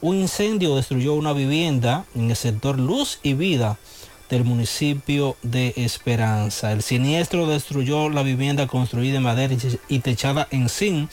[0.00, 3.78] un incendio destruyó una vivienda en el sector Luz y Vida
[4.34, 6.72] del municipio de Esperanza.
[6.72, 9.54] El siniestro destruyó la vivienda construida en madera
[9.88, 11.08] y techada en zinc,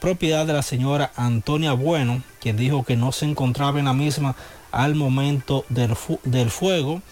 [0.00, 4.36] propiedad de la señora Antonia Bueno, quien dijo que no se encontraba en la misma
[4.70, 7.02] al momento del, del fuego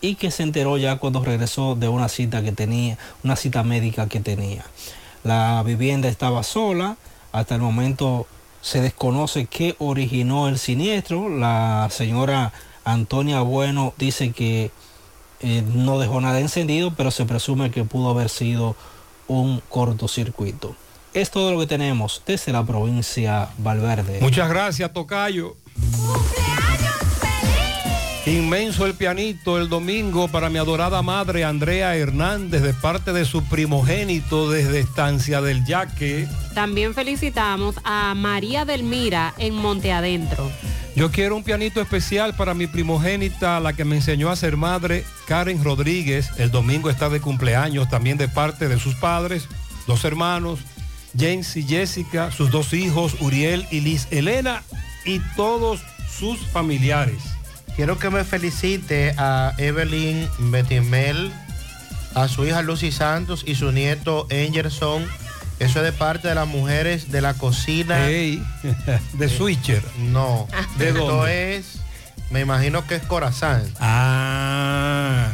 [0.00, 4.06] y que se enteró ya cuando regresó de una cita que tenía, una cita médica
[4.06, 4.64] que tenía.
[5.24, 6.96] La vivienda estaba sola,
[7.32, 8.28] hasta el momento
[8.60, 11.28] se desconoce qué originó el siniestro.
[11.28, 12.52] La señora
[12.84, 14.70] Antonia Bueno dice que
[15.40, 18.76] eh, no dejó nada encendido, pero se presume que pudo haber sido
[19.28, 20.74] un cortocircuito.
[21.14, 24.18] Es todo lo que tenemos desde la provincia Valverde.
[24.20, 25.56] Muchas gracias, Tocayo.
[28.28, 33.42] Inmenso el pianito el domingo para mi adorada madre Andrea Hernández de parte de su
[33.44, 36.28] primogénito desde Estancia del Yaque.
[36.52, 40.52] También felicitamos a María Delmira en Monte Adentro.
[40.94, 45.04] Yo quiero un pianito especial para mi primogénita, la que me enseñó a ser madre,
[45.26, 46.28] Karen Rodríguez.
[46.36, 49.48] El domingo está de cumpleaños también de parte de sus padres,
[49.86, 50.60] dos hermanos,
[51.18, 54.64] James y Jessica, sus dos hijos, Uriel y Liz Elena
[55.06, 57.37] y todos sus familiares.
[57.78, 61.32] Quiero que me felicite a Evelyn Betimel,
[62.12, 65.06] a su hija Lucy Santos y su nieto Angerson.
[65.60, 68.08] Eso es de parte de las mujeres de la cocina.
[68.08, 68.42] Hey,
[69.12, 69.84] de Switcher.
[69.96, 70.48] No.
[70.76, 71.54] ¿De Esto dónde?
[71.56, 71.78] es,
[72.30, 73.62] me imagino que es Corazán.
[73.78, 75.30] Ah,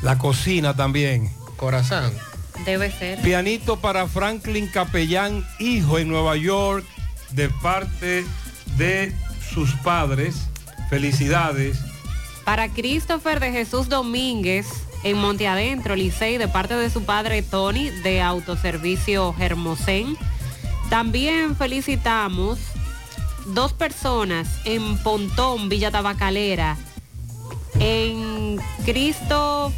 [0.00, 1.28] la cocina también.
[1.56, 2.12] Corazán.
[2.64, 3.20] Debe ser.
[3.20, 6.86] Pianito para Franklin Capellán, hijo en Nueva York,
[7.32, 8.24] de parte
[8.76, 9.12] de
[9.52, 10.36] sus padres.
[10.94, 11.76] Felicidades.
[12.44, 14.68] Para Christopher de Jesús Domínguez
[15.02, 20.16] en Monte Adentro, Licey, de parte de su padre Tony de Autoservicio Hermosén.
[20.90, 22.60] También felicitamos
[23.46, 26.76] dos personas en Pontón, Villa Tabacalera,
[27.80, 29.72] en Cristo,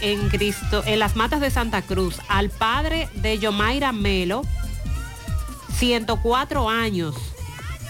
[0.00, 4.40] en Cristo, en las matas de Santa Cruz, al padre de Yomaira Melo,
[5.76, 7.14] 104 años.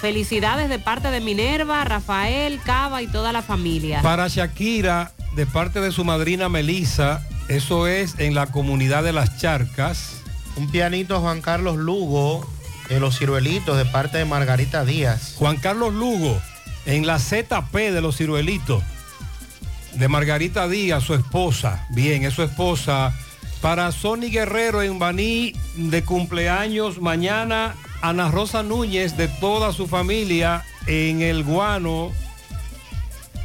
[0.04, 4.02] Felicidades de parte de Minerva, Rafael, Cava y toda la familia.
[4.02, 9.38] Para Shakira, de parte de su madrina Melissa, eso es en la comunidad de las
[9.38, 10.20] Charcas.
[10.56, 12.46] Un pianito a Juan Carlos Lugo
[12.90, 15.36] en los ciruelitos de parte de Margarita Díaz.
[15.38, 16.38] Juan Carlos Lugo,
[16.84, 18.82] en la ZP de los ciruelitos,
[19.94, 21.86] de Margarita Díaz, su esposa.
[21.88, 23.14] Bien, es su esposa.
[23.62, 27.74] Para Sony Guerrero en Baní, de cumpleaños mañana,
[28.04, 32.12] Ana Rosa Núñez, de toda su familia, en el Guano.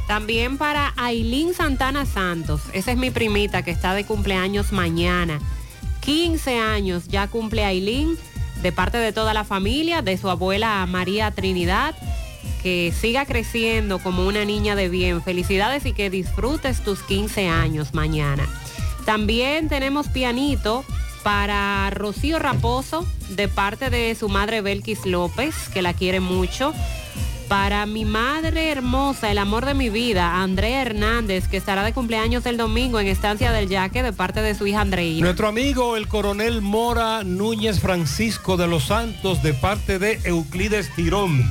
[0.06, 5.40] También para Ailín Santana Santos, esa es mi primita que está de cumpleaños mañana.
[6.02, 8.18] 15 años ya cumple Ailín,
[8.60, 11.94] de parte de toda la familia, de su abuela María Trinidad,
[12.62, 15.22] que siga creciendo como una niña de bien.
[15.22, 18.46] Felicidades y que disfrutes tus 15 años mañana.
[19.06, 20.84] También tenemos pianito
[21.22, 26.72] para Rocío Raposo, de parte de su madre Belkis López, que la quiere mucho.
[27.48, 32.46] Para mi madre hermosa, el amor de mi vida, Andrea Hernández, que estará de cumpleaños
[32.46, 35.24] el domingo en Estancia del Yaque, de parte de su hija Andreina.
[35.24, 41.44] Nuestro amigo el coronel Mora Núñez Francisco de los Santos, de parte de Euclides Girón.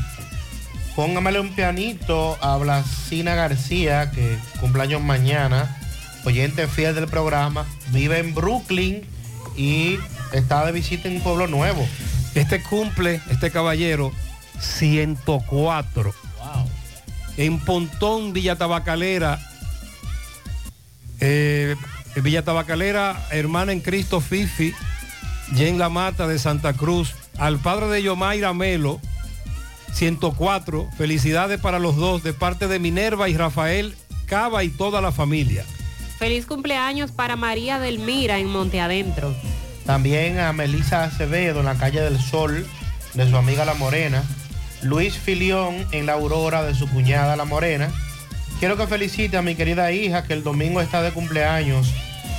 [0.96, 5.78] Póngamele un pianito a Blasina García, que cumpleaños mañana,
[6.24, 9.19] oyente fiel del programa, vive en Brooklyn
[9.60, 10.00] y
[10.32, 11.86] está de visita en Pueblo Nuevo.
[12.34, 14.14] Este cumple, este caballero,
[14.60, 16.14] 104.
[17.36, 19.38] En Pontón, Villa Tabacalera.
[21.20, 21.76] eh,
[22.16, 24.74] Villa Tabacalera, hermana en Cristo Fifi,
[25.54, 29.02] Jen La Mata de Santa Cruz, al padre de Yomaira Melo,
[29.92, 30.90] 104.
[30.98, 33.94] Felicidades para los dos de parte de Minerva y Rafael
[34.26, 35.66] Cava y toda la familia.
[36.20, 39.34] Feliz cumpleaños para María del Mira en Monte Adentro.
[39.86, 42.68] También a Melisa Acevedo en la calle del Sol,
[43.14, 44.22] de su amiga La Morena.
[44.82, 47.90] Luis Filión en la Aurora de su cuñada La Morena.
[48.60, 51.90] Quiero que felicite a mi querida hija que el domingo está de cumpleaños.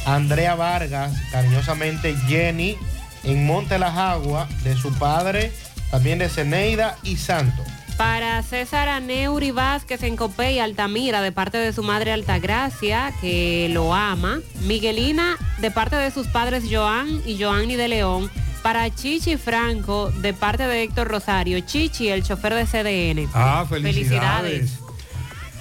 [0.05, 2.77] Andrea Vargas, cariñosamente Jenny,
[3.25, 5.53] en Monte Las Aguas, de su padre,
[5.91, 7.65] también de Ceneida y Santo.
[8.01, 13.93] Para César Aneuri Vázquez en Copey, Altamira, de parte de su madre Altagracia, que lo
[13.93, 14.41] ama.
[14.63, 18.31] Miguelina, de parte de sus padres Joan y Joanny de León.
[18.63, 21.61] Para Chichi Franco, de parte de Héctor Rosario.
[21.61, 23.29] Chichi, el chofer de CDN.
[23.35, 24.79] Ah, felicidades.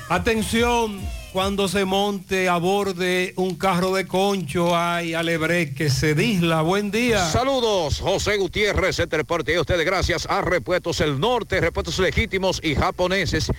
[0.07, 0.97] Atención,
[1.31, 6.61] cuando se monte a borde un carro de concho, hay alebre que se disla.
[6.61, 7.29] Buen día.
[7.29, 12.73] Saludos, José Gutiérrez, el transporte a ustedes gracias a Repuestos El Norte, Repuestos Legítimos y
[12.73, 13.51] Japoneses,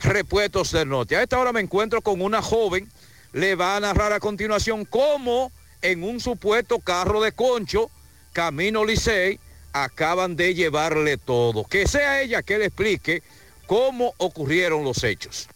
[0.02, 1.16] Repuestos del Norte.
[1.16, 2.90] A esta hora me encuentro con una joven.
[3.32, 7.90] Le va a narrar a continuación cómo en un supuesto carro de concho,
[8.34, 9.40] Camino Licey,
[9.74, 11.64] acaban de llevarle todo.
[11.66, 13.24] Que sea ella que le explique
[13.68, 15.48] cómo ocurrieron los hechos.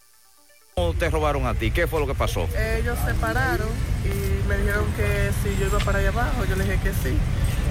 [0.74, 1.70] ¿Cómo te robaron a ti?
[1.70, 2.48] ¿Qué fue lo que pasó?
[2.56, 3.68] Ellos se pararon
[4.04, 7.16] y me dijeron que si yo iba para allá abajo, yo le dije que sí.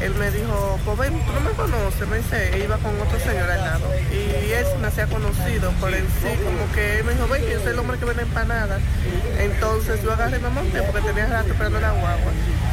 [0.01, 3.19] Él me dijo, pues ven, tú no me conoces, me dice, e iba con otro
[3.19, 3.85] señor al lado.
[4.14, 7.51] Y él me hacía conocido por en sí, como que él me dijo, ven, que
[7.51, 8.80] yo soy el hombre que vende empanadas.
[9.38, 12.32] Entonces yo agarré y me monté porque tenía rato esperando la guagua.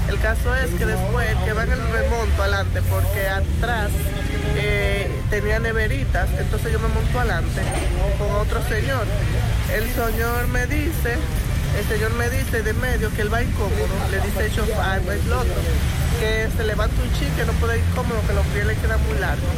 [0.09, 3.91] El caso es que después el que va en el remonto adelante, porque atrás
[4.55, 7.61] eh, tenía neveritas, entonces yo me monto adelante
[8.19, 9.05] con otro señor.
[9.75, 11.19] El señor me dice,
[11.77, 15.33] el señor me dice de medio que él va incómodo, le dice el chofer, el
[15.33, 15.61] otro,
[16.19, 19.01] que se levanta un chico que no puede ir cómodo, que los pies le quedan
[19.07, 19.51] muy largos.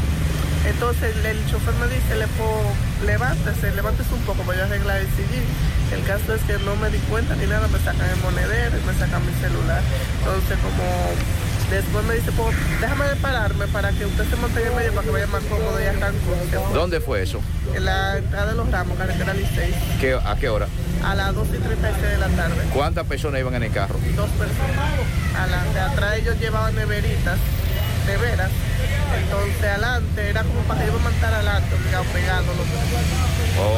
[0.67, 2.61] Entonces el, chofer me dice, le puedo,
[3.07, 5.47] levántese, levántese un poco, voy a arreglar el sillín.
[5.93, 8.95] El caso es que no me di cuenta ni nada, me sacan el monedero me
[8.99, 9.81] sacan mi celular.
[10.19, 10.85] Entonces como
[11.71, 15.05] después me dice, pues déjame de pararme para que usted se mantenga en medio para
[15.05, 16.73] que vaya más cómodo y arranco.
[16.75, 17.41] ¿Dónde fue eso?
[17.75, 20.69] En la entrada de los ramos, carretera Licey, ¿Qué, ¿A qué hora?
[21.05, 22.57] a las 2 y 36 de la tarde.
[22.73, 23.95] ¿Cuántas personas iban en el carro?
[24.17, 24.77] Dos personas.
[25.37, 27.39] Adelante, atrás ellos llevaban neveritas,
[28.07, 28.51] neveras.
[29.23, 32.63] Entonces adelante, era como para que yo me mantar adelante, obligado, pegándolo.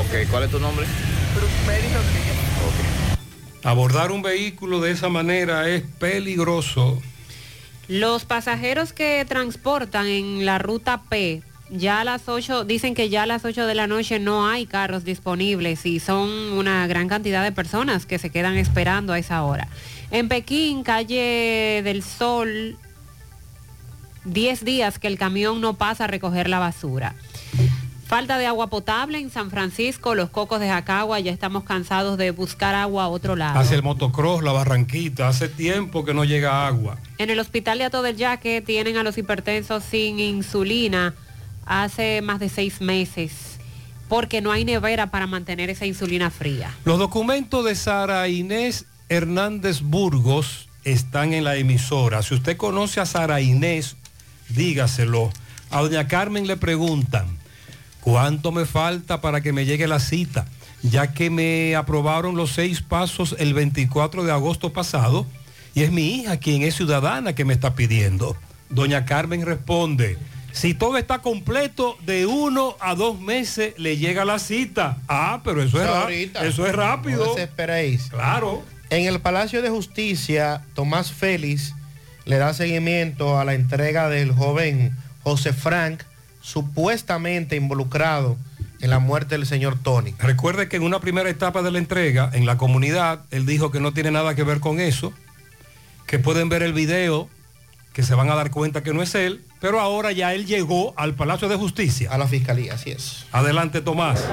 [0.00, 0.86] Ok, ¿cuál es tu nombre?
[1.66, 2.40] Mary Rodríguez.
[3.62, 7.00] Abordar un vehículo de esa manera es peligroso.
[7.90, 13.24] Los pasajeros que transportan en la ruta P, ya a las 8, dicen que ya
[13.24, 17.42] a las 8 de la noche no hay carros disponibles y son una gran cantidad
[17.42, 19.66] de personas que se quedan esperando a esa hora.
[20.12, 22.78] En Pekín, calle del Sol,
[24.24, 27.16] 10 días que el camión no pasa a recoger la basura.
[28.10, 32.32] Falta de agua potable en San Francisco, los cocos de Jacagua, ya estamos cansados de
[32.32, 33.56] buscar agua a otro lado.
[33.56, 36.98] Hacia el motocross, la barranquita, hace tiempo que no llega agua.
[37.18, 41.14] En el hospital de Ato del Yaque tienen a los hipertensos sin insulina
[41.64, 43.60] hace más de seis meses
[44.08, 46.74] porque no hay nevera para mantener esa insulina fría.
[46.84, 52.24] Los documentos de Sara Inés Hernández Burgos están en la emisora.
[52.24, 53.94] Si usted conoce a Sara Inés,
[54.48, 55.30] dígaselo.
[55.70, 57.39] A doña Carmen le preguntan,
[58.00, 60.46] ¿cuánto me falta para que me llegue la cita?
[60.82, 65.26] Ya que me aprobaron los seis pasos el 24 de agosto pasado
[65.74, 68.36] y es mi hija quien es ciudadana que me está pidiendo.
[68.70, 70.16] Doña Carmen responde,
[70.52, 74.98] si todo está completo, de uno a dos meses le llega la cita.
[75.08, 76.44] Ah, pero eso, es, ahorita.
[76.44, 77.24] eso es rápido.
[77.24, 78.08] No desesperéis.
[78.10, 78.62] Claro.
[78.90, 81.74] En el Palacio de Justicia, Tomás Félix
[82.24, 86.02] le da seguimiento a la entrega del joven José Frank,
[86.40, 88.36] supuestamente involucrado
[88.80, 90.14] en la muerte del señor Tony.
[90.18, 93.80] Recuerde que en una primera etapa de la entrega, en la comunidad, él dijo que
[93.80, 95.12] no tiene nada que ver con eso,
[96.06, 97.28] que pueden ver el video
[97.92, 100.94] que se van a dar cuenta que no es él, pero ahora ya él llegó
[100.96, 102.10] al Palacio de Justicia.
[102.12, 103.26] A la Fiscalía, así es.
[103.32, 104.24] Adelante, Tomás.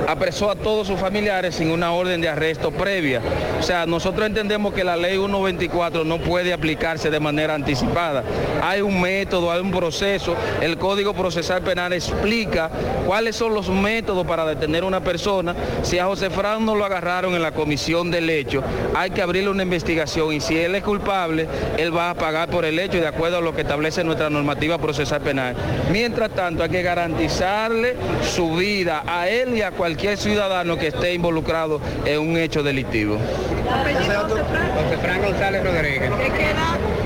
[0.08, 3.20] apresó a todos sus familiares sin una orden de arresto previa.
[3.60, 8.24] O sea, nosotros entendemos que la ley 124 no puede aplicarse de manera anticipada.
[8.62, 10.34] Hay un método, hay un proceso.
[10.62, 12.70] El Código Procesal Penal explica
[13.06, 15.54] cuáles son los métodos para detener a una persona.
[15.82, 18.62] Si a José Fran no lo agarraron en la comisión del hecho,
[18.94, 21.46] hay que abrirle una investigación y si él es culpable,
[21.76, 24.78] él va a pagar por el hecho de acuerdo a lo que establece nuestra normativa
[24.78, 25.54] procesal penal.
[25.92, 31.12] Mientras tanto, hay que garantizarle su vida a él y a cualquier ciudadano que esté
[31.12, 33.18] involucrado en un hecho delictivo.
[33.18, 36.10] José Fran González Rodríguez.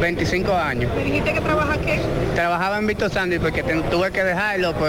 [0.03, 0.27] ¿De qué edad?
[0.27, 0.91] 25 años.
[0.97, 2.01] ¿Me dijiste que trabaja qué?
[2.35, 4.89] Trabajaba en Víctor Sandy porque te- tuve que dejarlo por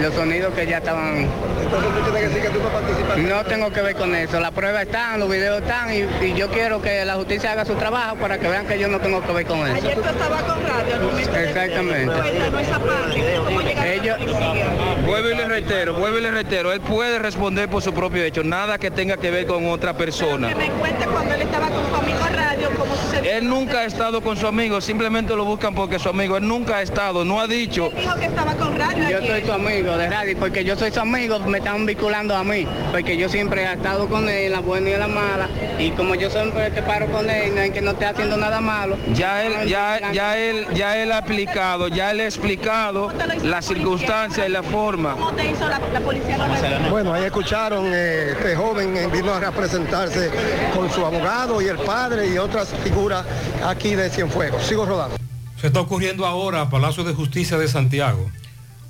[0.00, 1.28] los sonidos que ya estaban.
[1.62, 3.18] Entonces tú tienes que decir que tú no participas.
[3.18, 4.40] No tengo que ver con eso.
[4.40, 7.74] Las pruebas están, los videos están y, y yo quiero que la justicia haga su
[7.74, 9.74] trabajo para que vean que yo no tengo que ver con eso.
[9.74, 12.14] Ayer tú estabas con radio al momento Exactamente.
[12.14, 13.34] Cuéntanos esa parte.
[13.44, 15.06] ¿Cómo llegaste Ellos, a la?
[15.06, 18.42] Vuelvo y le reitero, vuelvo y le reitero, él puede responder por su propio hecho,
[18.44, 20.48] nada que tenga que ver con otra persona.
[20.48, 23.30] Que me cuente cuando él estaba con su amigo en radio, cómo sucedió.
[23.32, 26.76] Él nunca ha estado con su amigo, simplemente lo buscan porque su amigo, él nunca
[26.78, 27.90] ha estado, no ha dicho.
[27.94, 29.30] Él dijo que estaba con radio yo ayer.
[29.30, 32.66] soy su amigo de radio porque yo soy su amigo, me están vinculando a mí,
[32.90, 35.90] porque yo siempre he estado con él, en la buena y en la mala, y
[35.90, 38.96] como yo siempre que paro con él, no es que no esté haciendo nada malo.
[39.14, 44.46] Ya él, ya, ya él, ya él ha explicado, ya él ha explicado las circunstancias
[44.46, 45.12] y la forma.
[45.12, 46.38] ¿Cómo te hizo la, la policía?
[46.38, 50.30] No Bueno, ahí escucharon, eh, este joven eh, vino a representarse
[50.74, 53.24] con su abogado y el padre y otras figuras
[53.66, 54.64] aquí de Cienfuegos.
[54.64, 55.16] Sigo rodando.
[55.60, 58.28] Se está ocurriendo ahora Palacio de Justicia de Santiago.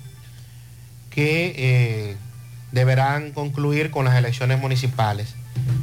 [1.11, 2.17] que eh,
[2.73, 5.35] deberán concluir con las elecciones municipales.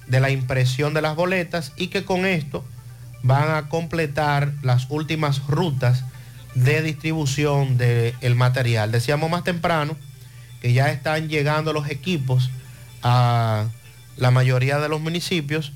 [0.06, 2.64] de la impresión de las boletas y que con esto
[3.22, 6.04] van a completar las últimas rutas
[6.54, 8.90] de distribución del material.
[8.90, 9.96] Decíamos más temprano
[10.60, 12.50] que ya están llegando los equipos
[13.02, 13.66] a
[14.16, 15.72] la mayoría de los municipios,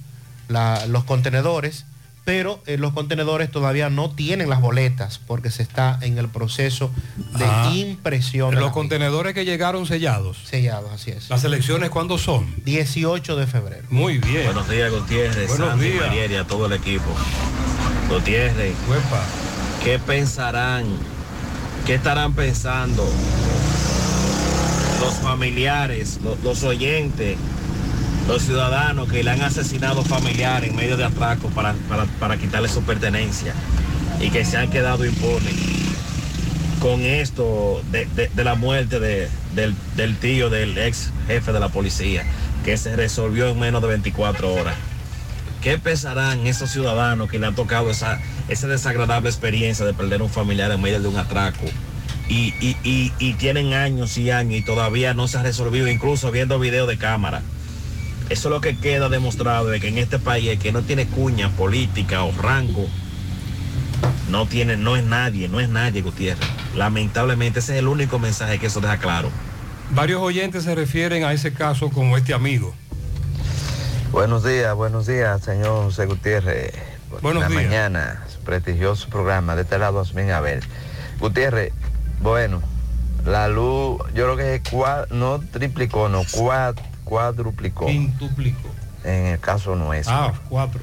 [0.49, 1.85] los contenedores,
[2.25, 6.91] pero eh, los contenedores todavía no tienen las boletas porque se está en el proceso
[7.39, 8.55] de Ah, impresión.
[8.55, 10.39] de Los contenedores que llegaron sellados.
[10.45, 11.29] Sellados, así es.
[11.31, 12.55] ¿Las elecciones cuándo son?
[12.65, 13.83] 18 de febrero.
[13.91, 14.45] Muy bien.
[14.45, 16.07] Buenos días, Gutiérrez, Buenos Sandy, días.
[16.07, 17.07] Mariel y a todo el equipo.
[18.09, 18.75] Gutiérrez,
[19.83, 20.85] ¿qué pensarán,
[21.87, 23.05] qué estarán pensando
[25.01, 27.37] los familiares, lo- los, oyentes,
[28.33, 32.67] los ciudadanos que le han asesinado familiares en medio de atracos para, para, para quitarle
[32.69, 33.53] su pertenencia
[34.23, 35.53] y que se han quedado impunes
[36.81, 41.69] con esto de, de- la muerte de- del, del tío del ex jefe de la
[41.69, 42.25] policía,
[42.65, 44.77] que se resolvió en menos de 24 horas.
[45.61, 50.31] ¿Qué pensarán esos ciudadanos que le han tocado esa, esa desagradable experiencia de perder un
[50.31, 51.67] familiar en medio de un atraco?
[52.31, 56.31] Y, y- y- y tienen años y años y todavía no se ha resolvido, incluso
[56.31, 57.43] viendo video de cámara.
[58.33, 61.07] Eso es lo que queda demostrado de que en este país el que no tiene
[61.07, 62.87] cuña política o rango,
[64.31, 66.49] no tiene, no es nadie, no es nadie, Gutiérrez.
[66.75, 69.29] Lamentablemente ese es el único mensaje que eso deja claro.
[69.91, 72.75] Varios oyentes se refieren a ese caso como este amigo.
[74.13, 76.73] Buenos días, buenos días, señor José Gutiérrez.
[77.21, 77.63] Buenos la días.
[77.65, 79.55] mañana, su prestigioso programa.
[79.57, 80.03] De este lado,
[80.35, 80.61] Abel.
[81.21, 81.75] Gutiérrez,
[82.23, 82.63] bueno,
[83.27, 86.77] la luz, yo creo que cua- no triplicó, no, cuad-
[87.13, 87.85] cuadruplicó.
[87.87, 88.71] Quintuplicó.
[89.05, 90.15] En el caso nuestro.
[90.15, 90.81] Ah, cuatro.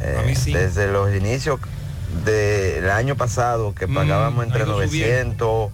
[0.00, 0.58] Eh, a mí cinco.
[0.58, 1.60] desde los inicios
[2.24, 5.70] del año pasado, que Mm, pagábamos entre ha ido 900,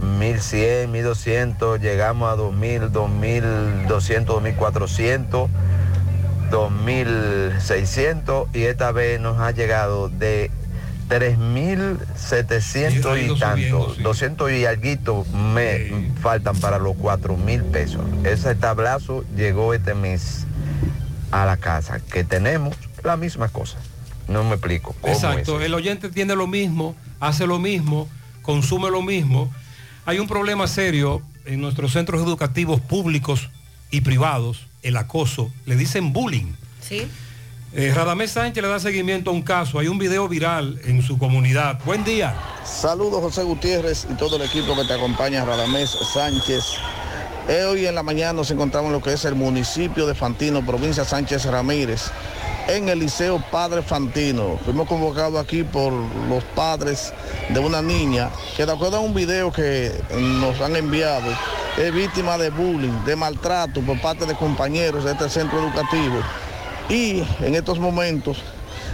[0.00, 5.50] 1100, 1200, llegamos a 2000, 2200, 2400,
[6.50, 10.50] 2600 y esta vez nos ha llegado de
[11.08, 18.00] 3700 y tanto, 200 y algo me faltan para los 4000 pesos.
[18.24, 20.46] Ese tablazo llegó este mes
[21.30, 23.78] a la casa, que tenemos la misma cosa.
[24.28, 24.94] No me explico.
[25.00, 25.66] ¿cómo Exacto, es?
[25.66, 28.08] el oyente tiene lo mismo, hace lo mismo,
[28.42, 29.52] consume lo mismo.
[30.04, 33.50] Hay un problema serio en nuestros centros educativos públicos
[33.90, 36.52] y privados, el acoso, le dicen bullying.
[36.80, 37.06] Sí.
[37.78, 41.18] Eh, Radamés Sánchez le da seguimiento a un caso, hay un video viral en su
[41.18, 41.78] comunidad.
[41.84, 42.34] Buen día.
[42.64, 46.64] Saludos José Gutiérrez y todo el equipo que te acompaña, Radamés Sánchez.
[47.50, 50.64] Eh, hoy en la mañana nos encontramos en lo que es el municipio de Fantino,
[50.64, 52.04] provincia Sánchez Ramírez,
[52.66, 54.58] en el Liceo Padre Fantino.
[54.64, 57.12] Fuimos convocados aquí por los padres
[57.50, 61.30] de una niña que de acuerdo a un video que nos han enviado,
[61.76, 66.22] es víctima de bullying, de maltrato por parte de compañeros de este centro educativo.
[66.88, 68.38] Y en estos momentos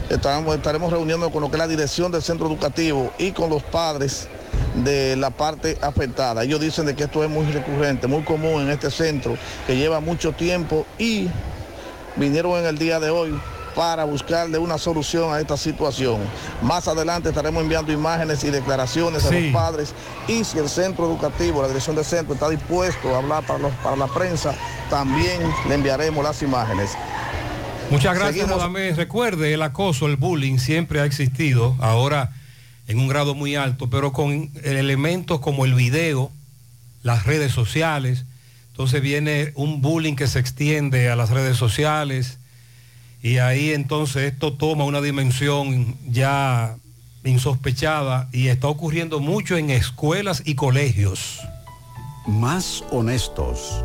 [0.09, 3.63] estamos, estaremos reuniendo con lo que es la dirección del centro educativo y con los
[3.63, 4.29] padres
[4.77, 6.43] de la parte afectada.
[6.45, 10.01] Ellos dicen de que esto es muy recurrente, muy común en este centro, que lleva
[10.01, 11.29] mucho tiempo y
[12.17, 13.39] vinieron en el día de hoy
[13.75, 16.19] para buscarle una solución a esta situación.
[16.61, 19.95] Más adelante estaremos enviando imágenes y declaraciones a los padres
[20.29, 23.73] y si el centro educativo, la dirección del centro está dispuesto a hablar para, los-
[23.83, 24.55] para la prensa,
[24.91, 26.91] también le enviaremos las imágenes.
[27.93, 28.97] Muchas gracias.
[28.97, 32.33] Recuerde, el acoso, el bullying siempre ha existido, ahora
[32.89, 36.33] en un grado muy alto, pero con elementos como el video,
[37.03, 38.25] las redes sociales.
[38.71, 42.39] Entonces viene un bullying que se extiende a las redes sociales
[43.23, 46.77] y ahí entonces esto toma una dimensión ya
[47.25, 51.41] insospechada y está ocurriendo mucho en escuelas y colegios.
[52.27, 53.85] Más honestos.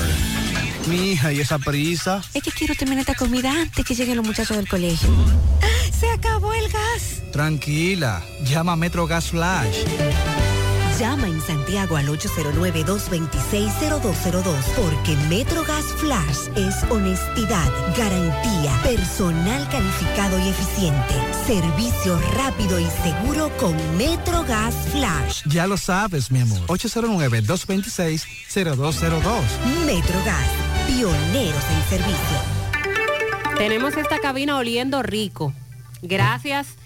[0.86, 2.23] Mi hija, ¿y esa prisa?
[2.34, 5.08] Es que quiero terminar esta comida antes que lleguen los muchachos del colegio.
[5.99, 7.23] ¡Se acabó el gas!
[7.32, 9.84] Tranquila, llama a Metro Gas Flash.
[11.03, 21.15] Llama en Santiago al 809-226-0202 porque MetroGas Flash es honestidad, garantía, personal calificado y eficiente,
[21.45, 25.43] servicio rápido y seguro con MetroGas Flash.
[25.47, 26.61] Ya lo sabes, mi amor.
[26.69, 29.43] 809-226-0202.
[29.85, 30.47] MetroGas,
[30.87, 32.39] pioneros en servicio.
[33.59, 35.53] Tenemos esta cabina oliendo rico.
[36.01, 36.77] Gracias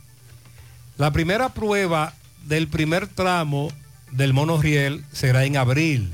[0.97, 2.13] La primera prueba
[2.45, 3.69] del primer tramo
[4.11, 6.13] del monorriel será en abril,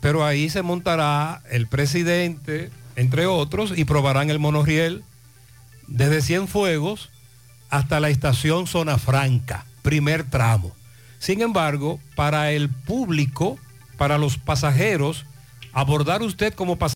[0.00, 5.04] pero ahí se montará el presidente, entre otros, y probarán el monorriel
[5.86, 7.10] desde Cienfuegos
[7.70, 10.72] hasta la estación Zona Franca, primer tramo.
[11.18, 13.58] Sin embargo, para el público,
[13.96, 15.24] para los pasajeros,
[15.72, 16.78] abordar usted como pasajero,